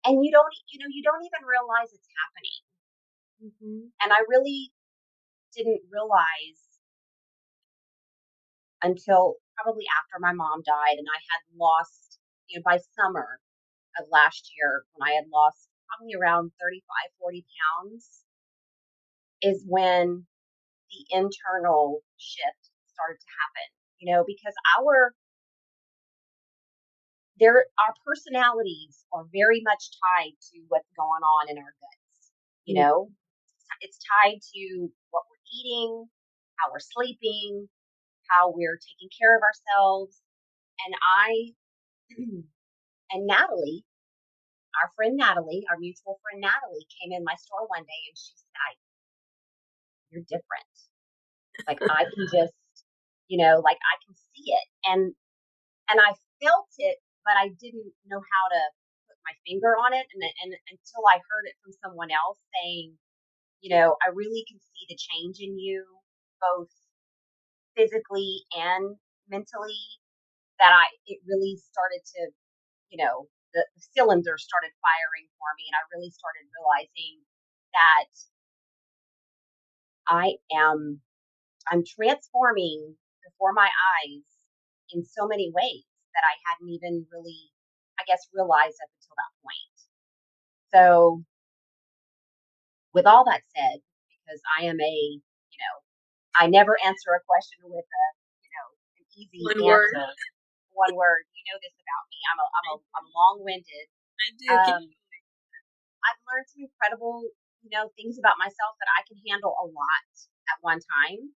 and 0.09 0.25
you 0.25 0.33
don't 0.33 0.55
you 0.73 0.79
know 0.81 0.89
you 0.89 1.03
don't 1.03 1.21
even 1.21 1.45
realize 1.45 1.93
it's 1.93 2.09
happening 2.17 2.63
mm-hmm. 3.45 3.81
and 4.01 4.09
i 4.13 4.21
really 4.33 4.73
didn't 5.55 5.83
realize 5.91 6.63
until 8.83 9.37
probably 9.57 9.85
after 9.99 10.21
my 10.21 10.33
mom 10.33 10.63
died 10.65 10.97
and 10.99 11.07
i 11.11 11.21
had 11.33 11.43
lost 11.59 12.19
you 12.49 12.59
know 12.59 12.63
by 12.65 12.79
summer 12.95 13.41
of 13.99 14.07
last 14.11 14.53
year 14.57 14.85
when 14.95 15.09
i 15.09 15.15
had 15.15 15.27
lost 15.33 15.69
probably 15.89 16.15
around 16.15 16.53
35 16.61 16.83
40 17.19 17.45
pounds 17.59 18.23
is 19.43 19.65
when 19.67 20.27
the 20.91 21.03
internal 21.11 22.01
shift 22.17 22.71
started 22.87 23.19
to 23.19 23.31
happen 23.35 23.69
you 23.99 24.13
know 24.13 24.23
because 24.27 24.55
our 24.79 25.13
there 27.39 27.65
our 27.79 27.95
personalities 28.05 29.07
are 29.13 29.25
very 29.33 29.63
much 29.63 29.91
tied 30.03 30.35
to 30.53 30.59
what's 30.69 30.91
going 30.99 31.23
on 31.23 31.51
in 31.51 31.59
our 31.59 31.75
guts. 31.79 32.35
You 32.67 32.75
mm-hmm. 32.75 32.83
know, 32.83 33.11
it's 33.81 33.99
tied 34.03 34.43
to 34.55 34.91
what 35.11 35.25
eating, 35.53 36.07
how 36.59 36.73
we're 36.73 36.83
sleeping, 36.83 37.69
how 38.31 38.53
we're 38.55 38.79
taking 38.79 39.11
care 39.15 39.37
of 39.37 39.43
ourselves. 39.43 40.21
And 40.87 40.95
I 40.99 41.29
and 43.13 43.27
Natalie, 43.27 43.85
our 44.83 44.91
friend 44.97 45.17
Natalie, 45.17 45.65
our 45.71 45.79
mutual 45.79 46.21
friend 46.23 46.41
Natalie, 46.41 46.87
came 47.01 47.13
in 47.13 47.25
my 47.25 47.35
store 47.37 47.67
one 47.69 47.83
day 47.83 48.03
and 48.09 48.17
she 48.17 48.33
said, 48.37 48.75
You're 50.11 50.27
different. 50.29 50.75
Like 51.67 51.83
I 51.83 52.05
can 52.05 52.27
just, 52.33 52.55
you 53.29 53.39
know, 53.39 53.61
like 53.65 53.79
I 53.79 53.95
can 54.07 54.15
see 54.15 54.53
it. 54.53 54.67
And 54.87 55.15
and 55.91 56.01
I 56.01 56.13
felt 56.41 56.69
it 56.79 56.99
but 57.29 57.37
I 57.37 57.53
didn't 57.61 57.93
know 58.09 58.25
how 58.25 58.45
to 58.49 58.61
put 59.05 59.21
my 59.29 59.37
finger 59.45 59.77
on 59.77 59.93
it. 59.93 60.09
And, 60.17 60.25
and 60.25 60.57
until 60.73 61.05
I 61.05 61.21
heard 61.21 61.45
it 61.45 61.61
from 61.61 61.77
someone 61.85 62.09
else 62.09 62.41
saying, 62.57 62.97
you 63.61 63.75
know, 63.75 63.97
I 64.05 64.11
really 64.15 64.45
can 64.49 64.59
see 64.61 64.85
the 64.89 64.99
change 64.99 65.39
in 65.41 65.59
you, 65.59 65.85
both 66.41 66.71
physically 67.77 68.45
and 68.57 68.97
mentally, 69.29 69.83
that 70.59 70.73
I, 70.75 70.87
it 71.07 71.19
really 71.27 71.57
started 71.59 72.03
to, 72.17 72.31
you 72.91 73.05
know, 73.05 73.29
the, 73.55 73.65
the 73.77 73.83
cylinders 73.95 74.45
started 74.45 74.75
firing 74.83 75.27
for 75.39 75.51
me. 75.57 75.65
And 75.71 75.77
I 75.79 75.83
really 75.95 76.11
started 76.11 76.47
realizing 76.51 77.23
that 77.75 78.11
I 80.09 80.37
am, 80.57 81.01
I'm 81.71 81.85
transforming 81.85 82.97
before 83.25 83.53
my 83.53 83.69
eyes 83.69 84.25
in 84.93 85.05
so 85.05 85.27
many 85.27 85.53
ways 85.55 85.85
that 86.15 86.25
I 86.25 86.35
hadn't 86.51 86.73
even 86.73 87.07
really, 87.13 87.53
I 88.01 88.05
guess, 88.07 88.27
realized 88.33 88.79
up 88.83 88.91
until 88.99 89.17
that 89.17 89.33
point. 89.45 89.77
So, 90.73 91.25
with 92.99 93.07
all 93.07 93.23
that 93.31 93.47
said, 93.55 93.79
because 94.11 94.43
I 94.59 94.67
am 94.67 94.75
a, 94.83 94.95
you 95.23 95.59
know, 95.63 95.75
I 96.35 96.51
never 96.51 96.75
answer 96.83 97.15
a 97.15 97.23
question 97.23 97.63
with 97.71 97.87
a, 97.87 98.05
you 98.43 98.51
know, 98.51 98.67
an 98.99 99.05
easy 99.15 99.47
one 99.47 99.63
answer. 99.63 100.03
Word. 100.03 100.19
One 100.75 100.95
word. 100.99 101.23
You 101.31 101.47
know 101.47 101.59
this 101.63 101.79
about 101.79 102.05
me. 102.11 102.19
I'm 102.27 102.39
a, 102.43 102.47
I'm 102.51 102.67
a, 102.75 102.77
I'm 102.99 103.07
long-winded. 103.15 103.87
I 104.19 104.27
do. 104.35 104.51
Um, 104.51 104.83
I've 106.03 106.23
learned 106.27 106.47
some 106.51 106.67
incredible, 106.67 107.23
you 107.63 107.71
know, 107.71 107.95
things 107.95 108.19
about 108.19 108.35
myself 108.35 108.75
that 108.83 108.91
I 108.91 109.07
can 109.07 109.19
handle 109.31 109.55
a 109.55 109.67
lot 109.71 110.11
at 110.51 110.59
one 110.67 110.83
time. 110.83 111.39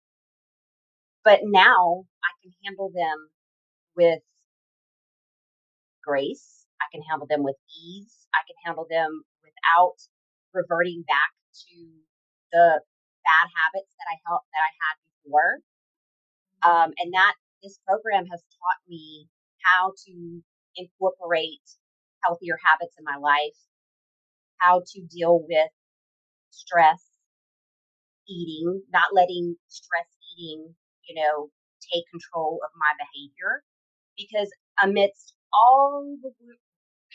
But 1.27 1.43
now 1.43 2.07
I 2.23 2.31
can 2.39 2.55
handle 2.63 2.87
them 2.95 3.19
with 3.99 4.23
grace. 6.03 6.63
I 6.79 6.87
can 6.95 7.03
handle 7.03 7.27
them 7.27 7.43
with 7.43 7.59
ease. 7.67 8.15
I 8.31 8.47
can 8.47 8.55
handle 8.63 8.87
them 8.87 9.27
without 9.43 9.99
reverting 10.55 11.03
back 11.03 11.35
to 11.53 11.75
the 12.51 12.81
bad 13.25 13.47
habits 13.53 13.93
that 13.97 14.09
I 14.09 14.17
helped 14.25 14.49
that 14.53 14.63
I 14.65 14.73
had 14.73 14.95
before. 15.05 15.51
Um, 16.59 16.89
and 16.99 17.13
that 17.13 17.35
this 17.63 17.79
program 17.87 18.25
has 18.27 18.41
taught 18.59 18.81
me 18.87 19.27
how 19.63 19.93
to 20.07 20.41
incorporate 20.75 21.63
healthier 22.23 22.57
habits 22.63 22.95
in 22.99 23.05
my 23.05 23.15
life, 23.15 23.55
how 24.57 24.81
to 24.85 25.01
deal 25.07 25.39
with 25.47 25.71
stress 26.51 27.03
eating, 28.27 28.83
not 28.93 29.13
letting 29.13 29.55
stress 29.67 30.07
eating, 30.37 30.75
you 31.07 31.15
know, 31.15 31.49
take 31.91 32.05
control 32.11 32.59
of 32.63 32.71
my 32.75 32.91
behavior. 32.99 33.63
Because 34.17 34.51
amidst 34.83 35.33
all 35.53 36.17
the 36.21 36.31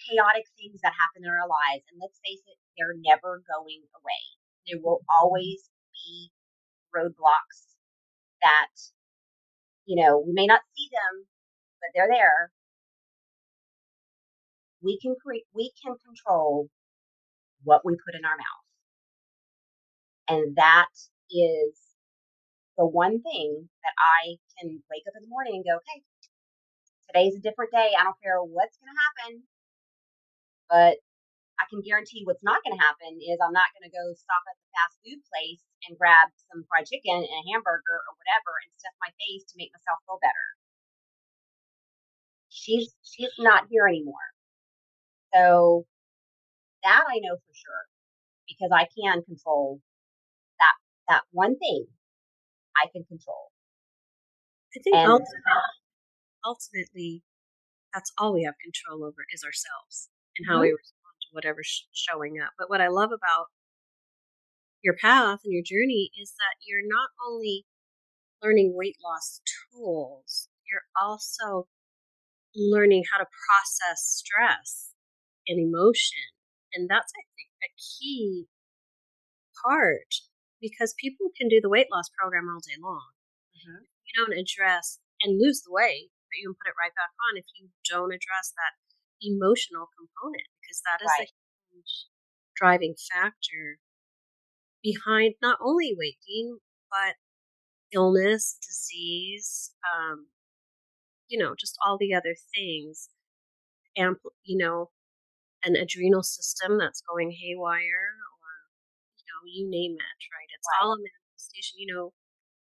chaotic 0.05 0.47
things 0.57 0.81
that 0.83 0.93
happen 0.93 1.25
in 1.25 1.31
our 1.31 1.49
lives, 1.49 1.85
and 1.91 2.01
let's 2.01 2.21
face 2.25 2.43
it, 2.47 2.59
they're 2.77 2.97
never 3.01 3.43
going 3.49 3.83
away. 3.97 4.25
There 4.69 4.81
will 4.81 5.01
mm-hmm. 5.03 5.17
always 5.21 5.69
be 5.93 6.31
roadblocks 6.95 7.77
that, 8.43 8.73
you 9.87 10.01
know, 10.01 10.23
we 10.25 10.33
may 10.33 10.47
not 10.47 10.63
see 10.77 10.89
them, 10.93 11.27
but 11.81 11.91
they're 11.95 12.11
there. 12.11 12.53
We 14.83 14.99
can 15.01 15.17
create, 15.17 15.45
we 15.55 15.73
can 15.83 15.97
control 16.05 16.69
what 17.65 17.85
we 17.85 17.97
put 17.97 18.15
in 18.15 18.25
our 18.25 18.37
mouth. 18.37 18.67
And 20.29 20.57
that 20.57 20.93
is 21.31 21.73
the 22.77 22.87
one 22.87 23.23
thing 23.23 23.69
that 23.83 23.97
I 23.97 24.37
can 24.59 24.83
wake 24.91 25.05
up 25.09 25.15
in 25.17 25.23
the 25.25 25.33
morning 25.33 25.57
and 25.57 25.65
go, 25.65 25.77
okay, 25.77 26.05
Today's 27.15 27.39
a 27.39 27.47
different 27.47 27.71
day. 27.71 27.95
I 27.95 28.03
don't 28.03 28.19
care 28.19 28.43
what's 28.43 28.75
going 28.83 28.91
to 28.91 28.99
happen, 28.99 29.47
but 30.69 30.99
I 31.61 31.65
can 31.71 31.87
guarantee 31.87 32.27
what's 32.27 32.43
not 32.43 32.61
going 32.67 32.75
to 32.75 32.83
happen 32.83 33.15
is 33.23 33.39
I'm 33.39 33.55
not 33.55 33.71
going 33.73 33.87
to 33.87 33.95
go 33.95 34.05
stop 34.19 34.43
at 34.51 34.59
the 34.59 34.69
fast 34.75 34.95
food 35.07 35.21
place 35.31 35.62
and 35.87 35.95
grab 35.95 36.29
some 36.51 36.67
fried 36.67 36.91
chicken 36.91 37.23
and 37.23 37.41
a 37.41 37.49
hamburger 37.55 37.99
or 38.05 38.15
whatever 38.19 38.53
and 38.59 38.75
stuff 38.75 38.95
my 38.99 39.12
face 39.23 39.47
to 39.49 39.59
make 39.59 39.71
myself 39.71 40.03
feel 40.05 40.19
better. 40.19 40.47
She's 42.51 42.95
she's 43.03 43.35
not 43.39 43.71
here 43.71 43.87
anymore. 43.87 44.29
So 45.35 45.87
that 46.83 47.07
I 47.07 47.19
know 47.23 47.39
for 47.39 47.55
sure 47.55 47.85
because 48.47 48.71
I 48.75 48.87
can 48.91 49.23
control 49.23 49.81
that 50.59 50.77
that 51.09 51.23
one 51.31 51.59
thing 51.59 51.87
I 52.77 52.91
can 52.91 53.05
control. 53.07 53.51
I 54.75 54.83
think 54.83 54.97
and, 54.97 55.07
ultimately, 55.07 55.62
ultimately, 56.45 57.23
that's 57.95 58.12
all 58.19 58.35
we 58.35 58.43
have 58.43 58.59
control 58.59 59.07
over 59.07 59.23
is 59.33 59.47
ourselves 59.47 60.11
and 60.39 60.47
how 60.49 60.55
mm-hmm. 60.55 60.62
we 60.62 60.78
respond 60.78 61.16
to 61.22 61.28
whatever's 61.32 61.87
showing 61.93 62.41
up. 62.43 62.53
But 62.59 62.70
what 62.70 62.80
I 62.80 62.89
love 62.89 63.11
about 63.12 63.47
your 64.82 64.95
path 65.01 65.41
and 65.45 65.53
your 65.53 65.64
journey 65.64 66.11
is 66.20 66.35
that 66.37 66.61
you're 66.66 66.87
not 66.87 67.11
only 67.26 67.64
learning 68.43 68.74
weight 68.76 68.97
loss 69.03 69.41
tools, 69.72 70.49
you're 70.68 70.85
also 71.01 71.66
learning 72.55 73.05
how 73.11 73.18
to 73.18 73.26
process 73.26 74.05
stress 74.05 74.93
and 75.49 75.59
emotion. 75.59 76.30
And 76.74 76.89
that's, 76.89 77.12
I 77.16 77.24
think, 77.35 77.51
a 77.64 77.70
key 77.80 78.47
part 79.64 80.28
because 80.61 80.95
people 81.01 81.32
can 81.37 81.49
do 81.49 81.61
the 81.61 81.72
weight 81.72 81.89
loss 81.91 82.11
program 82.12 82.49
all 82.53 82.61
day 82.61 82.76
long. 82.76 83.12
Mm-hmm. 83.57 83.85
You 84.05 84.12
don't 84.16 84.37
address 84.37 85.01
and 85.22 85.41
lose 85.41 85.62
the 85.64 85.72
weight, 85.72 86.12
but 86.28 86.37
you 86.37 86.53
can 86.53 86.59
put 86.61 86.70
it 86.70 86.80
right 86.80 86.95
back 86.95 87.12
on 87.30 87.41
if 87.41 87.49
you 87.57 87.72
don't 87.89 88.12
address 88.12 88.53
that 88.53 88.76
emotional 89.25 89.89
component 89.97 90.49
because 90.61 90.81
that 90.85 91.05
is 91.05 91.11
right. 91.18 91.29
a 91.29 91.75
huge 91.75 92.07
driving 92.57 92.95
factor 93.12 93.81
behind 94.83 95.35
not 95.43 95.59
only 95.64 95.97
weight 95.97 96.18
gain 96.27 96.59
but 96.91 97.16
illness, 97.93 98.59
disease, 98.61 99.72
um, 99.83 100.27
you 101.29 101.39
know, 101.39 101.55
just 101.59 101.77
all 101.85 101.97
the 101.99 102.14
other 102.14 102.35
things. 102.55 103.09
And 103.97 104.16
you 104.43 104.59
know, 104.59 104.91
an 105.64 105.77
adrenal 105.77 106.22
system 106.22 106.79
that's 106.79 107.03
going 107.09 107.31
haywire, 107.31 108.11
or 108.18 108.51
you 109.16 109.25
know, 109.27 109.41
you 109.47 109.70
name 109.70 109.93
it. 109.93 110.20
Right? 110.35 110.51
It's 110.57 110.68
right. 110.72 110.85
all 110.85 110.93
a 110.93 110.97
manifestation. 110.97 111.79
You 111.79 111.95
know, 111.95 112.12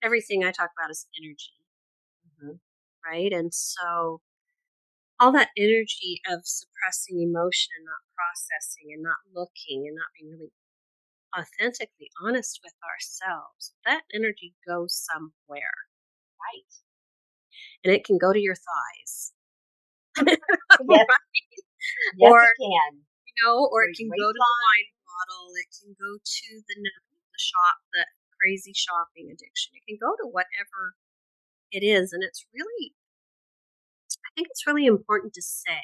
everything 0.04 0.44
I 0.44 0.52
talk 0.52 0.70
about 0.78 0.92
is 0.92 1.08
energy. 1.22 1.62
Mm-hmm. 2.26 2.56
Right? 3.06 3.32
And 3.32 3.54
so 3.54 4.22
all 5.22 5.32
that 5.32 5.54
energy 5.56 6.18
of 6.26 6.42
suppressing 6.44 7.22
emotion 7.22 7.70
and 7.78 7.86
not 7.86 8.02
processing 8.18 8.90
and 8.90 9.06
not 9.06 9.22
looking 9.30 9.86
and 9.86 9.94
not 9.94 10.10
being 10.18 10.34
really 10.34 10.50
authentically 11.38 12.10
honest 12.26 12.60
with 12.66 12.74
ourselves, 12.82 13.78
that 13.86 14.02
energy 14.10 14.58
goes 14.66 14.98
somewhere. 14.98 15.86
Right. 16.42 16.74
And 17.86 17.94
it 17.94 18.04
can 18.04 18.18
go 18.18 18.34
to 18.34 18.42
your 18.42 18.58
thighs. 18.58 19.32
yes. 20.26 20.42
right? 20.90 21.62
yes, 22.18 22.32
or, 22.34 22.42
it 22.42 22.58
can. 22.58 23.06
You 23.30 23.36
know, 23.46 23.70
or, 23.70 23.86
it 23.86 23.94
can 23.94 24.10
go 24.10 24.26
to 24.34 24.42
the 24.42 24.58
wine 24.66 24.90
bottle. 25.06 25.54
It 25.62 25.70
can 25.70 25.94
go 25.94 26.18
to 26.18 26.48
the 26.66 26.76
the 26.82 27.40
shop, 27.40 27.78
the 27.94 28.10
crazy 28.42 28.74
shopping 28.74 29.30
addiction. 29.30 29.78
It 29.78 29.86
can 29.86 30.02
go 30.02 30.18
to 30.18 30.28
whatever 30.28 30.98
it 31.72 31.86
is, 31.86 32.12
and 32.12 32.26
it's 32.26 32.44
really 32.52 32.98
think 34.36 34.48
it's 34.50 34.68
really 34.68 34.86
important 34.86 35.34
to 35.34 35.42
say 35.42 35.82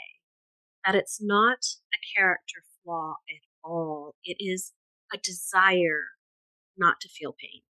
that 0.85 0.95
it's 0.95 1.19
not 1.21 1.59
a 1.93 1.99
character 2.15 2.63
flaw 2.83 3.15
at 3.29 3.41
all. 3.63 4.15
It 4.23 4.37
is 4.39 4.73
a 5.13 5.17
desire 5.17 6.05
not 6.77 6.99
to 7.01 7.09
feel 7.09 7.35
pain. 7.39 7.61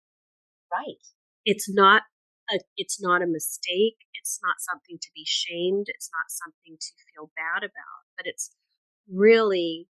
Right. 0.73 1.01
It's 1.45 1.73
not 1.73 2.03
a, 2.51 2.59
it's 2.77 3.01
not 3.01 3.23
a 3.23 3.27
mistake. 3.27 3.97
It's 4.15 4.39
not 4.43 4.57
something 4.59 4.99
to 5.01 5.09
be 5.15 5.25
shamed. 5.27 5.87
It's 5.89 6.11
not 6.13 6.29
something 6.29 6.77
to 6.79 6.93
feel 7.15 7.31
bad 7.37 7.63
about, 7.63 8.03
but 8.17 8.27
it's 8.27 8.55
really 9.11 9.89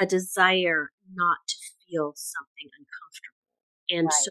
a 0.00 0.06
desire 0.06 0.90
not 1.12 1.38
to 1.48 1.56
feel 1.86 2.12
something 2.16 2.70
uncomfortable. 2.72 3.40
And 3.90 4.06
right. 4.06 4.24
so 4.24 4.30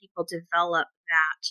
people 0.00 0.26
develop 0.28 0.88
that 1.10 1.42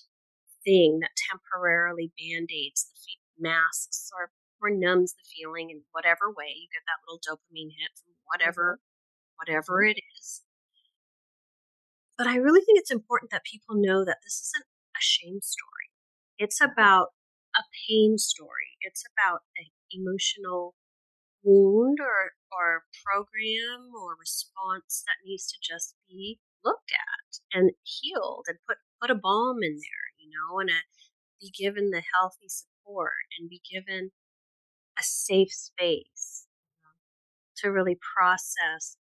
thing 0.63 0.99
that 1.01 1.11
temporarily 1.29 2.11
band-aids 2.17 2.87
the 2.89 2.97
fe- 2.99 3.23
masks 3.39 4.09
or 4.17 4.31
or 4.63 4.69
numbs 4.71 5.11
the 5.13 5.27
feeling 5.27 5.69
in 5.69 5.83
whatever 5.91 6.31
way. 6.31 6.55
You 6.55 6.71
get 6.71 6.87
that 6.87 7.03
little 7.03 7.19
dopamine 7.19 7.75
hit 7.75 7.91
from 7.99 8.15
whatever 8.25 8.79
mm-hmm. 8.79 9.35
whatever 9.37 9.83
it 9.83 9.99
is. 10.19 10.41
But 12.17 12.27
i 12.27 12.35
really 12.35 12.61
think 12.61 12.79
it's 12.79 12.91
important 12.91 13.31
that 13.31 13.43
people 13.43 13.75
know 13.75 14.05
that 14.05 14.23
this 14.23 14.39
isn't 14.39 14.65
a 14.95 15.01
shame 15.01 15.41
story. 15.41 15.89
It's 16.37 16.61
mm-hmm. 16.61 16.71
about 16.71 17.09
a 17.55 17.63
pain 17.87 18.17
story. 18.17 18.77
It's 18.81 19.03
about 19.13 19.41
an 19.57 19.67
emotional 19.91 20.75
wound 21.43 21.99
or 21.99 22.31
or 22.51 22.83
program 23.03 23.91
or 23.93 24.15
response 24.17 25.03
that 25.05 25.25
needs 25.25 25.51
to 25.51 25.57
just 25.61 25.95
be 26.07 26.39
looked 26.63 26.91
at 26.91 27.57
and 27.57 27.71
healed 27.83 28.45
and 28.47 28.57
put 28.67 28.77
put 29.01 29.11
a 29.11 29.15
balm 29.15 29.57
in 29.61 29.75
there 29.75 30.02
you 30.23 30.29
know, 30.31 30.59
and 30.59 30.69
a, 30.69 30.79
be 31.41 31.51
given 31.51 31.89
the 31.89 32.01
healthy 32.15 32.47
support 32.47 33.11
and 33.37 33.49
be 33.49 33.61
given 33.69 34.11
a 34.97 35.03
safe 35.03 35.51
space 35.51 36.47
to 37.57 37.69
really 37.69 37.97
process 38.15 38.97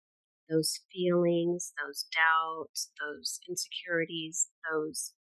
those 0.49 0.79
feelings, 0.91 1.73
those 1.81 2.05
doubts, 2.11 2.91
those 2.99 3.39
insecurities, 3.47 4.47
those, 4.69 5.13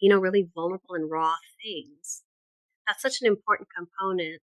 you 0.00 0.10
know, 0.10 0.18
really 0.18 0.48
vulnerable 0.54 0.94
and 0.94 1.10
raw 1.10 1.34
things. 1.62 2.22
That's 2.86 3.02
such 3.02 3.20
an 3.22 3.26
important 3.26 3.68
component. 3.76 4.42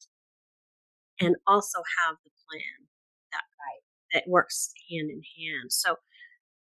And 1.19 1.35
also 1.47 1.79
have 2.05 2.17
the 2.23 2.31
plan 2.49 2.87
that 3.31 3.43
right. 3.59 3.83
that 4.13 4.29
works 4.29 4.73
hand 4.89 5.09
in 5.11 5.21
hand. 5.37 5.71
So 5.71 5.97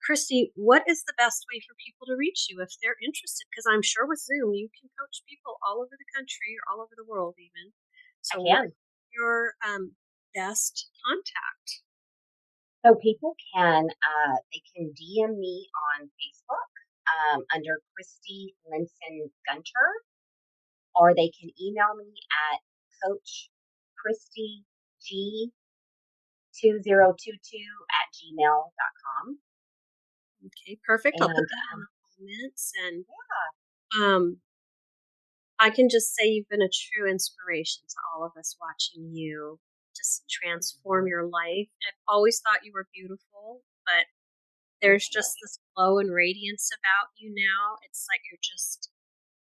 Christie, 0.06 0.52
what 0.56 0.84
is 0.88 1.04
the 1.04 1.18
best 1.18 1.46
way 1.52 1.60
for 1.60 1.76
people 1.76 2.08
to 2.08 2.16
reach 2.16 2.48
you 2.50 2.62
if 2.62 2.72
they're 2.82 3.00
interested? 3.04 3.46
Because 3.52 3.68
I'm 3.68 3.84
sure 3.84 4.08
with 4.08 4.20
Zoom, 4.20 4.56
you 4.56 4.70
can 4.72 4.90
coach 4.96 5.22
people 5.28 5.60
all 5.62 5.84
over 5.84 5.94
the 5.94 6.12
country 6.16 6.56
or 6.56 6.64
all 6.72 6.82
over 6.82 6.96
the 6.96 7.08
world, 7.08 7.36
even. 7.38 7.74
So, 8.22 8.42
what 8.42 8.72
your 9.14 9.54
um, 9.66 9.96
best 10.34 10.90
contact? 11.04 11.84
So, 12.86 12.96
people 12.96 13.36
can 13.54 13.88
uh, 13.92 14.38
they 14.52 14.64
can 14.72 14.96
DM 14.96 15.38
me 15.38 15.68
on 15.92 16.08
Facebook 16.16 16.72
um, 17.10 17.44
under 17.54 17.82
Christie 17.96 18.56
Lintzen 18.72 19.30
Gunter, 19.48 19.90
or 20.96 21.14
they 21.14 21.32
can 21.36 21.52
email 21.60 21.96
me 21.98 22.14
at 22.52 22.60
Coach 23.04 23.50
Christie 24.00 24.64
G 25.04 25.52
2022 26.62 27.24
at 27.92 28.08
gmail.com. 28.16 29.40
Okay, 30.66 30.78
perfect. 30.86 31.18
And, 31.20 31.24
I'll 31.24 31.30
put 31.30 31.48
that 31.48 31.74
in 31.74 31.80
the 31.80 31.88
comments. 32.18 32.72
And 32.86 33.06
yeah. 33.98 34.16
um, 34.16 34.38
I 35.60 35.70
can 35.70 35.90
just 35.90 36.16
say 36.16 36.28
you've 36.28 36.50
been 36.50 36.62
a 36.62 36.70
true 36.70 37.10
inspiration 37.10 37.84
to 37.88 37.96
all 38.14 38.26
of 38.26 38.32
us 38.38 38.56
watching 38.60 39.12
you 39.14 39.60
just 39.96 40.24
transform 40.30 41.08
your 41.08 41.26
life. 41.26 41.68
I've 41.84 42.00
always 42.08 42.40
thought 42.40 42.64
you 42.64 42.72
were 42.74 42.88
beautiful, 42.94 43.62
but 43.86 44.06
there's 44.82 45.08
just 45.08 45.36
this 45.42 45.60
glow 45.76 46.00
and 46.00 46.14
radiance 46.14 46.70
about 46.72 47.12
you 47.18 47.34
now. 47.36 47.76
It's 47.86 48.06
like 48.12 48.22
you're 48.32 48.40
just 48.42 48.90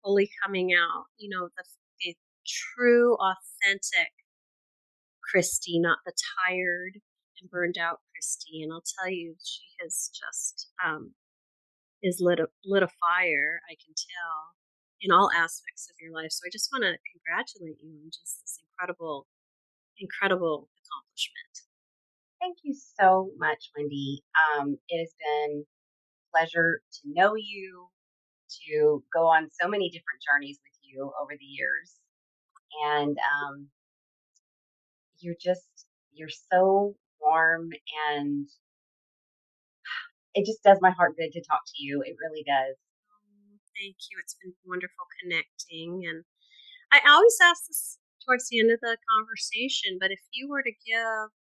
fully 0.03 0.29
coming 0.43 0.71
out. 0.73 1.05
You 1.17 1.29
know, 1.29 1.47
the, 1.55 1.63
the 2.03 2.15
true, 2.45 3.15
authentic 3.15 4.11
Christie, 5.23 5.79
not 5.79 5.99
the 6.05 6.13
tired, 6.47 6.99
and 7.41 7.49
burned 7.49 7.77
out 7.77 7.99
Christie, 8.13 8.63
and 8.63 8.71
I'll 8.71 8.83
tell 8.99 9.09
you, 9.09 9.35
she 9.43 9.63
has 9.81 10.09
just 10.13 10.67
um, 10.83 11.13
is 12.03 12.19
lit 12.21 12.39
a, 12.39 12.47
lit 12.65 12.83
a 12.83 12.87
fire. 12.99 13.61
I 13.69 13.75
can 13.75 13.93
tell 13.95 14.55
in 15.01 15.11
all 15.11 15.29
aspects 15.31 15.87
of 15.89 15.95
your 16.01 16.13
life. 16.13 16.31
So 16.31 16.45
I 16.45 16.51
just 16.51 16.69
want 16.71 16.83
to 16.83 16.97
congratulate 17.11 17.77
you 17.81 17.91
on 18.03 18.11
just 18.11 18.41
this 18.41 18.59
incredible, 18.59 19.27
incredible 19.97 20.67
accomplishment. 20.75 21.53
Thank 22.41 22.57
you 22.63 22.73
so 22.73 23.31
much, 23.37 23.69
Wendy. 23.75 24.23
Um, 24.55 24.77
it 24.87 24.99
has 24.99 25.13
been 25.19 25.65
pleasure 26.33 26.81
to 26.93 27.01
know 27.13 27.35
you, 27.35 27.87
to 28.67 29.03
go 29.13 29.27
on 29.27 29.49
so 29.61 29.67
many 29.67 29.89
different 29.89 30.21
journeys 30.23 30.59
with 30.63 30.77
you 30.81 31.11
over 31.21 31.33
the 31.37 31.45
years, 31.45 31.95
and 32.85 33.17
um, 33.17 33.67
you're 35.19 35.39
just 35.39 35.85
you're 36.13 36.29
so 36.51 36.95
warm 37.21 37.69
and 38.11 38.47
it 40.35 40.45
just 40.45 40.63
does 40.63 40.77
my 40.81 40.91
heart 40.91 41.17
good 41.17 41.31
to 41.33 41.41
talk 41.41 41.61
to 41.65 41.83
you. 41.83 42.01
It 42.05 42.15
really 42.19 42.43
does. 42.43 42.75
Oh, 42.77 43.59
thank 43.79 43.95
you. 44.09 44.17
It's 44.21 44.35
been 44.41 44.53
wonderful 44.65 45.05
connecting. 45.21 46.05
And 46.07 46.23
I 46.91 47.01
always 47.09 47.37
ask 47.41 47.67
this 47.67 47.97
towards 48.25 48.49
the 48.49 48.59
end 48.59 48.71
of 48.71 48.79
the 48.81 48.97
conversation, 49.17 49.97
but 49.99 50.11
if 50.11 50.19
you 50.33 50.49
were 50.49 50.63
to 50.63 50.71
give 50.71 51.31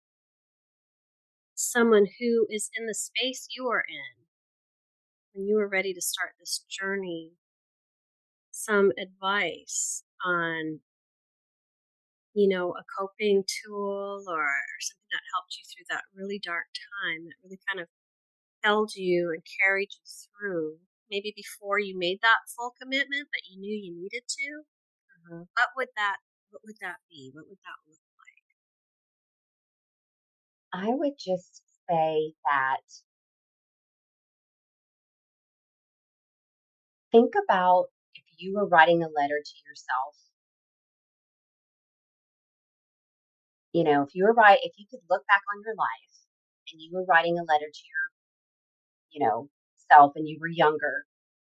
someone 1.54 2.06
who 2.18 2.46
is 2.50 2.70
in 2.78 2.86
the 2.86 2.94
space 2.94 3.48
you 3.54 3.68
are 3.68 3.84
in, 3.88 4.24
when 5.32 5.46
you 5.46 5.56
were 5.56 5.68
ready 5.68 5.92
to 5.92 6.00
start 6.00 6.30
this 6.38 6.64
journey, 6.68 7.32
some 8.50 8.92
advice 9.00 10.02
on, 10.24 10.80
you 12.34 12.48
know, 12.48 12.72
a 12.72 12.84
coping 12.98 13.44
tool 13.46 14.24
or, 14.28 14.44
or 14.44 14.78
something 14.80 15.10
that 15.12 15.30
helped 15.34 15.56
you 15.56 15.64
through 15.66 15.86
that 15.90 16.04
really 16.14 16.38
dark 16.42 16.66
time 17.02 17.24
that 17.26 17.40
really 17.42 17.58
kind 17.68 17.80
of 17.80 17.88
held 18.62 18.94
you 18.94 19.30
and 19.32 19.42
carried 19.62 19.88
you 19.92 20.04
through, 20.06 20.78
maybe 21.10 21.32
before 21.34 21.78
you 21.78 21.98
made 21.98 22.18
that 22.22 22.46
full 22.56 22.72
commitment 22.80 23.28
that 23.32 23.48
you 23.50 23.60
knew 23.60 23.74
you 23.74 23.94
needed 23.94 24.22
to, 24.28 24.62
uh-huh. 24.62 25.44
what 25.54 25.68
would 25.76 25.88
that 25.96 26.16
what 26.50 26.62
would 26.64 26.76
that 26.80 26.96
be? 27.10 27.30
What 27.34 27.46
would 27.48 27.58
that 27.58 27.78
look 27.88 28.00
like? 30.72 30.84
I 30.84 30.88
would 30.90 31.14
just 31.18 31.62
say 31.88 32.34
that 32.50 32.80
think 37.12 37.34
about 37.42 37.86
if 38.14 38.24
you 38.38 38.54
were 38.54 38.66
writing 38.66 39.02
a 39.02 39.08
letter 39.08 39.40
to 39.44 39.54
yourself. 39.68 40.27
You 43.72 43.84
know, 43.84 44.02
if 44.02 44.14
you 44.14 44.24
were 44.24 44.32
right, 44.32 44.58
if 44.62 44.72
you 44.78 44.86
could 44.90 45.00
look 45.10 45.26
back 45.26 45.42
on 45.54 45.62
your 45.64 45.74
life 45.74 46.14
and 46.72 46.80
you 46.80 46.90
were 46.92 47.04
writing 47.04 47.38
a 47.38 47.44
letter 47.44 47.68
to 47.72 47.82
your, 47.84 48.04
you 49.10 49.26
know, 49.26 49.48
self 49.90 50.12
and 50.16 50.28
you 50.28 50.38
were 50.40 50.48
younger 50.48 51.04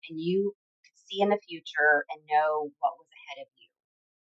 and 0.09 0.21
you 0.21 0.55
could 0.85 0.99
see 1.07 1.21
in 1.21 1.29
the 1.31 1.41
future 1.49 2.05
and 2.11 2.23
know 2.31 2.71
what 2.81 2.95
was 2.99 3.09
ahead 3.11 3.43
of 3.43 3.49
you, 3.59 3.69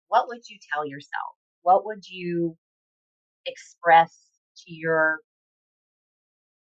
what 0.07 0.27
would 0.27 0.47
you 0.49 0.57
tell 0.73 0.85
yourself? 0.85 1.35
What 1.61 1.85
would 1.85 2.07
you 2.07 2.57
express 3.45 4.15
to 4.65 4.73
your 4.73 5.19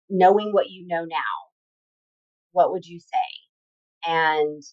knowing 0.10 0.52
what 0.54 0.70
you 0.70 0.86
know 0.88 1.06
now? 1.06 1.34
What 2.52 2.72
would 2.72 2.86
you 2.86 3.00
say? 3.00 3.30
And 4.06 4.64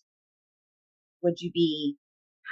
would 1.22 1.40
you 1.40 1.50
be 1.52 1.96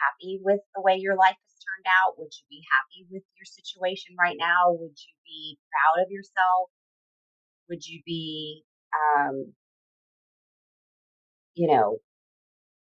happy 0.02 0.38
with 0.42 0.60
the 0.74 0.82
way 0.82 0.96
your 0.96 1.16
life 1.16 1.36
turned 1.76 1.86
out? 1.86 2.18
Would 2.18 2.32
you 2.32 2.44
be 2.48 2.62
happy 2.72 3.06
with 3.10 3.22
your 3.36 3.44
situation 3.44 4.16
right 4.18 4.36
now? 4.38 4.72
Would 4.72 4.96
you 4.96 5.14
be 5.24 5.58
proud 5.70 6.04
of 6.04 6.10
yourself? 6.10 6.70
Would 7.68 7.86
you 7.86 8.02
be, 8.06 8.62
um, 8.94 9.52
you 11.54 11.68
know, 11.68 11.98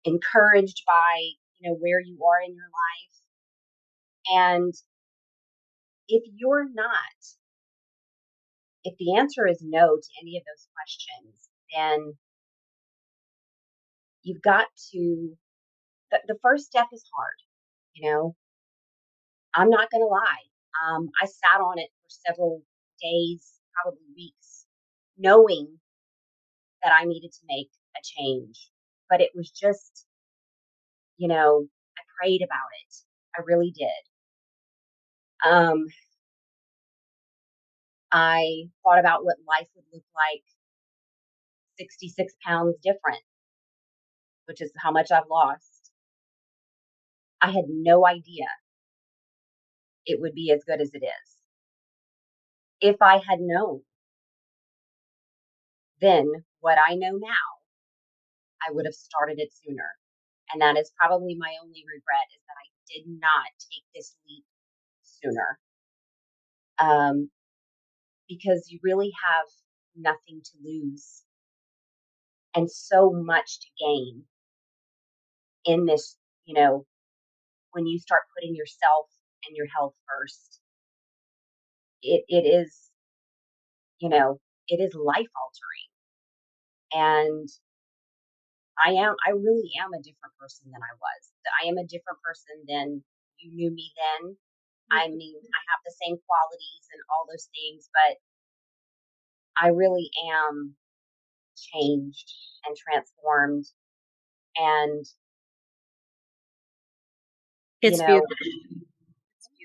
encouraged 0.05 0.83
by, 0.87 1.21
you 1.59 1.71
know, 1.71 1.77
where 1.77 2.01
you 2.01 2.19
are 2.25 2.43
in 2.45 2.55
your 2.55 2.65
life? 2.65 3.15
And 4.27 4.75
if 6.09 6.23
you're 6.37 6.67
not, 6.73 6.97
if 8.85 8.95
the 8.99 9.17
answer 9.17 9.47
is 9.47 9.63
no 9.63 9.97
to 9.97 10.09
any 10.23 10.37
of 10.37 10.45
those 10.45 10.69
questions, 10.75 11.49
then 11.75 12.15
you've 14.23 14.43
got 14.43 14.67
to, 14.93 15.37
the, 16.11 16.19
the 16.29 16.39
first 16.43 16.67
step 16.67 16.87
is 16.93 17.05
hard, 17.15 17.37
you 17.95 18.11
know. 18.11 18.35
I'm 19.55 19.71
not 19.71 19.91
going 19.91 20.03
to 20.03 20.07
lie. 20.09 20.45
Um, 20.85 21.11
I 21.23 21.27
sat 21.27 21.61
on 21.61 21.79
it 21.79 21.91
for 22.03 22.11
several 22.11 22.63
days, 23.01 23.61
probably 23.75 24.01
weeks, 24.17 24.67
knowing 25.17 25.79
that 26.83 26.93
I 26.93 27.05
needed 27.05 27.33
to 27.33 27.41
make 27.49 27.71
a 27.97 28.01
change. 28.03 28.69
But 29.09 29.21
it 29.21 29.31
was 29.35 29.51
just, 29.51 30.07
you 31.17 31.29
know, 31.29 31.67
I 31.99 32.03
prayed 32.21 32.43
about 32.43 32.71
it. 32.83 32.95
I 33.39 33.43
really 33.47 33.73
did. 33.73 33.89
Um, 35.49 35.87
I 38.11 38.65
thought 38.83 38.99
about 38.99 39.25
what 39.25 39.37
life 39.47 39.69
would 39.77 39.85
look 39.93 40.05
like 40.15 40.43
66 41.79 42.33
pounds 42.47 42.77
different, 42.83 43.23
which 44.47 44.61
is 44.61 44.73
how 44.79 44.91
much 44.91 45.11
I've 45.13 45.29
lost. 45.31 45.91
I 47.43 47.51
had 47.51 47.65
no 47.69 48.07
idea 48.07 48.47
it 50.07 50.21
would 50.21 50.35
be 50.35 50.53
as 50.53 50.65
good 50.65 50.81
as 50.81 50.91
it 50.95 51.03
is. 51.05 51.31
If 52.81 53.01
I 53.01 53.15
had 53.19 53.41
known 53.41 53.83
then 56.05 56.31
what 56.61 56.79
I 56.79 56.95
know 56.95 57.13
now, 57.17 57.49
I 58.67 58.73
would 58.73 58.85
have 58.85 58.95
started 58.95 59.39
it 59.39 59.51
sooner. 59.53 59.97
And 60.53 60.61
that 60.61 60.77
is 60.77 60.93
probably 60.99 61.35
my 61.39 61.55
only 61.63 61.83
regret 61.87 62.29
is 62.35 62.43
that 62.47 62.61
I 62.61 62.69
did 62.93 63.21
not 63.21 63.49
take 63.59 63.85
this 63.95 64.15
leap 64.29 64.45
sooner. 65.03 65.59
Um, 66.79 67.31
because 68.29 68.69
you 68.69 68.81
really 68.83 69.13
have 69.27 69.47
nothing 69.97 70.43
to 70.43 70.53
lose 70.63 71.23
and 72.55 72.71
so 72.71 73.11
much 73.15 73.61
to 73.61 73.67
gain 73.85 74.25
in 75.65 75.87
this, 75.87 76.17
you 76.45 76.55
know, 76.55 76.85
when 77.73 77.87
you 77.87 77.99
start 77.99 78.23
putting 78.37 78.55
yourself 78.55 79.07
and 79.47 79.57
your 79.57 79.67
health 79.75 79.95
first. 80.09 80.61
It 82.03 82.25
it 82.29 82.45
is, 82.45 82.91
you 83.99 84.09
know, 84.09 84.39
it 84.69 84.81
is 84.81 84.95
life 84.95 85.33
altering. 85.33 85.91
And 86.93 87.49
I 88.79 88.93
am 89.01 89.15
I 89.27 89.31
really 89.31 89.71
am 89.81 89.93
a 89.93 90.03
different 90.03 90.35
person 90.39 90.71
than 90.71 90.83
I 90.83 90.95
was. 90.99 91.23
I 91.63 91.69
am 91.69 91.79
a 91.79 91.87
different 91.87 92.21
person 92.23 92.65
than 92.69 93.05
you 93.39 93.55
knew 93.55 93.71
me 93.71 93.93
then. 93.97 94.37
I 94.91 95.09
mm-hmm. 95.09 95.17
mean, 95.17 95.41
I 95.41 95.61
have 95.73 95.81
the 95.85 95.95
same 95.97 96.17
qualities 96.27 96.85
and 96.93 97.01
all 97.11 97.27
those 97.29 97.49
things, 97.55 97.89
but 97.93 98.19
I 99.57 99.69
really 99.69 100.11
am 100.31 100.75
changed 101.57 102.33
and 102.67 102.77
transformed. 102.77 103.67
And 104.57 105.05
it's 107.83 107.99
you 107.99 108.07
know, 108.07 108.07
beautiful. 108.07 108.37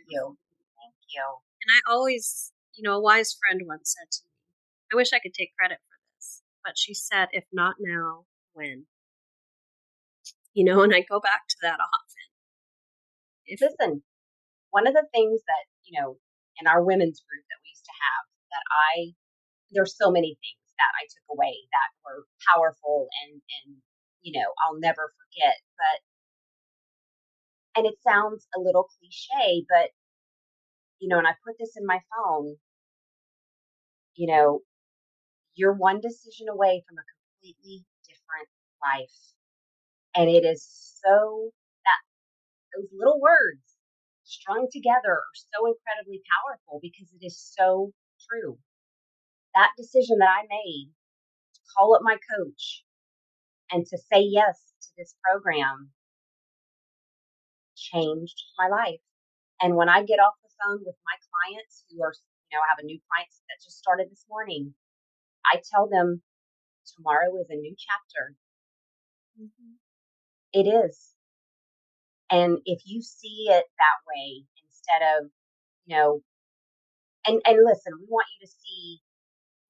Beautiful. 0.09 0.37
Thank 0.75 0.95
you. 1.13 1.23
And 1.61 1.69
I 1.77 1.91
always, 1.91 2.51
you 2.75 2.83
know, 2.83 2.97
a 2.97 3.01
wise 3.01 3.37
friend 3.37 3.61
once 3.65 3.95
said 3.97 4.09
to 4.11 4.21
me, 4.25 4.31
I 4.91 4.95
wish 4.95 5.13
I 5.13 5.19
could 5.19 5.33
take 5.33 5.53
credit 5.57 5.77
for 5.85 5.97
this, 6.15 6.41
but 6.65 6.73
she 6.77 6.93
said, 6.93 7.29
if 7.31 7.45
not 7.53 7.75
now, 7.79 8.25
when? 8.53 8.85
You 10.53 10.65
know, 10.65 10.81
and 10.81 10.93
I 10.93 11.05
go 11.07 11.19
back 11.19 11.47
to 11.47 11.55
that 11.61 11.79
often. 11.79 12.27
If, 13.45 13.61
Listen, 13.61 14.01
one 14.71 14.87
of 14.87 14.93
the 14.93 15.05
things 15.13 15.41
that, 15.45 15.65
you 15.85 15.99
know, 15.99 16.17
in 16.59 16.67
our 16.67 16.83
women's 16.83 17.21
group 17.21 17.45
that 17.49 17.61
we 17.63 17.69
used 17.69 17.85
to 17.85 17.93
have 17.93 18.23
that 18.49 18.65
I, 18.69 19.13
there's 19.71 19.95
so 19.95 20.09
many 20.09 20.37
things 20.41 20.65
that 20.77 20.93
I 20.97 21.05
took 21.05 21.37
away 21.37 21.53
that 21.69 21.89
were 22.01 22.25
powerful 22.49 23.07
and, 23.23 23.41
and, 23.41 23.77
you 24.21 24.33
know, 24.39 24.49
I'll 24.65 24.79
never 24.79 25.13
forget. 25.13 25.57
But, 25.77 25.97
and 27.77 27.85
it 27.85 28.01
sounds 28.01 28.47
a 28.57 28.59
little 28.59 28.89
cliche, 28.97 29.65
but, 29.69 29.93
you 30.99 31.09
know, 31.09 31.17
and 31.17 31.27
I 31.27 31.33
put 31.45 31.57
this 31.59 31.75
in 31.77 31.85
my 31.85 31.99
phone, 32.11 32.57
you 34.15 34.27
know, 34.27 34.61
you're 35.55 35.73
one 35.73 36.01
decision 36.01 36.47
away 36.49 36.83
from 36.87 36.97
a 36.97 37.05
completely 37.41 37.85
different 38.07 38.49
life. 38.81 39.15
And 40.15 40.29
it 40.29 40.45
is 40.45 40.65
so 41.03 41.51
that 41.85 42.01
those 42.75 42.89
little 42.93 43.19
words 43.19 43.61
strung 44.23 44.67
together 44.71 45.13
are 45.13 45.35
so 45.35 45.67
incredibly 45.67 46.21
powerful 46.37 46.79
because 46.81 47.11
it 47.13 47.25
is 47.25 47.37
so 47.39 47.93
true. 48.29 48.57
That 49.55 49.71
decision 49.77 50.19
that 50.19 50.29
I 50.29 50.43
made 50.49 50.91
to 51.55 51.61
call 51.77 51.95
up 51.95 52.01
my 52.03 52.17
coach 52.37 52.83
and 53.71 53.85
to 53.87 53.97
say 53.97 54.21
yes 54.21 54.73
to 54.81 54.87
this 54.97 55.15
program 55.23 55.91
changed 57.75 58.43
my 58.57 58.67
life. 58.67 59.01
And 59.61 59.75
when 59.75 59.89
I 59.89 60.03
get 60.03 60.19
off 60.19 60.35
phone 60.59 60.83
with 60.85 60.95
my 61.07 61.17
clients 61.31 61.85
who 61.89 62.03
are, 62.03 62.13
you 62.51 62.53
know, 62.55 62.61
I 62.61 62.69
have 62.69 62.83
a 62.83 62.87
new 62.87 62.99
client 63.07 63.31
that 63.49 63.63
just 63.63 63.79
started 63.79 64.11
this 64.11 64.25
morning, 64.29 64.73
I 65.45 65.61
tell 65.71 65.87
them 65.87 66.21
tomorrow 66.95 67.33
is 67.39 67.49
a 67.49 67.55
new 67.55 67.75
chapter. 67.77 68.35
Mm-hmm. 69.39 69.73
It 70.53 70.67
is. 70.67 71.15
And 72.31 72.59
if 72.65 72.81
you 72.85 73.01
see 73.01 73.47
it 73.49 73.65
that 73.65 73.99
way 74.05 74.45
instead 74.65 75.01
of, 75.17 75.29
you 75.85 75.95
know, 75.95 76.21
and, 77.25 77.41
and 77.45 77.65
listen, 77.65 77.93
we 77.99 78.05
want 78.07 78.27
you 78.39 78.45
to 78.45 78.51
see, 78.51 78.99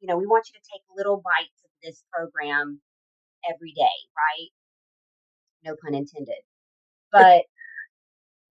you 0.01 0.07
know, 0.07 0.17
we 0.17 0.27
want 0.27 0.47
you 0.47 0.59
to 0.59 0.65
take 0.71 0.81
little 0.95 1.17
bites 1.23 1.63
of 1.63 1.71
this 1.83 2.03
program 2.11 2.81
every 3.49 3.71
day, 3.71 3.97
right? 4.15 4.51
No 5.63 5.75
pun 5.81 5.95
intended. 5.95 6.35
But 7.11 7.45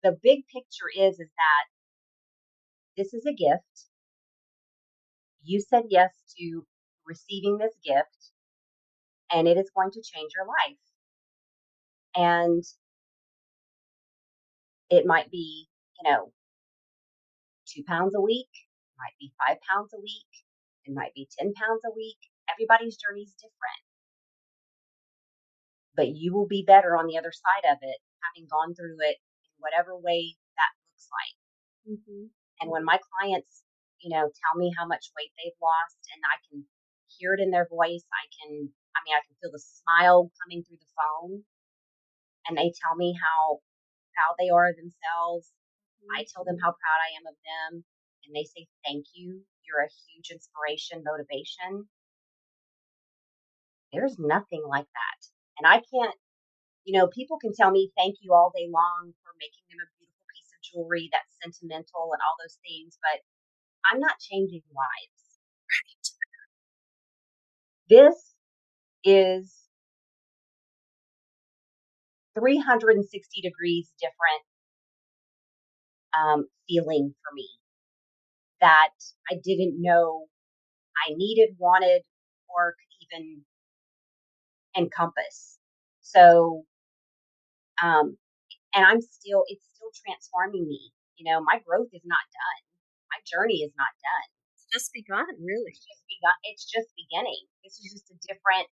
the 0.02 0.18
big 0.20 0.40
picture 0.52 0.90
is, 0.90 1.20
is 1.20 1.30
that 1.30 1.64
this 2.98 3.14
is 3.14 3.24
a 3.24 3.32
gift. 3.32 3.86
You 5.42 5.60
said 5.60 5.84
yes 5.88 6.10
to 6.38 6.66
receiving 7.06 7.56
this 7.56 7.74
gift 7.82 8.32
and 9.32 9.48
it 9.48 9.56
is 9.56 9.70
going 9.74 9.92
to 9.92 10.02
change 10.02 10.32
your 10.36 10.46
life. 10.46 10.78
And 12.14 12.64
it 14.90 15.06
might 15.06 15.30
be 15.30 15.68
you 16.02 16.10
know, 16.10 16.32
two 17.66 17.82
pounds 17.86 18.14
a 18.14 18.20
week, 18.20 18.50
might 18.98 19.16
be 19.18 19.32
five 19.38 19.58
pounds 19.68 19.90
a 19.94 20.00
week, 20.00 20.30
it 20.84 20.94
might 20.94 21.14
be 21.14 21.28
10 21.38 21.52
pounds 21.54 21.82
a 21.84 21.94
week. 21.94 22.18
Everybody's 22.48 22.96
journey 22.96 23.22
is 23.22 23.34
different. 23.34 23.82
But 25.94 26.08
you 26.14 26.32
will 26.32 26.46
be 26.46 26.64
better 26.66 26.96
on 26.96 27.06
the 27.06 27.18
other 27.18 27.32
side 27.32 27.70
of 27.70 27.78
it, 27.82 27.98
having 28.22 28.48
gone 28.48 28.74
through 28.74 28.96
it 29.00 29.18
in 29.44 29.52
whatever 29.58 29.98
way 29.98 30.36
that 30.56 30.72
looks 30.88 31.08
like. 31.12 31.36
Mm-hmm. 31.98 32.37
And 32.60 32.70
when 32.70 32.84
my 32.84 32.98
clients, 32.98 33.62
you 34.02 34.10
know, 34.10 34.26
tell 34.28 34.54
me 34.56 34.72
how 34.76 34.86
much 34.86 35.10
weight 35.14 35.32
they've 35.38 35.58
lost 35.62 35.98
and 36.14 36.22
I 36.26 36.36
can 36.50 36.64
hear 37.18 37.34
it 37.34 37.40
in 37.40 37.50
their 37.50 37.66
voice, 37.70 38.04
I 38.10 38.24
can, 38.38 38.70
I 38.94 38.98
mean, 39.06 39.14
I 39.14 39.22
can 39.26 39.36
feel 39.40 39.54
the 39.54 39.62
smile 39.62 40.30
coming 40.42 40.62
through 40.62 40.78
the 40.82 40.94
phone 40.94 41.42
and 42.48 42.56
they 42.56 42.72
tell 42.74 42.96
me 42.96 43.14
how 43.14 43.60
proud 44.14 44.34
they 44.38 44.48
are 44.48 44.70
of 44.70 44.76
themselves. 44.76 45.52
I 46.14 46.24
tell 46.30 46.44
them 46.44 46.56
how 46.62 46.72
mm-hmm. 46.72 46.82
proud 46.82 47.00
I 47.04 47.10
am 47.18 47.26
of 47.28 47.38
them 47.44 47.84
and 48.28 48.36
they 48.36 48.44
say 48.44 48.68
thank 48.84 49.06
you. 49.14 49.42
You're 49.64 49.84
a 49.84 49.96
huge 50.08 50.30
inspiration, 50.30 51.04
motivation. 51.04 51.88
There's 53.92 54.16
nothing 54.18 54.62
like 54.68 54.88
that. 54.88 55.20
And 55.58 55.66
I 55.66 55.80
can't, 55.80 56.14
you 56.84 56.96
know, 56.96 57.08
people 57.08 57.38
can 57.40 57.52
tell 57.52 57.70
me 57.70 57.90
thank 57.96 58.20
you 58.20 58.32
all 58.32 58.52
day 58.54 58.68
long 58.68 59.12
for 59.24 59.32
making 59.40 59.64
them 59.68 59.80
a 59.80 59.88
beautiful 59.88 59.97
piece 59.97 59.97
of 59.97 59.97
jewelry 60.72 61.08
that's 61.12 61.36
sentimental 61.42 62.12
and 62.12 62.20
all 62.22 62.36
those 62.42 62.58
things, 62.66 62.98
but 63.02 63.20
I'm 63.90 64.00
not 64.00 64.18
changing 64.20 64.62
lives. 64.72 65.22
Right. 65.68 66.04
This 67.88 68.34
is 69.04 69.54
360 72.38 73.40
degrees 73.42 73.92
different 74.00 74.44
um, 76.18 76.46
feeling 76.68 77.14
for 77.22 77.34
me 77.34 77.48
that 78.60 78.90
I 79.30 79.36
didn't 79.42 79.80
know 79.80 80.26
I 81.08 81.14
needed, 81.14 81.50
wanted, 81.58 82.02
or 82.48 82.74
could 82.74 83.16
even 83.16 83.42
encompass. 84.76 85.58
So, 86.00 86.64
um, 87.82 88.16
and 88.74 88.84
I'm 88.84 89.00
still, 89.00 89.44
it's 89.48 89.64
still 89.88 90.04
transforming 90.04 90.68
me. 90.68 90.92
You 91.16 91.30
know, 91.30 91.40
my 91.40 91.60
growth 91.64 91.88
is 91.92 92.04
not 92.04 92.24
done. 92.30 92.60
My 93.10 93.20
journey 93.24 93.64
is 93.64 93.72
not 93.76 93.90
done. 94.04 94.28
It's 94.54 94.68
just 94.70 94.92
begun, 94.92 95.26
really. 95.40 95.72
It's 95.72 95.82
just 95.82 96.04
begun. 96.06 96.36
It's 96.44 96.66
just 96.68 96.88
beginning. 96.94 97.42
This 97.64 97.80
is 97.80 97.92
just 97.92 98.12
a 98.12 98.16
different, 98.28 98.68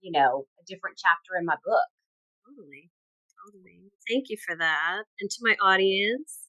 you 0.00 0.12
know, 0.14 0.46
a 0.60 0.64
different 0.64 0.96
chapter 0.96 1.36
in 1.38 1.44
my 1.44 1.58
book. 1.64 1.88
Totally. 2.46 2.90
Totally. 3.44 3.90
Thank 4.08 4.30
you 4.30 4.38
for 4.46 4.56
that. 4.56 5.02
And 5.20 5.28
to 5.28 5.38
my 5.42 5.56
audience, 5.60 6.48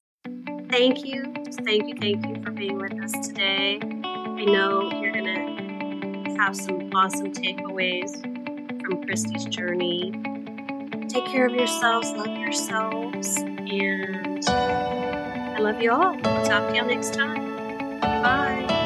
thank 0.69 1.03
you. 1.03 1.33
Thank 1.65 1.87
you, 1.89 1.95
thank 1.99 2.25
you 2.25 2.41
for 2.43 2.51
being 2.51 2.77
with 2.77 2.93
us 3.03 3.27
today. 3.27 3.79
I 3.81 4.45
know 4.45 4.91
you're 5.01 5.13
going 5.13 5.25
to 5.25 6.35
have 6.37 6.55
some 6.55 6.89
awesome 6.93 7.33
takeaways 7.33 8.21
from 8.85 9.03
Christie's 9.03 9.45
journey. 9.45 10.13
Take 11.13 11.25
care 11.27 11.45
of 11.45 11.53
yourselves, 11.53 12.11
love 12.13 12.35
yourselves, 12.39 13.37
and 13.37 14.43
I 14.49 15.59
love 15.59 15.79
you 15.79 15.91
all. 15.91 16.13
We'll 16.13 16.43
talk 16.43 16.69
to 16.69 16.75
y'all 16.75 16.87
next 16.87 17.13
time. 17.13 17.99
Bye. 18.01 18.82